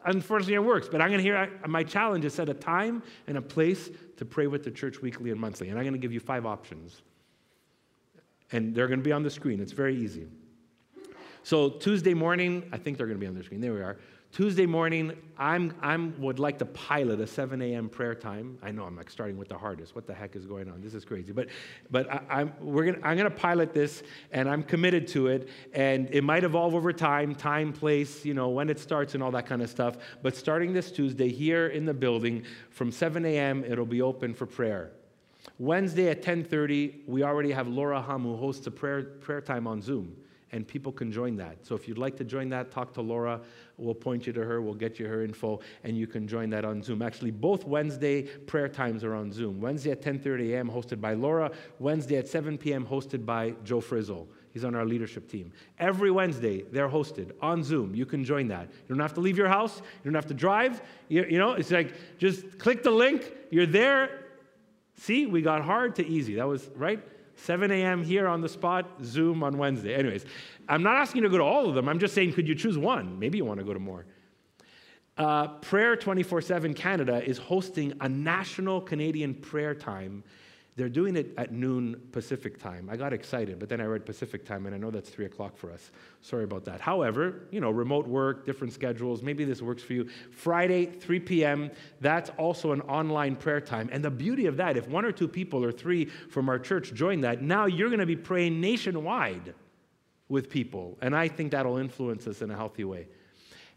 unfortunately 0.05 0.53
it 0.53 0.63
works 0.63 0.87
but 0.89 1.01
i'm 1.01 1.09
going 1.09 1.17
to 1.19 1.23
hear 1.23 1.49
my 1.67 1.83
challenge 1.83 2.25
is 2.25 2.33
set 2.33 2.49
a 2.49 2.53
time 2.53 3.03
and 3.27 3.37
a 3.37 3.41
place 3.41 3.89
to 4.17 4.25
pray 4.25 4.47
with 4.47 4.63
the 4.63 4.71
church 4.71 5.01
weekly 5.01 5.31
and 5.31 5.39
monthly 5.39 5.69
and 5.69 5.77
i'm 5.77 5.83
going 5.83 5.93
to 5.93 5.99
give 5.99 6.13
you 6.13 6.19
five 6.19 6.45
options. 6.45 7.01
And 8.51 8.73
they're 8.73 8.87
going 8.87 8.99
to 8.99 9.03
be 9.03 9.11
on 9.11 9.21
the 9.21 9.29
screen. 9.29 9.59
It's 9.59 9.73
very 9.73 9.95
easy. 9.95 10.27
So 11.43 11.69
tuesday 11.69 12.13
morning 12.13 12.67
i 12.71 12.77
think 12.77 12.97
they're 12.97 13.07
going 13.07 13.19
to 13.19 13.21
be 13.21 13.27
on 13.27 13.35
the 13.35 13.43
screen. 13.43 13.61
There 13.61 13.73
we 13.73 13.81
are 13.81 13.97
Tuesday 14.31 14.67
morning, 14.67 15.17
I'm, 15.39 15.73
I'm 15.81 16.13
would 16.21 16.37
like 16.37 16.59
to 16.59 16.65
pilot 16.65 17.19
a 17.19 17.25
7 17.25 17.61
a.m. 17.63 17.89
prayer 17.89 18.13
time. 18.13 18.59
I 18.61 18.69
know 18.71 18.83
I'm 18.83 18.95
like 18.95 19.09
starting 19.09 19.37
with 19.37 19.49
the 19.49 19.57
hardest. 19.57 19.95
What 19.95 20.05
the 20.05 20.13
heck 20.13 20.35
is 20.35 20.45
going 20.45 20.69
on? 20.69 20.81
This 20.81 20.93
is 20.93 21.03
crazy. 21.03 21.31
But, 21.31 21.47
but 21.89 22.07
I, 22.29 22.41
am 22.41 22.53
we're 22.61 22.85
gonna, 22.85 22.99
I'm 23.03 23.17
to 23.17 23.31
pilot 23.31 23.73
this, 23.73 24.03
and 24.31 24.47
I'm 24.47 24.61
committed 24.61 25.07
to 25.09 25.27
it. 25.27 25.49
And 25.73 26.09
it 26.11 26.23
might 26.23 26.43
evolve 26.43 26.75
over 26.75 26.93
time, 26.93 27.33
time, 27.33 27.73
place, 27.73 28.23
you 28.23 28.35
know, 28.35 28.49
when 28.49 28.69
it 28.69 28.79
starts, 28.79 29.15
and 29.15 29.23
all 29.23 29.31
that 29.31 29.47
kind 29.47 29.63
of 29.63 29.69
stuff. 29.69 29.97
But 30.21 30.35
starting 30.35 30.73
this 30.73 30.91
Tuesday 30.91 31.29
here 31.29 31.67
in 31.67 31.85
the 31.85 31.93
building 31.93 32.43
from 32.69 32.91
7 32.91 33.25
a.m., 33.25 33.63
it'll 33.63 33.85
be 33.85 34.03
open 34.03 34.35
for 34.35 34.45
prayer. 34.45 34.91
Wednesday 35.57 36.09
at 36.09 36.21
10:30, 36.21 37.07
we 37.07 37.23
already 37.23 37.51
have 37.51 37.67
Laura 37.67 37.99
Hum 37.99 38.23
who 38.23 38.35
hosts 38.35 38.67
a 38.67 38.71
prayer, 38.71 39.01
prayer 39.01 39.41
time 39.41 39.65
on 39.65 39.81
Zoom 39.81 40.15
and 40.51 40.67
people 40.67 40.91
can 40.91 41.11
join 41.11 41.35
that. 41.37 41.65
So 41.65 41.75
if 41.75 41.87
you'd 41.87 41.97
like 41.97 42.17
to 42.17 42.23
join 42.23 42.49
that, 42.49 42.71
talk 42.71 42.93
to 42.93 43.01
Laura. 43.01 43.39
We'll 43.77 43.95
point 43.95 44.27
you 44.27 44.33
to 44.33 44.43
her. 44.43 44.61
We'll 44.61 44.73
get 44.73 44.99
you 44.99 45.07
her 45.07 45.23
info, 45.23 45.59
and 45.83 45.97
you 45.97 46.07
can 46.07 46.27
join 46.27 46.49
that 46.49 46.65
on 46.65 46.81
Zoom. 46.81 47.01
Actually, 47.01 47.31
both 47.31 47.65
Wednesday 47.65 48.23
prayer 48.23 48.67
times 48.67 49.03
are 49.03 49.15
on 49.15 49.31
Zoom. 49.31 49.61
Wednesday 49.61 49.91
at 49.91 50.01
10:30 50.01 50.53
a.m. 50.53 50.69
hosted 50.69 50.99
by 50.99 51.13
Laura. 51.13 51.51
Wednesday 51.79 52.17
at 52.17 52.27
7 52.27 52.57
p.m. 52.57 52.85
hosted 52.85 53.25
by 53.25 53.53
Joe 53.63 53.81
Frizzle. 53.81 54.27
He's 54.51 54.63
on 54.63 54.73
our 54.75 54.85
leadership 54.85 55.29
team. 55.29 55.51
Every 55.77 56.09
Wednesday, 56.09 56.63
they're 56.63 56.89
hosted 56.89 57.31
on 57.41 57.63
Zoom. 57.63 57.93
You 57.93 58.05
can 58.05 58.25
join 58.25 58.47
that. 58.47 58.67
You 58.71 58.95
don't 58.95 58.99
have 58.99 59.13
to 59.13 59.21
leave 59.21 59.37
your 59.37 59.47
house. 59.47 59.77
You 59.77 60.11
don't 60.11 60.15
have 60.15 60.27
to 60.27 60.33
drive. 60.33 60.81
You, 61.07 61.25
you 61.29 61.37
know, 61.37 61.53
it's 61.53 61.71
like 61.71 61.93
just 62.17 62.57
click 62.57 62.83
the 62.83 62.91
link. 62.91 63.31
You're 63.51 63.67
there. 63.67 64.25
See, 64.95 65.27
we 65.27 65.41
got 65.41 65.61
hard 65.61 65.95
to 65.95 66.05
easy. 66.05 66.35
That 66.35 66.47
was 66.47 66.69
right. 66.75 67.01
7 67.43 67.71
a.m. 67.71 68.03
here 68.03 68.27
on 68.27 68.41
the 68.41 68.49
spot, 68.49 68.85
Zoom 69.03 69.43
on 69.43 69.57
Wednesday. 69.57 69.95
Anyways, 69.95 70.25
I'm 70.67 70.83
not 70.83 70.97
asking 70.97 71.23
you 71.23 71.29
to 71.29 71.31
go 71.31 71.37
to 71.37 71.43
all 71.43 71.67
of 71.67 71.75
them. 71.75 71.87
I'm 71.87 71.99
just 71.99 72.13
saying, 72.13 72.33
could 72.33 72.47
you 72.47 72.55
choose 72.55 72.77
one? 72.77 73.17
Maybe 73.19 73.37
you 73.37 73.45
want 73.45 73.59
to 73.59 73.65
go 73.65 73.73
to 73.73 73.79
more. 73.79 74.05
Uh, 75.17 75.47
prayer 75.47 75.95
24 75.95 76.41
7 76.41 76.73
Canada 76.73 77.23
is 77.23 77.37
hosting 77.37 77.93
a 78.01 78.07
national 78.07 78.79
Canadian 78.79 79.33
prayer 79.33 79.75
time 79.75 80.23
they're 80.79 80.87
doing 80.87 81.17
it 81.17 81.33
at 81.37 81.51
noon 81.51 81.99
Pacific 82.13 82.57
time. 82.57 82.87
I 82.89 82.95
got 82.95 83.11
excited, 83.11 83.59
but 83.59 83.67
then 83.67 83.81
I 83.81 83.83
read 83.83 84.05
Pacific 84.05 84.45
time, 84.45 84.65
and 84.65 84.73
I 84.73 84.77
know 84.77 84.89
that's 84.89 85.09
3 85.09 85.25
o'clock 85.25 85.57
for 85.57 85.73
us. 85.73 85.91
Sorry 86.21 86.45
about 86.45 86.63
that. 86.63 86.79
However, 86.79 87.47
you 87.51 87.59
know, 87.59 87.69
remote 87.69 88.07
work, 88.07 88.45
different 88.45 88.71
schedules, 88.71 89.21
maybe 89.21 89.43
this 89.43 89.61
works 89.61 89.83
for 89.83 89.91
you. 89.91 90.07
Friday, 90.31 90.85
3 90.85 91.19
p.m., 91.19 91.69
that's 91.99 92.29
also 92.37 92.71
an 92.71 92.79
online 92.83 93.35
prayer 93.35 93.59
time. 93.59 93.89
And 93.91 94.01
the 94.01 94.09
beauty 94.09 94.45
of 94.45 94.55
that, 94.55 94.77
if 94.77 94.87
one 94.87 95.03
or 95.03 95.11
two 95.11 95.27
people 95.27 95.65
or 95.65 95.73
three 95.73 96.05
from 96.05 96.47
our 96.47 96.57
church 96.57 96.93
join 96.93 97.19
that, 97.21 97.41
now 97.41 97.65
you're 97.65 97.89
going 97.89 97.99
to 97.99 98.05
be 98.05 98.15
praying 98.15 98.61
nationwide 98.61 99.53
with 100.29 100.49
people. 100.49 100.97
And 101.01 101.13
I 101.13 101.27
think 101.27 101.51
that'll 101.51 101.77
influence 101.77 102.25
us 102.25 102.41
in 102.41 102.51
a 102.51 102.55
healthy 102.55 102.85
way. 102.85 103.09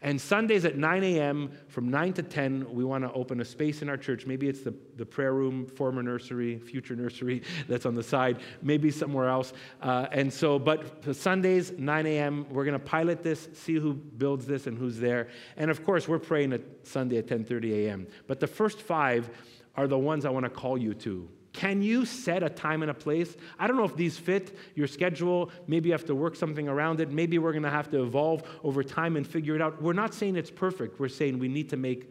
And 0.03 0.21
Sundays 0.21 0.65
at 0.65 0.77
9 0.77 1.05
a.m., 1.05 1.53
from 1.69 1.89
9 1.89 2.13
to 2.15 2.23
10, 2.23 2.75
we 2.75 2.85
want 2.85 3.05
to 3.05 3.13
open 3.13 3.41
a 3.41 3.45
space 3.45 3.83
in 3.83 3.89
our 3.89 3.97
church. 3.97 4.27
Maybe 4.27 4.49
it's 4.49 4.63
the, 4.63 4.75
the 4.97 5.07
prayer 5.07 5.33
room, 5.33 5.65
former 5.67 6.03
nursery, 6.03 6.59
future 6.59 6.97
nursery 6.97 7.43
that's 7.69 7.87
on 7.87 7.95
the 7.95 8.03
side, 8.03 8.41
maybe 8.63 8.91
somewhere 8.91 9.29
else. 9.29 9.53
Uh, 9.81 10.09
and 10.11 10.33
so, 10.33 10.59
but 10.59 11.15
Sundays, 11.15 11.73
9 11.79 12.07
a.m., 12.07 12.47
we're 12.51 12.65
going 12.65 12.79
to 12.79 12.85
pilot 12.85 13.23
this, 13.23 13.49
see 13.55 13.75
who 13.75 13.95
builds 13.95 14.45
this 14.45 14.67
and 14.67 14.77
who's 14.77 14.99
there. 14.99 15.29
And 15.57 15.71
of 15.71 15.85
course, 15.85 16.09
we're 16.09 16.19
praying 16.19 16.53
at 16.53 16.63
Sunday 16.83 17.19
at 17.19 17.27
10:30 17.27 17.87
a.m. 17.87 18.07
But 18.27 18.41
the 18.41 18.47
first 18.47 18.81
five 18.81 19.31
are 19.77 19.87
the 19.87 19.99
ones 19.99 20.25
I 20.25 20.31
want 20.31 20.45
to 20.45 20.51
call 20.51 20.77
you 20.77 20.95
to. 20.95 21.29
Can 21.53 21.83
you 21.83 22.05
set 22.07 22.43
a 22.43 22.49
time 22.49 22.83
and 22.83 22.91
a 22.91 22.95
place? 22.95 23.37
I 23.59 23.67
don't 23.67 23.77
know 23.77 23.85
if 23.85 23.95
these 23.95 24.17
fit 24.17 24.57
your 24.75 24.87
schedule. 24.87 25.51
Maybe 25.67 25.91
you 25.91 25.93
have 25.93 26.07
to 26.07 26.15
work 26.15 26.35
something 26.35 26.67
around 26.69 27.01
it. 27.01 27.11
Maybe 27.11 27.39
we're 27.39 27.53
going 27.53 27.63
to 27.65 27.71
have 27.71 27.91
to 27.91 28.03
evolve 28.03 28.43
over 28.65 28.83
time 28.83 29.17
and 29.17 29.27
figure 29.27 29.55
it 29.55 29.61
out. 29.61 29.81
We're 29.83 29.93
not 29.93 30.15
saying 30.15 30.37
it's 30.37 30.51
perfect. 30.51 30.99
We're 30.99 31.09
saying 31.09 31.39
we 31.39 31.49
need 31.49 31.69
to 31.71 31.77
make 31.77 32.09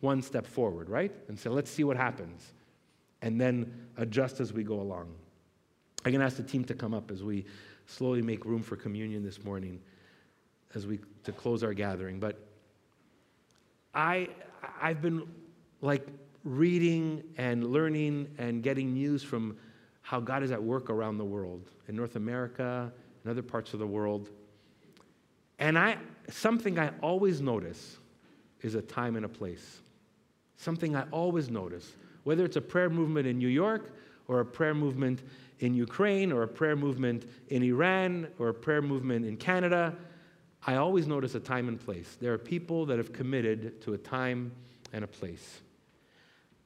one 0.00 0.22
step 0.22 0.46
forward, 0.46 0.88
right? 0.88 1.12
And 1.28 1.38
so 1.38 1.50
let's 1.50 1.70
see 1.70 1.84
what 1.84 1.96
happens. 1.96 2.52
And 3.20 3.40
then 3.40 3.88
adjust 3.96 4.40
as 4.40 4.52
we 4.52 4.62
go 4.62 4.80
along. 4.80 5.12
I'm 6.04 6.12
going 6.12 6.20
to 6.20 6.26
ask 6.26 6.36
the 6.36 6.42
team 6.42 6.64
to 6.66 6.74
come 6.74 6.94
up 6.94 7.10
as 7.10 7.22
we 7.22 7.44
slowly 7.86 8.22
make 8.22 8.44
room 8.44 8.62
for 8.62 8.76
communion 8.76 9.24
this 9.24 9.44
morning 9.44 9.80
as 10.74 10.86
we 10.86 11.00
to 11.24 11.32
close 11.32 11.62
our 11.62 11.74
gathering. 11.74 12.20
But 12.20 12.38
I 13.94 14.28
I've 14.80 15.02
been 15.02 15.26
like 15.80 16.06
reading 16.48 17.22
and 17.36 17.72
learning 17.72 18.28
and 18.38 18.62
getting 18.62 18.94
news 18.94 19.22
from 19.22 19.56
how 20.02 20.20
God 20.20 20.42
is 20.42 20.50
at 20.50 20.62
work 20.62 20.88
around 20.88 21.18
the 21.18 21.24
world, 21.24 21.70
in 21.86 21.94
North 21.94 22.16
America, 22.16 22.90
and 23.22 23.30
other 23.30 23.42
parts 23.42 23.74
of 23.74 23.78
the 23.78 23.86
world. 23.86 24.30
And 25.58 25.78
I, 25.78 25.98
something 26.30 26.78
I 26.78 26.90
always 27.02 27.40
notice 27.40 27.98
is 28.62 28.74
a 28.74 28.82
time 28.82 29.16
and 29.16 29.24
a 29.24 29.28
place. 29.28 29.80
Something 30.56 30.96
I 30.96 31.04
always 31.10 31.50
notice. 31.50 31.92
Whether 32.24 32.44
it's 32.44 32.56
a 32.56 32.60
prayer 32.60 32.90
movement 32.90 33.26
in 33.26 33.38
New 33.38 33.48
York 33.48 33.94
or 34.26 34.40
a 34.40 34.44
prayer 34.44 34.74
movement 34.74 35.22
in 35.60 35.74
Ukraine 35.74 36.32
or 36.32 36.42
a 36.42 36.48
prayer 36.48 36.76
movement 36.76 37.26
in 37.48 37.62
Iran 37.62 38.28
or 38.38 38.48
a 38.48 38.54
prayer 38.54 38.82
movement 38.82 39.26
in 39.26 39.36
Canada, 39.36 39.94
I 40.66 40.76
always 40.76 41.06
notice 41.06 41.34
a 41.34 41.40
time 41.40 41.68
and 41.68 41.78
place. 41.78 42.16
There 42.20 42.32
are 42.32 42.38
people 42.38 42.86
that 42.86 42.98
have 42.98 43.12
committed 43.12 43.80
to 43.82 43.94
a 43.94 43.98
time 43.98 44.52
and 44.92 45.04
a 45.04 45.06
place. 45.06 45.60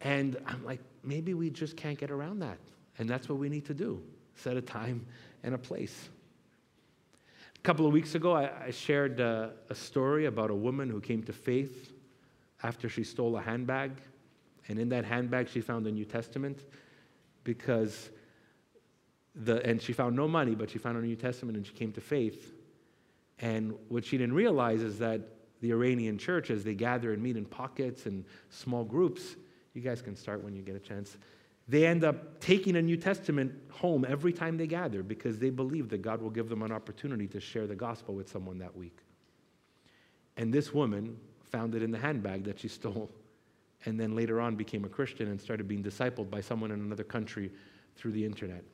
And 0.02 0.36
I'm 0.46 0.64
like, 0.64 0.80
maybe 1.02 1.34
we 1.34 1.50
just 1.50 1.76
can't 1.76 1.98
get 1.98 2.10
around 2.10 2.40
that. 2.40 2.58
And 2.98 3.08
that's 3.08 3.28
what 3.28 3.38
we 3.38 3.48
need 3.48 3.64
to 3.66 3.74
do 3.74 4.02
set 4.34 4.56
a 4.56 4.62
time 4.62 5.06
and 5.42 5.54
a 5.54 5.58
place. 5.58 6.08
A 7.54 7.60
couple 7.60 7.86
of 7.86 7.92
weeks 7.92 8.14
ago, 8.14 8.32
I, 8.32 8.50
I 8.66 8.70
shared 8.70 9.20
uh, 9.20 9.48
a 9.68 9.74
story 9.74 10.24
about 10.26 10.50
a 10.50 10.54
woman 10.54 10.88
who 10.88 11.00
came 11.00 11.22
to 11.24 11.32
faith 11.32 11.92
after 12.62 12.88
she 12.88 13.04
stole 13.04 13.36
a 13.36 13.42
handbag. 13.42 13.92
And 14.68 14.78
in 14.78 14.88
that 14.88 15.04
handbag, 15.04 15.48
she 15.48 15.60
found 15.60 15.84
the 15.86 15.92
New 15.92 16.04
Testament 16.04 16.64
because 17.44 18.10
the, 19.34 19.64
and 19.66 19.80
she 19.80 19.92
found 19.92 20.16
no 20.16 20.26
money, 20.26 20.54
but 20.54 20.70
she 20.70 20.78
found 20.78 20.96
a 20.96 21.02
New 21.02 21.16
Testament 21.16 21.56
and 21.56 21.66
she 21.66 21.72
came 21.72 21.92
to 21.92 22.00
faith. 22.00 22.52
And 23.38 23.74
what 23.88 24.04
she 24.04 24.16
didn't 24.18 24.34
realize 24.34 24.82
is 24.82 24.98
that 24.98 25.20
the 25.60 25.72
Iranian 25.72 26.18
church, 26.18 26.50
as 26.50 26.64
they 26.64 26.74
gather 26.74 27.12
and 27.12 27.22
meet 27.22 27.36
in 27.36 27.44
pockets 27.44 28.06
and 28.06 28.24
small 28.50 28.84
groups, 28.84 29.36
you 29.74 29.80
guys 29.80 30.02
can 30.02 30.16
start 30.16 30.42
when 30.42 30.54
you 30.54 30.62
get 30.62 30.76
a 30.76 30.80
chance. 30.80 31.16
They 31.68 31.86
end 31.86 32.04
up 32.04 32.40
taking 32.40 32.76
a 32.76 32.82
New 32.82 32.96
Testament 32.96 33.52
home 33.70 34.04
every 34.08 34.32
time 34.32 34.56
they 34.56 34.66
gather 34.66 35.02
because 35.02 35.38
they 35.38 35.50
believe 35.50 35.88
that 35.90 36.02
God 36.02 36.20
will 36.20 36.30
give 36.30 36.48
them 36.48 36.62
an 36.62 36.72
opportunity 36.72 37.26
to 37.28 37.40
share 37.40 37.66
the 37.66 37.76
gospel 37.76 38.14
with 38.14 38.28
someone 38.28 38.58
that 38.58 38.76
week. 38.76 38.98
And 40.36 40.52
this 40.52 40.74
woman 40.74 41.16
found 41.44 41.74
it 41.74 41.82
in 41.82 41.90
the 41.90 41.98
handbag 41.98 42.44
that 42.44 42.58
she 42.58 42.68
stole, 42.68 43.10
and 43.84 43.98
then 43.98 44.16
later 44.16 44.40
on 44.40 44.56
became 44.56 44.84
a 44.84 44.88
Christian 44.88 45.28
and 45.28 45.40
started 45.40 45.68
being 45.68 45.82
discipled 45.82 46.30
by 46.30 46.40
someone 46.40 46.70
in 46.70 46.80
another 46.80 47.04
country 47.04 47.50
through 47.96 48.12
the 48.12 48.24
internet. 48.24 48.64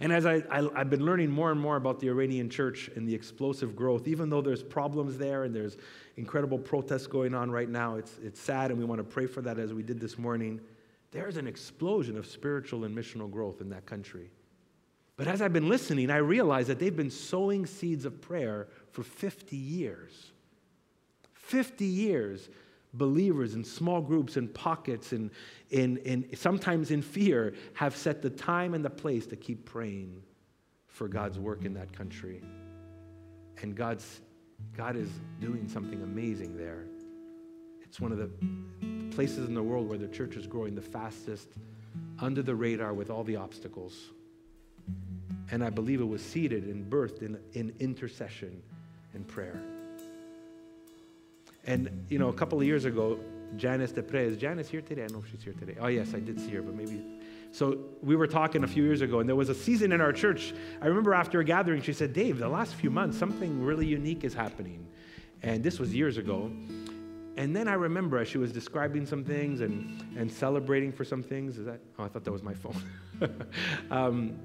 And 0.00 0.12
as 0.12 0.26
I, 0.26 0.42
I, 0.50 0.62
have 0.78 0.90
been 0.90 1.04
learning 1.04 1.30
more 1.30 1.50
and 1.50 1.60
more 1.60 1.76
about 1.76 2.00
the 2.00 2.08
Iranian 2.08 2.48
church 2.50 2.90
and 2.96 3.08
the 3.08 3.14
explosive 3.14 3.74
growth, 3.74 4.08
even 4.08 4.30
though 4.30 4.40
there's 4.40 4.62
problems 4.62 5.18
there 5.18 5.44
and 5.44 5.54
there's 5.54 5.76
incredible 6.16 6.58
protests 6.58 7.06
going 7.06 7.34
on 7.34 7.50
right 7.50 7.68
now, 7.68 7.96
it's, 7.96 8.18
it's 8.22 8.40
sad 8.40 8.70
and 8.70 8.78
we 8.78 8.84
want 8.84 8.98
to 8.98 9.04
pray 9.04 9.26
for 9.26 9.42
that 9.42 9.58
as 9.58 9.72
we 9.72 9.82
did 9.82 10.00
this 10.00 10.18
morning. 10.18 10.60
There's 11.10 11.36
an 11.36 11.46
explosion 11.46 12.16
of 12.16 12.26
spiritual 12.26 12.84
and 12.84 12.96
missional 12.96 13.30
growth 13.30 13.60
in 13.60 13.70
that 13.70 13.86
country. 13.86 14.30
But 15.16 15.28
as 15.28 15.42
I've 15.42 15.52
been 15.52 15.68
listening, 15.68 16.10
I 16.10 16.16
realize 16.16 16.66
that 16.68 16.78
they've 16.78 16.96
been 16.96 17.10
sowing 17.10 17.66
seeds 17.66 18.04
of 18.04 18.20
prayer 18.20 18.68
for 18.90 19.02
50 19.02 19.56
years. 19.56 20.32
50 21.34 21.84
years 21.84 22.48
believers 22.94 23.54
in 23.54 23.64
small 23.64 24.00
groups 24.00 24.36
and 24.36 24.52
pockets 24.52 25.12
and, 25.12 25.30
in, 25.70 25.96
in, 25.98 26.36
sometimes 26.36 26.90
in 26.90 27.00
fear 27.02 27.54
have 27.74 27.96
set 27.96 28.20
the 28.20 28.30
time 28.30 28.74
and 28.74 28.84
the 28.84 28.90
place 28.90 29.26
to 29.26 29.36
keep 29.36 29.64
praying 29.64 30.22
for 30.86 31.08
God's 31.08 31.38
work 31.38 31.64
in 31.64 31.74
that 31.74 31.92
country. 31.92 32.42
And 33.62 33.74
God's, 33.74 34.20
God 34.76 34.96
is 34.96 35.08
doing 35.40 35.68
something 35.68 36.02
amazing 36.02 36.56
there. 36.56 36.84
It's 37.82 38.00
one 38.00 38.12
of 38.12 38.18
the 38.18 38.30
places 39.14 39.48
in 39.48 39.54
the 39.54 39.62
world 39.62 39.88
where 39.88 39.98
the 39.98 40.08
church 40.08 40.36
is 40.36 40.46
growing 40.46 40.74
the 40.74 40.82
fastest, 40.82 41.48
under 42.20 42.42
the 42.42 42.54
radar 42.54 42.94
with 42.94 43.10
all 43.10 43.24
the 43.24 43.36
obstacles. 43.36 44.10
And 45.50 45.62
I 45.62 45.70
believe 45.70 46.00
it 46.00 46.08
was 46.08 46.22
seeded 46.22 46.64
and 46.64 46.90
birthed 46.90 47.22
in, 47.22 47.38
in 47.52 47.74
intercession 47.78 48.62
and 49.12 49.26
prayer. 49.26 49.60
And, 51.64 52.06
you 52.08 52.18
know, 52.18 52.28
a 52.28 52.32
couple 52.32 52.58
of 52.58 52.66
years 52.66 52.84
ago, 52.84 53.18
Janice 53.56 53.92
Depre, 53.92 54.26
is 54.26 54.36
Janice 54.36 54.68
here 54.68 54.80
today? 54.80 55.04
I 55.04 55.06
don't 55.06 55.18
know 55.18 55.24
if 55.24 55.30
she's 55.30 55.42
here 55.42 55.52
today. 55.52 55.76
Oh, 55.80 55.88
yes, 55.88 56.14
I 56.14 56.20
did 56.20 56.40
see 56.40 56.50
her, 56.50 56.62
but 56.62 56.74
maybe. 56.74 57.02
So 57.52 57.78
we 58.02 58.16
were 58.16 58.26
talking 58.26 58.64
a 58.64 58.66
few 58.66 58.82
years 58.82 59.02
ago, 59.02 59.20
and 59.20 59.28
there 59.28 59.36
was 59.36 59.50
a 59.50 59.54
season 59.54 59.92
in 59.92 60.00
our 60.00 60.12
church. 60.12 60.54
I 60.80 60.86
remember 60.86 61.12
after 61.12 61.40
a 61.40 61.44
gathering, 61.44 61.82
she 61.82 61.92
said, 61.92 62.12
Dave, 62.12 62.38
the 62.38 62.48
last 62.48 62.74
few 62.74 62.90
months, 62.90 63.18
something 63.18 63.62
really 63.62 63.86
unique 63.86 64.24
is 64.24 64.32
happening. 64.32 64.86
And 65.42 65.62
this 65.62 65.78
was 65.78 65.94
years 65.94 66.16
ago. 66.16 66.50
And 67.36 67.54
then 67.54 67.68
I 67.68 67.74
remember 67.74 68.18
as 68.18 68.28
she 68.28 68.38
was 68.38 68.52
describing 68.52 69.06
some 69.06 69.24
things 69.24 69.60
and, 69.60 70.02
and 70.16 70.30
celebrating 70.30 70.92
for 70.92 71.04
some 71.04 71.22
things. 71.22 71.58
Is 71.58 71.66
that? 71.66 71.80
Oh, 71.98 72.04
I 72.04 72.08
thought 72.08 72.24
that 72.24 72.32
was 72.32 72.42
my 72.42 72.54
phone. 72.54 72.82
um, 73.90 74.38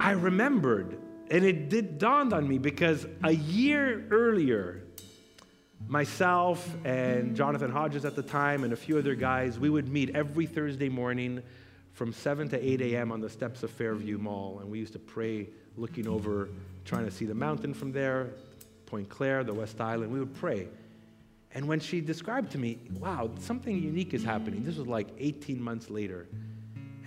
I 0.00 0.12
remembered 0.12 0.98
and 1.32 1.46
it 1.46 1.70
did 1.70 1.96
dawned 1.96 2.34
on 2.34 2.46
me 2.46 2.58
because 2.58 3.06
a 3.24 3.32
year 3.32 4.06
earlier, 4.10 4.82
myself 5.88 6.70
and 6.84 7.34
Jonathan 7.34 7.70
Hodges 7.70 8.04
at 8.04 8.14
the 8.14 8.22
time 8.22 8.64
and 8.64 8.72
a 8.74 8.76
few 8.76 8.98
other 8.98 9.14
guys, 9.14 9.58
we 9.58 9.70
would 9.70 9.88
meet 9.88 10.14
every 10.14 10.44
Thursday 10.44 10.90
morning 10.90 11.42
from 11.94 12.12
7 12.12 12.50
to 12.50 12.62
8 12.62 12.82
a.m. 12.82 13.10
on 13.10 13.22
the 13.22 13.30
steps 13.30 13.62
of 13.62 13.70
Fairview 13.70 14.18
Mall. 14.18 14.58
And 14.60 14.70
we 14.70 14.78
used 14.78 14.92
to 14.92 14.98
pray 14.98 15.48
looking 15.78 16.06
over, 16.06 16.50
trying 16.84 17.06
to 17.06 17.10
see 17.10 17.24
the 17.24 17.34
mountain 17.34 17.72
from 17.72 17.92
there, 17.92 18.28
Pointe-Claire, 18.84 19.44
the 19.44 19.54
West 19.54 19.80
Island. 19.80 20.12
We 20.12 20.18
would 20.18 20.34
pray. 20.34 20.68
And 21.54 21.66
when 21.66 21.80
she 21.80 22.02
described 22.02 22.52
to 22.52 22.58
me, 22.58 22.78
wow, 22.98 23.30
something 23.40 23.82
unique 23.82 24.12
is 24.12 24.22
happening, 24.22 24.64
this 24.64 24.76
was 24.76 24.86
like 24.86 25.08
18 25.18 25.62
months 25.62 25.88
later. 25.88 26.28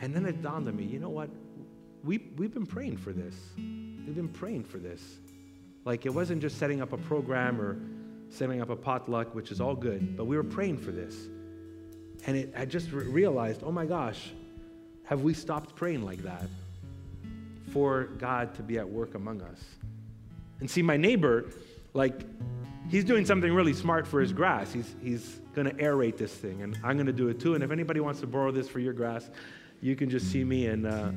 And 0.01 0.15
then 0.15 0.25
it 0.25 0.41
dawned 0.41 0.67
on 0.67 0.75
me, 0.75 0.83
you 0.83 0.97
know 0.97 1.09
what? 1.09 1.29
We, 2.03 2.17
we've 2.37 2.53
been 2.53 2.65
praying 2.65 2.97
for 2.97 3.13
this. 3.13 3.35
We've 4.05 4.15
been 4.15 4.29
praying 4.29 4.65
for 4.65 4.77
this. 4.77 5.01
Like 5.83 6.05
it 6.05 6.13
wasn't 6.13 6.41
just 6.41 6.57
setting 6.57 6.81
up 6.81 6.93
a 6.93 6.97
program 6.97 7.59
or 7.59 7.77
setting 8.29 8.61
up 8.61 8.69
a 8.69 8.75
potluck, 8.75 9.33
which 9.33 9.51
is 9.51 9.61
all 9.61 9.75
good, 9.75 10.17
but 10.17 10.25
we 10.25 10.35
were 10.35 10.43
praying 10.43 10.77
for 10.77 10.91
this. 10.91 11.15
And 12.27 12.37
it, 12.37 12.53
I 12.57 12.65
just 12.65 12.91
re- 12.91 13.05
realized, 13.05 13.61
oh 13.63 13.71
my 13.71 13.85
gosh, 13.85 14.31
have 15.05 15.21
we 15.21 15.33
stopped 15.33 15.75
praying 15.75 16.03
like 16.03 16.23
that 16.23 16.47
for 17.71 18.05
God 18.17 18.55
to 18.55 18.63
be 18.63 18.79
at 18.79 18.87
work 18.87 19.15
among 19.15 19.41
us? 19.41 19.63
And 20.59 20.69
see, 20.69 20.81
my 20.81 20.97
neighbor, 20.97 21.45
like, 21.93 22.21
he's 22.89 23.03
doing 23.03 23.25
something 23.25 23.53
really 23.53 23.73
smart 23.73 24.07
for 24.07 24.21
his 24.21 24.33
grass. 24.33 24.73
He's, 24.73 24.95
he's 25.03 25.39
going 25.53 25.67
to 25.67 25.73
aerate 25.75 26.17
this 26.17 26.33
thing, 26.33 26.63
and 26.63 26.77
I'm 26.83 26.95
going 26.95 27.05
to 27.05 27.13
do 27.13 27.27
it 27.27 27.39
too. 27.39 27.53
And 27.53 27.63
if 27.63 27.71
anybody 27.71 27.99
wants 27.99 28.21
to 28.21 28.27
borrow 28.27 28.51
this 28.51 28.67
for 28.67 28.79
your 28.79 28.93
grass, 28.93 29.29
you 29.81 29.95
can 29.95 30.09
just 30.09 30.31
see 30.31 30.43
me 30.43 30.67
and 30.67 30.87
uh, 30.87 31.11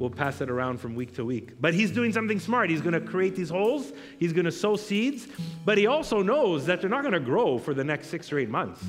we'll 0.00 0.10
pass 0.10 0.40
it 0.40 0.50
around 0.50 0.80
from 0.80 0.94
week 0.94 1.14
to 1.14 1.24
week. 1.24 1.60
But 1.60 1.74
he's 1.74 1.90
doing 1.92 2.10
something 2.10 2.40
smart. 2.40 2.70
He's 2.70 2.80
going 2.80 2.94
to 2.94 3.00
create 3.00 3.36
these 3.36 3.50
holes, 3.50 3.92
he's 4.18 4.32
going 4.32 4.46
to 4.46 4.52
sow 4.52 4.74
seeds, 4.74 5.28
but 5.64 5.78
he 5.78 5.86
also 5.86 6.22
knows 6.22 6.66
that 6.66 6.80
they're 6.80 6.90
not 6.90 7.02
going 7.02 7.12
to 7.12 7.20
grow 7.20 7.58
for 7.58 7.74
the 7.74 7.84
next 7.84 8.08
six 8.08 8.32
or 8.32 8.38
eight 8.38 8.48
months. 8.48 8.82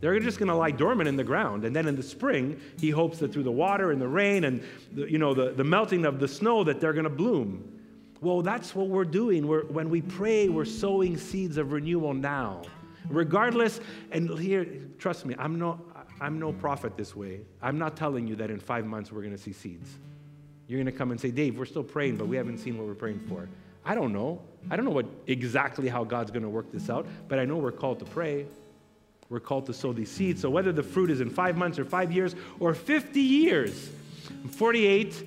They're 0.00 0.18
just 0.20 0.38
going 0.38 0.48
to 0.48 0.54
lie 0.54 0.70
dormant 0.70 1.08
in 1.08 1.16
the 1.16 1.24
ground. 1.24 1.64
And 1.64 1.74
then 1.74 1.88
in 1.88 1.96
the 1.96 2.02
spring, 2.02 2.60
he 2.78 2.90
hopes 2.90 3.18
that 3.18 3.32
through 3.32 3.42
the 3.44 3.52
water 3.52 3.90
and 3.90 4.00
the 4.00 4.06
rain 4.06 4.44
and 4.44 4.62
the, 4.92 5.10
you 5.10 5.18
know, 5.18 5.34
the, 5.34 5.50
the 5.50 5.64
melting 5.64 6.04
of 6.04 6.20
the 6.20 6.28
snow 6.28 6.62
that 6.64 6.80
they're 6.80 6.92
going 6.92 7.04
to 7.04 7.10
bloom. 7.10 7.80
Well, 8.20 8.42
that's 8.42 8.74
what 8.74 8.88
we're 8.88 9.04
doing. 9.04 9.46
We're, 9.46 9.64
when 9.64 9.90
we 9.90 10.02
pray, 10.02 10.48
we're 10.48 10.64
sowing 10.64 11.16
seeds 11.16 11.56
of 11.56 11.72
renewal 11.72 12.14
now. 12.14 12.62
Regardless, 13.08 13.80
and 14.10 14.38
here, 14.38 14.66
trust 14.98 15.24
me, 15.24 15.34
I'm 15.38 15.58
no, 15.58 15.80
I'm 16.20 16.38
no 16.38 16.52
prophet 16.52 16.96
this 16.96 17.16
way. 17.16 17.40
I'm 17.62 17.78
not 17.78 17.96
telling 17.96 18.26
you 18.26 18.36
that 18.36 18.50
in 18.50 18.60
five 18.60 18.86
months 18.86 19.10
we're 19.10 19.22
going 19.22 19.36
to 19.36 19.42
see 19.42 19.52
seeds. 19.52 19.98
You're 20.68 20.78
going 20.78 20.92
to 20.92 20.96
come 20.96 21.10
and 21.10 21.20
say, 21.20 21.30
Dave, 21.30 21.58
we're 21.58 21.64
still 21.64 21.82
praying, 21.82 22.16
but 22.16 22.28
we 22.28 22.36
haven't 22.36 22.58
seen 22.58 22.76
what 22.76 22.86
we're 22.86 22.94
praying 22.94 23.20
for. 23.28 23.48
I 23.84 23.94
don't 23.94 24.12
know. 24.12 24.40
I 24.70 24.76
don't 24.76 24.84
know 24.84 24.90
what 24.90 25.06
exactly 25.26 25.88
how 25.88 26.04
God's 26.04 26.30
going 26.30 26.42
to 26.42 26.48
work 26.48 26.70
this 26.70 26.90
out, 26.90 27.06
but 27.26 27.38
I 27.38 27.46
know 27.46 27.56
we're 27.56 27.72
called 27.72 27.98
to 28.00 28.04
pray. 28.04 28.46
We're 29.30 29.40
called 29.40 29.66
to 29.66 29.74
sow 29.74 29.92
these 29.92 30.10
seeds. 30.10 30.42
So 30.42 30.50
whether 30.50 30.72
the 30.72 30.82
fruit 30.82 31.10
is 31.10 31.20
in 31.20 31.30
five 31.30 31.56
months 31.56 31.78
or 31.78 31.84
five 31.84 32.12
years 32.12 32.34
or 32.60 32.74
50 32.74 33.20
years, 33.20 33.90
I'm 34.30 34.50
48, 34.50 35.24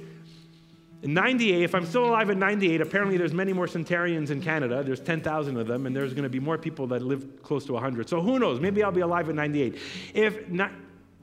in 1.04 1.16
98, 1.16 1.64
if 1.64 1.74
I'm 1.74 1.86
still 1.88 2.06
alive 2.06 2.30
at 2.30 2.38
98, 2.38 2.82
apparently 2.82 3.18
there's 3.18 3.34
many 3.34 3.54
more 3.54 3.68
centurions 3.68 4.30
in 4.30 4.42
Canada. 4.42 4.84
There's 4.84 5.00
10,000 5.00 5.58
of 5.58 5.66
them, 5.66 5.88
and 5.88 5.96
there's 5.96 6.14
going 6.14 6.24
to 6.24 6.30
be 6.30 6.40
more 6.40 6.60
people 6.60 6.86
that 6.88 7.02
live 7.02 7.42
close 7.42 7.66
to 7.66 7.74
100. 7.74 8.08
So 8.08 8.22
who 8.22 8.38
knows? 8.38 8.60
Maybe 8.60 8.84
I'll 8.84 8.92
be 8.92 9.02
alive 9.02 9.28
at 9.28 9.34
98. 9.34 9.80
If 10.14 10.48
not, 10.50 10.72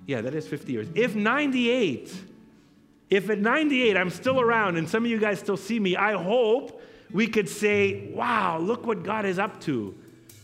yeah, 0.07 0.20
that 0.22 0.34
is 0.34 0.49
50 0.49 0.72
years. 0.72 0.88
If 0.97 1.14
98, 1.14 2.12
if 3.11 3.30
at 3.30 3.38
98 3.38 3.96
I'm 3.96 4.11
still 4.11 4.40
around 4.40 4.76
and 4.76 4.88
some 4.88 5.04
of 5.04 5.11
you 5.11 5.18
guys 5.18 5.38
still 5.38 5.56
see 5.56 5.80
me, 5.80 5.96
I 5.96 6.12
hope 6.22 6.82
we 7.11 7.26
could 7.26 7.48
say, 7.48 8.11
wow, 8.12 8.59
look 8.59 8.86
what 8.86 9.02
God 9.02 9.24
is 9.24 9.38
up 9.38 9.61
to. 9.62 9.94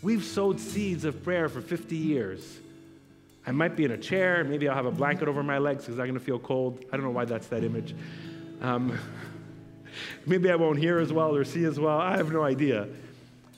We've 0.02 0.24
sowed 0.24 0.60
seeds 0.60 1.04
of 1.04 1.22
prayer 1.22 1.48
for 1.48 1.60
50 1.60 1.96
years. 1.96 2.58
I 3.46 3.52
might 3.52 3.76
be 3.76 3.84
in 3.84 3.90
a 3.90 3.98
chair. 3.98 4.42
Maybe 4.44 4.68
I'll 4.68 4.76
have 4.76 4.86
a 4.86 4.90
blanket 4.90 5.28
over 5.28 5.42
my 5.42 5.58
legs 5.58 5.84
because 5.84 5.98
I'm 5.98 6.06
going 6.06 6.18
to 6.18 6.24
feel 6.24 6.38
cold. 6.38 6.84
I 6.92 6.96
don't 6.96 7.04
know 7.04 7.10
why 7.10 7.26
that's 7.26 7.46
that 7.48 7.62
image. 7.62 7.94
Um, 8.62 8.98
maybe 10.26 10.50
I 10.50 10.56
won't 10.56 10.78
hear 10.78 10.98
as 10.98 11.12
well 11.12 11.34
or 11.34 11.44
see 11.44 11.64
as 11.64 11.78
well. 11.78 11.98
I 11.98 12.16
have 12.16 12.32
no 12.32 12.42
idea. 12.42 12.88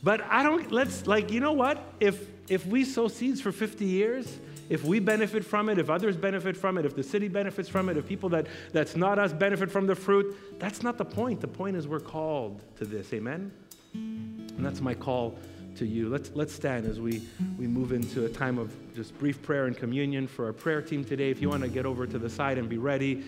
But 0.03 0.23
I 0.23 0.43
don't, 0.43 0.71
let's, 0.73 1.07
like, 1.07 1.31
you 1.31 1.41
know 1.41 1.53
what? 1.53 1.83
If, 2.01 2.29
if 2.49 2.67
we 2.67 2.85
sow 2.85 3.09
seeds 3.09 3.41
for 3.41 3.53
50 3.53 3.85
years, 3.85 4.39
if 4.69 4.85
we 4.85 4.99
benefit 4.99 5.45
from 5.45 5.69
it, 5.69 5.79
if 5.79 5.91
others 5.91 6.17
benefit 6.17 6.57
from 6.57 6.79
it, 6.79 6.85
if 6.85 6.97
the 6.97 7.03
city 7.03 7.29
benefits 7.29 7.69
from 7.69 7.89
it, 7.89 7.97
if 7.97 8.07
people 8.07 8.29
that, 8.31 8.47
that's 8.73 8.97
not 8.97 9.19
us 9.19 9.33
benefit 9.33 9.71
from 9.71 9.87
the 9.87 9.95
fruit, 9.95 10.37
that's 10.59 10.83
not 10.83 10.99
the 10.99 11.05
point. 11.05 11.41
The 11.41 11.49
point 11.49 11.77
is 11.77 11.87
we're 11.87 12.01
called 12.01 12.63
to 12.77 12.85
this. 12.85 13.13
Amen? 13.13 13.53
And 13.95 14.65
that's 14.65 14.81
my 14.81 14.95
call 14.95 15.39
to 15.77 15.87
you. 15.87 16.09
Let's, 16.09 16.31
let's 16.35 16.53
stand 16.53 16.87
as 16.87 17.01
we, 17.01 17.23
we 17.59 17.67
move 17.67 17.93
into 17.93 18.25
a 18.25 18.29
time 18.29 18.59
of 18.59 18.75
just 18.95 19.17
brief 19.19 19.43
prayer 19.43 19.67
and 19.67 19.77
communion 19.77 20.27
for 20.27 20.47
our 20.47 20.53
prayer 20.53 20.83
team 20.83 21.05
today. 21.05 21.31
If 21.31 21.41
you 21.41 21.49
want 21.49 21.63
to 21.63 21.69
get 21.69 21.87
over 21.87 22.07
to 22.07 22.19
the 22.19 22.31
side 22.31 22.59
and 22.59 22.69
be 22.69 22.79
ready 22.79 23.25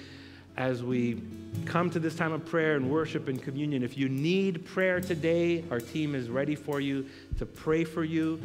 as 0.56 0.82
we 0.82 1.22
come 1.66 1.88
to 1.90 2.00
this 2.00 2.16
time 2.16 2.32
of 2.32 2.44
prayer 2.44 2.76
and 2.76 2.90
worship 2.90 3.28
and 3.28 3.40
communion, 3.40 3.82
if 3.82 3.96
you 3.96 4.08
need 4.08 4.64
prayer 4.64 5.00
today, 5.00 5.64
our 5.70 5.78
team 5.78 6.14
is 6.14 6.28
ready 6.28 6.56
for 6.56 6.80
you 6.80 7.06
to 7.38 7.46
pray 7.46 7.84
for 7.84 8.02
you, 8.02 8.40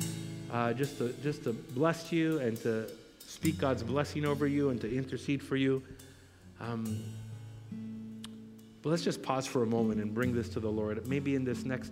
uh, 0.53 0.71
just, 0.71 0.99
to, 0.99 1.11
just 1.23 1.43
to 1.43 1.51
bless 1.51 2.11
you 2.11 2.37
and 2.37 2.55
to 2.61 2.87
speak 3.25 3.57
God's 3.57 3.81
blessing 3.81 4.23
over 4.23 4.45
you 4.45 4.69
and 4.69 4.79
to 4.81 4.95
intercede 4.95 5.41
for 5.41 5.55
you. 5.55 5.81
Um, 6.61 7.03
but 8.83 8.91
let's 8.91 9.01
just 9.01 9.23
pause 9.23 9.47
for 9.47 9.63
a 9.63 9.65
moment 9.65 9.99
and 9.99 10.13
bring 10.13 10.35
this 10.35 10.49
to 10.49 10.59
the 10.59 10.69
Lord. 10.69 11.07
Maybe 11.07 11.33
in 11.33 11.43
this 11.43 11.65
next 11.65 11.91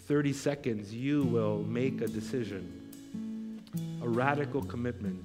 30 0.00 0.34
seconds, 0.34 0.92
you 0.92 1.22
will 1.24 1.62
make 1.62 2.02
a 2.02 2.06
decision, 2.06 3.62
a 4.02 4.08
radical 4.08 4.62
commitment 4.62 5.24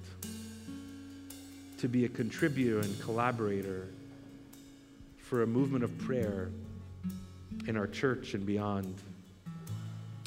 to 1.79 1.89
be 1.89 2.05
a 2.05 2.09
contributor 2.09 2.79
and 2.79 3.01
collaborator 3.01 3.89
for 5.17 5.43
a 5.43 5.47
movement 5.47 5.83
of 5.83 5.97
prayer 5.97 6.49
in 7.67 7.75
our 7.75 7.87
church 7.87 8.35
and 8.35 8.45
beyond, 8.45 8.95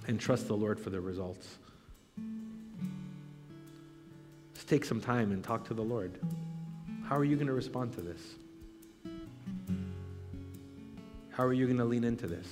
and 0.07 0.21
trust 0.21 0.49
the 0.49 0.57
Lord 0.57 0.79
for 0.79 0.91
the 0.91 1.01
results. 1.01 1.57
Take 4.73 4.87
some 4.87 5.03
time 5.03 5.33
and 5.33 5.45
talk 5.45 5.67
to 5.67 5.75
the 5.75 5.83
Lord. 5.83 6.19
How 7.05 7.19
are 7.19 7.25
you 7.25 7.35
going 7.35 7.47
to 7.47 7.53
respond 7.53 7.93
to 7.93 8.01
this? 8.01 8.23
How 11.29 11.45
are 11.45 11.53
you 11.53 11.67
going 11.67 11.77
to 11.77 11.85
lean 11.85 12.05
into 12.05 12.27
this? 12.27 12.47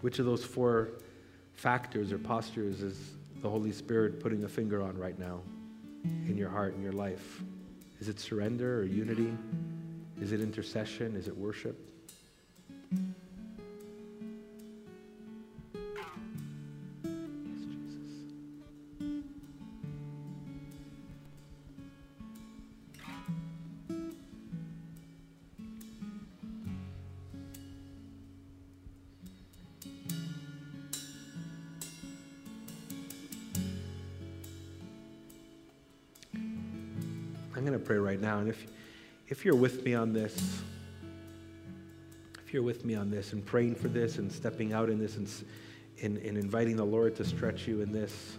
Which 0.00 0.18
of 0.18 0.26
those 0.26 0.44
four 0.44 0.88
factors 1.52 2.10
or 2.10 2.18
postures 2.18 2.82
is 2.82 3.12
the 3.42 3.48
Holy 3.48 3.70
Spirit 3.70 4.18
putting 4.18 4.42
a 4.42 4.48
finger 4.48 4.82
on 4.82 4.98
right 4.98 5.20
now 5.20 5.40
in 6.26 6.36
your 6.36 6.50
heart 6.50 6.74
and 6.74 6.82
your 6.82 6.94
life? 6.94 7.44
Is 8.00 8.08
it 8.08 8.18
surrender 8.18 8.80
or 8.80 8.84
unity? 8.84 9.32
Is 10.20 10.32
it 10.32 10.40
intercession? 10.40 11.16
Is 11.16 11.28
it 11.28 11.36
worship? 11.36 11.76
If 39.38 39.44
you're 39.44 39.54
with 39.54 39.84
me 39.84 39.94
on 39.94 40.12
this, 40.12 40.62
if 42.44 42.52
you're 42.52 42.64
with 42.64 42.84
me 42.84 42.96
on 42.96 43.08
this 43.08 43.32
and 43.32 43.46
praying 43.46 43.72
for 43.72 43.86
this 43.86 44.18
and 44.18 44.32
stepping 44.32 44.72
out 44.72 44.90
in 44.90 44.98
this 44.98 45.16
and, 45.16 45.32
and, 46.02 46.18
and 46.18 46.36
inviting 46.36 46.74
the 46.74 46.84
Lord 46.84 47.14
to 47.14 47.24
stretch 47.24 47.68
you 47.68 47.80
in 47.80 47.92
this, 47.92 48.36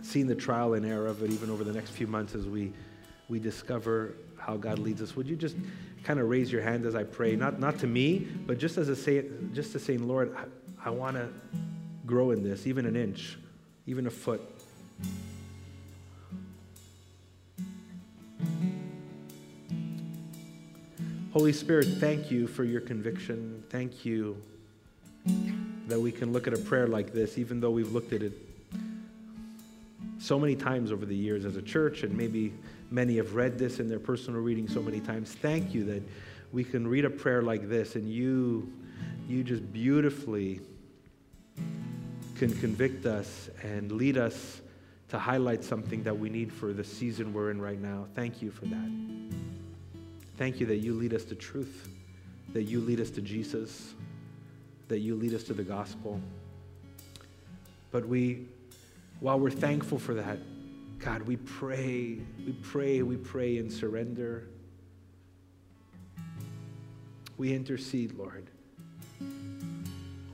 seeing 0.00 0.26
the 0.26 0.34
trial 0.34 0.72
and 0.72 0.86
error 0.86 1.06
of 1.06 1.22
it 1.22 1.30
even 1.30 1.50
over 1.50 1.62
the 1.62 1.74
next 1.74 1.90
few 1.90 2.06
months 2.06 2.34
as 2.34 2.46
we, 2.46 2.72
we 3.28 3.38
discover 3.38 4.14
how 4.38 4.56
God 4.56 4.78
leads 4.78 5.02
us, 5.02 5.14
would 5.14 5.28
you 5.28 5.36
just 5.36 5.56
kind 6.04 6.18
of 6.18 6.30
raise 6.30 6.50
your 6.50 6.62
hand 6.62 6.86
as 6.86 6.94
I 6.94 7.04
pray? 7.04 7.36
Not, 7.36 7.60
not 7.60 7.78
to 7.80 7.86
me, 7.86 8.26
but 8.46 8.56
just 8.56 8.78
as 8.78 8.88
a 8.88 8.96
say, 8.96 9.26
just 9.52 9.72
to 9.72 9.78
saying, 9.78 10.08
Lord, 10.08 10.34
I, 10.34 10.88
I 10.88 10.90
want 10.90 11.16
to 11.16 11.28
grow 12.06 12.30
in 12.30 12.42
this, 12.42 12.66
even 12.66 12.86
an 12.86 12.96
inch, 12.96 13.36
even 13.86 14.06
a 14.06 14.10
foot. 14.10 14.40
Holy 21.36 21.52
Spirit, 21.52 21.86
thank 22.00 22.30
you 22.30 22.46
for 22.46 22.64
your 22.64 22.80
conviction. 22.80 23.62
Thank 23.68 24.06
you 24.06 24.40
that 25.86 26.00
we 26.00 26.10
can 26.10 26.32
look 26.32 26.46
at 26.46 26.54
a 26.54 26.58
prayer 26.58 26.86
like 26.86 27.12
this, 27.12 27.36
even 27.36 27.60
though 27.60 27.72
we've 27.72 27.92
looked 27.92 28.14
at 28.14 28.22
it 28.22 28.32
so 30.18 30.38
many 30.38 30.56
times 30.56 30.90
over 30.90 31.04
the 31.04 31.14
years 31.14 31.44
as 31.44 31.56
a 31.56 31.60
church, 31.60 32.04
and 32.04 32.16
maybe 32.16 32.54
many 32.90 33.18
have 33.18 33.34
read 33.34 33.58
this 33.58 33.80
in 33.80 33.86
their 33.86 33.98
personal 33.98 34.40
reading 34.40 34.66
so 34.66 34.80
many 34.80 34.98
times. 34.98 35.30
Thank 35.30 35.74
you 35.74 35.84
that 35.84 36.02
we 36.54 36.64
can 36.64 36.88
read 36.88 37.04
a 37.04 37.10
prayer 37.10 37.42
like 37.42 37.68
this 37.68 37.96
and 37.96 38.08
you, 38.08 38.72
you 39.28 39.44
just 39.44 39.70
beautifully 39.74 40.62
can 42.36 42.50
convict 42.60 43.04
us 43.04 43.50
and 43.62 43.92
lead 43.92 44.16
us 44.16 44.62
to 45.10 45.18
highlight 45.18 45.64
something 45.64 46.02
that 46.02 46.18
we 46.18 46.30
need 46.30 46.50
for 46.50 46.72
the 46.72 46.82
season 46.82 47.34
we're 47.34 47.50
in 47.50 47.60
right 47.60 47.78
now. 47.78 48.06
Thank 48.14 48.40
you 48.40 48.50
for 48.50 48.64
that. 48.64 49.15
Thank 50.36 50.60
you 50.60 50.66
that 50.66 50.76
you 50.76 50.92
lead 50.92 51.14
us 51.14 51.24
to 51.24 51.34
truth, 51.34 51.88
that 52.52 52.64
you 52.64 52.80
lead 52.80 53.00
us 53.00 53.10
to 53.10 53.22
Jesus, 53.22 53.94
that 54.88 54.98
you 54.98 55.14
lead 55.14 55.32
us 55.32 55.42
to 55.44 55.54
the 55.54 55.62
gospel. 55.62 56.20
But 57.90 58.06
we, 58.06 58.46
while 59.20 59.40
we're 59.40 59.50
thankful 59.50 59.98
for 59.98 60.12
that, 60.14 60.38
God, 60.98 61.22
we 61.22 61.36
pray, 61.36 62.18
we 62.44 62.52
pray, 62.62 63.02
we 63.02 63.16
pray 63.16 63.56
and 63.56 63.72
surrender. 63.72 64.48
We 67.38 67.54
intercede, 67.54 68.12
Lord. 68.12 68.50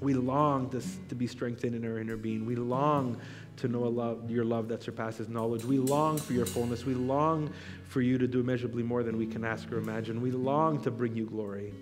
We 0.00 0.14
long 0.14 0.68
to, 0.70 0.82
to 1.10 1.14
be 1.14 1.28
strengthened 1.28 1.76
in 1.76 1.84
our 1.84 2.00
inner 2.00 2.16
being. 2.16 2.44
We 2.44 2.56
long 2.56 3.20
to 3.58 3.68
know 3.68 3.82
love, 3.82 4.30
your 4.30 4.44
love 4.44 4.68
that 4.68 4.82
surpasses 4.82 5.28
knowledge. 5.28 5.64
We 5.64 5.78
long 5.78 6.18
for 6.18 6.32
your 6.32 6.46
fullness. 6.46 6.84
We 6.84 6.94
long 6.94 7.52
for 7.88 8.00
you 8.00 8.18
to 8.18 8.26
do 8.26 8.40
immeasurably 8.40 8.82
more 8.82 9.02
than 9.02 9.16
we 9.16 9.26
can 9.26 9.44
ask 9.44 9.70
or 9.70 9.78
imagine. 9.78 10.20
We 10.20 10.30
long 10.30 10.80
to 10.82 10.90
bring 10.90 11.16
you 11.16 11.26
glory. 11.26 11.72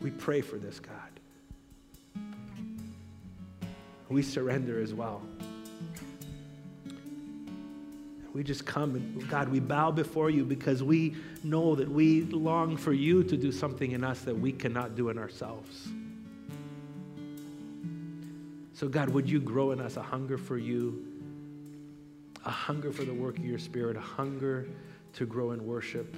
We 0.00 0.10
pray 0.10 0.40
for 0.40 0.56
this, 0.56 0.80
God. 0.80 0.94
We 4.08 4.22
surrender 4.22 4.80
as 4.80 4.94
well. 4.94 5.22
We 8.32 8.44
just 8.44 8.66
come 8.66 8.94
and, 8.94 9.28
God, 9.30 9.48
we 9.48 9.60
bow 9.60 9.90
before 9.90 10.28
you 10.28 10.44
because 10.44 10.82
we 10.82 11.16
know 11.42 11.74
that 11.74 11.88
we 11.88 12.22
long 12.22 12.76
for 12.76 12.92
you 12.92 13.24
to 13.24 13.36
do 13.36 13.50
something 13.50 13.92
in 13.92 14.04
us 14.04 14.20
that 14.20 14.38
we 14.38 14.52
cannot 14.52 14.94
do 14.94 15.08
in 15.08 15.18
ourselves. 15.18 15.88
So, 18.76 18.88
God, 18.88 19.08
would 19.08 19.26
you 19.26 19.40
grow 19.40 19.70
in 19.70 19.80
us 19.80 19.96
a 19.96 20.02
hunger 20.02 20.36
for 20.36 20.58
you, 20.58 21.02
a 22.44 22.50
hunger 22.50 22.92
for 22.92 23.04
the 23.04 23.14
work 23.14 23.38
of 23.38 23.44
your 23.46 23.58
Spirit, 23.58 23.96
a 23.96 24.00
hunger 24.00 24.68
to 25.14 25.24
grow 25.24 25.52
in 25.52 25.66
worship? 25.66 26.14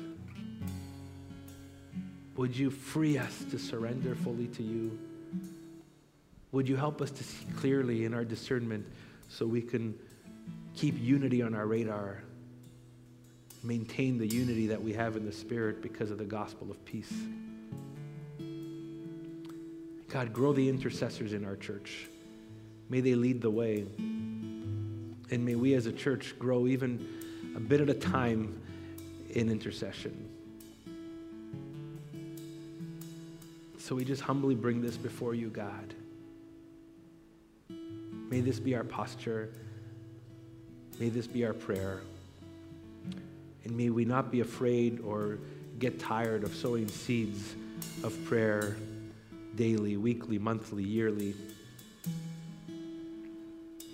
Would 2.34 2.56
you 2.56 2.70
free 2.70 3.16
us 3.16 3.44
to 3.52 3.60
surrender 3.60 4.16
fully 4.16 4.48
to 4.48 4.64
you? 4.64 4.98
Would 6.50 6.68
you 6.68 6.74
help 6.74 7.00
us 7.00 7.12
to 7.12 7.22
see 7.22 7.46
clearly 7.58 8.04
in 8.04 8.12
our 8.12 8.24
discernment 8.24 8.84
so 9.28 9.46
we 9.46 9.62
can 9.62 9.96
keep 10.74 10.98
unity 10.98 11.42
on 11.42 11.54
our 11.54 11.68
radar, 11.68 12.24
maintain 13.62 14.18
the 14.18 14.26
unity 14.26 14.66
that 14.66 14.82
we 14.82 14.92
have 14.94 15.14
in 15.14 15.24
the 15.24 15.32
Spirit 15.32 15.80
because 15.80 16.10
of 16.10 16.18
the 16.18 16.24
gospel 16.24 16.72
of 16.72 16.84
peace? 16.84 17.12
God, 20.08 20.32
grow 20.32 20.52
the 20.52 20.68
intercessors 20.68 21.32
in 21.32 21.44
our 21.44 21.54
church. 21.54 22.08
May 22.88 23.00
they 23.00 23.14
lead 23.14 23.40
the 23.40 23.50
way. 23.50 23.84
And 25.30 25.44
may 25.44 25.54
we 25.54 25.74
as 25.74 25.86
a 25.86 25.92
church 25.92 26.34
grow 26.38 26.66
even 26.66 27.06
a 27.54 27.60
bit 27.60 27.80
at 27.80 27.90
a 27.90 27.94
time 27.94 28.60
in 29.30 29.50
intercession. 29.50 30.28
So 33.78 33.94
we 33.94 34.04
just 34.04 34.22
humbly 34.22 34.54
bring 34.54 34.80
this 34.80 34.96
before 34.96 35.34
you, 35.34 35.48
God. 35.48 35.94
May 38.30 38.40
this 38.40 38.60
be 38.60 38.74
our 38.74 38.84
posture. 38.84 39.50
May 40.98 41.08
this 41.08 41.26
be 41.26 41.44
our 41.44 41.54
prayer. 41.54 42.02
And 43.64 43.76
may 43.76 43.90
we 43.90 44.04
not 44.04 44.30
be 44.30 44.40
afraid 44.40 45.00
or 45.00 45.38
get 45.78 45.98
tired 45.98 46.44
of 46.44 46.54
sowing 46.54 46.88
seeds 46.88 47.54
of 48.02 48.16
prayer 48.24 48.76
daily, 49.54 49.96
weekly, 49.96 50.38
monthly, 50.38 50.84
yearly. 50.84 51.34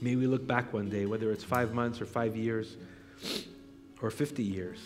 May 0.04 0.16
we 0.16 0.26
look 0.26 0.46
back 0.46 0.70
one 0.74 0.90
day, 0.90 1.06
whether 1.06 1.32
it's 1.32 1.42
five 1.42 1.72
months 1.72 1.98
or 1.98 2.04
five 2.04 2.36
years 2.36 2.76
or 4.02 4.10
50 4.10 4.42
years, 4.42 4.78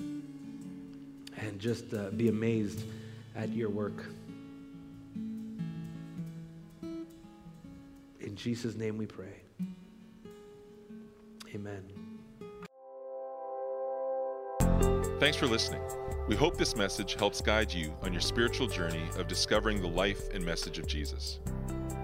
and 0.00 1.60
just 1.60 1.94
uh, 1.94 2.10
be 2.10 2.28
amazed 2.28 2.82
at 3.36 3.50
your 3.50 3.70
work. 3.70 4.04
In 6.82 8.32
In 8.32 8.36
Jesus' 8.38 8.74
name 8.76 8.96
we 8.96 9.04
pray. 9.04 9.42
Amen. 11.54 11.84
Thanks 15.20 15.36
for 15.36 15.46
listening. 15.46 15.82
We 16.28 16.34
hope 16.34 16.56
this 16.56 16.74
message 16.74 17.12
helps 17.16 17.42
guide 17.42 17.70
you 17.70 17.94
on 18.00 18.10
your 18.10 18.22
spiritual 18.22 18.68
journey 18.68 19.04
of 19.18 19.28
discovering 19.28 19.82
the 19.82 19.88
life 19.88 20.30
and 20.32 20.42
message 20.42 20.78
of 20.78 20.86
Jesus. 20.86 21.40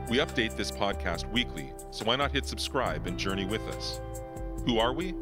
We 0.08 0.20
update 0.20 0.56
this 0.56 0.70
podcast 0.70 1.30
weekly, 1.32 1.70
so 1.90 2.06
why 2.06 2.16
not 2.16 2.32
hit 2.32 2.46
subscribe 2.46 3.06
and 3.06 3.18
journey 3.18 3.44
with 3.44 3.60
us? 3.68 4.00
Who 4.64 4.78
are 4.78 4.94
we? 4.94 5.12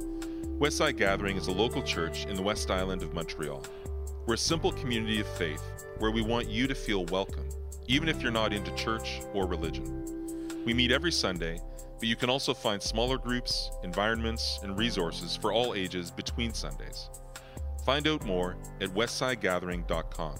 Westside 0.60 0.96
Gathering 0.96 1.36
is 1.36 1.48
a 1.48 1.52
local 1.52 1.82
church 1.82 2.24
in 2.26 2.36
the 2.36 2.42
West 2.42 2.70
Island 2.70 3.02
of 3.02 3.12
Montreal. 3.12 3.64
We're 4.26 4.34
a 4.34 4.38
simple 4.38 4.70
community 4.70 5.20
of 5.20 5.26
faith 5.26 5.62
where 5.98 6.12
we 6.12 6.22
want 6.22 6.48
you 6.48 6.68
to 6.68 6.74
feel 6.76 7.04
welcome, 7.06 7.48
even 7.88 8.08
if 8.08 8.22
you're 8.22 8.30
not 8.30 8.52
into 8.52 8.72
church 8.76 9.22
or 9.34 9.48
religion. 9.48 10.64
We 10.64 10.72
meet 10.72 10.92
every 10.92 11.10
Sunday, 11.10 11.60
but 11.98 12.06
you 12.06 12.14
can 12.14 12.30
also 12.30 12.54
find 12.54 12.80
smaller 12.80 13.18
groups, 13.18 13.72
environments, 13.82 14.60
and 14.62 14.78
resources 14.78 15.36
for 15.36 15.52
all 15.52 15.74
ages 15.74 16.12
between 16.12 16.54
Sundays. 16.54 17.10
Find 17.84 18.06
out 18.06 18.24
more 18.24 18.56
at 18.80 18.90
westsidegathering.com. 18.90 20.36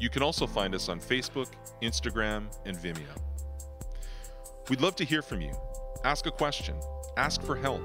You 0.00 0.08
can 0.08 0.22
also 0.22 0.46
find 0.46 0.74
us 0.74 0.88
on 0.88 0.98
Facebook, 0.98 1.48
Instagram, 1.82 2.46
and 2.64 2.74
Vimeo. 2.74 3.29
We'd 4.70 4.80
love 4.80 4.94
to 4.96 5.04
hear 5.04 5.20
from 5.20 5.40
you. 5.40 5.52
Ask 6.04 6.26
a 6.26 6.30
question, 6.30 6.76
ask 7.16 7.42
for 7.42 7.56
help, 7.56 7.82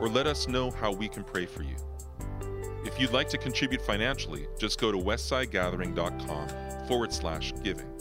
or 0.00 0.08
let 0.08 0.26
us 0.26 0.48
know 0.48 0.70
how 0.70 0.90
we 0.90 1.06
can 1.06 1.22
pray 1.22 1.44
for 1.44 1.62
you. 1.62 1.76
If 2.86 2.98
you'd 2.98 3.12
like 3.12 3.28
to 3.28 3.36
contribute 3.36 3.82
financially, 3.82 4.46
just 4.58 4.80
go 4.80 4.90
to 4.90 4.96
westsidegathering.com 4.96 6.88
forward 6.88 7.12
slash 7.12 7.52
giving. 7.62 7.92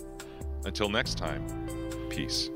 Until 0.64 0.88
next 0.88 1.18
time, 1.18 1.46
peace. 2.10 2.50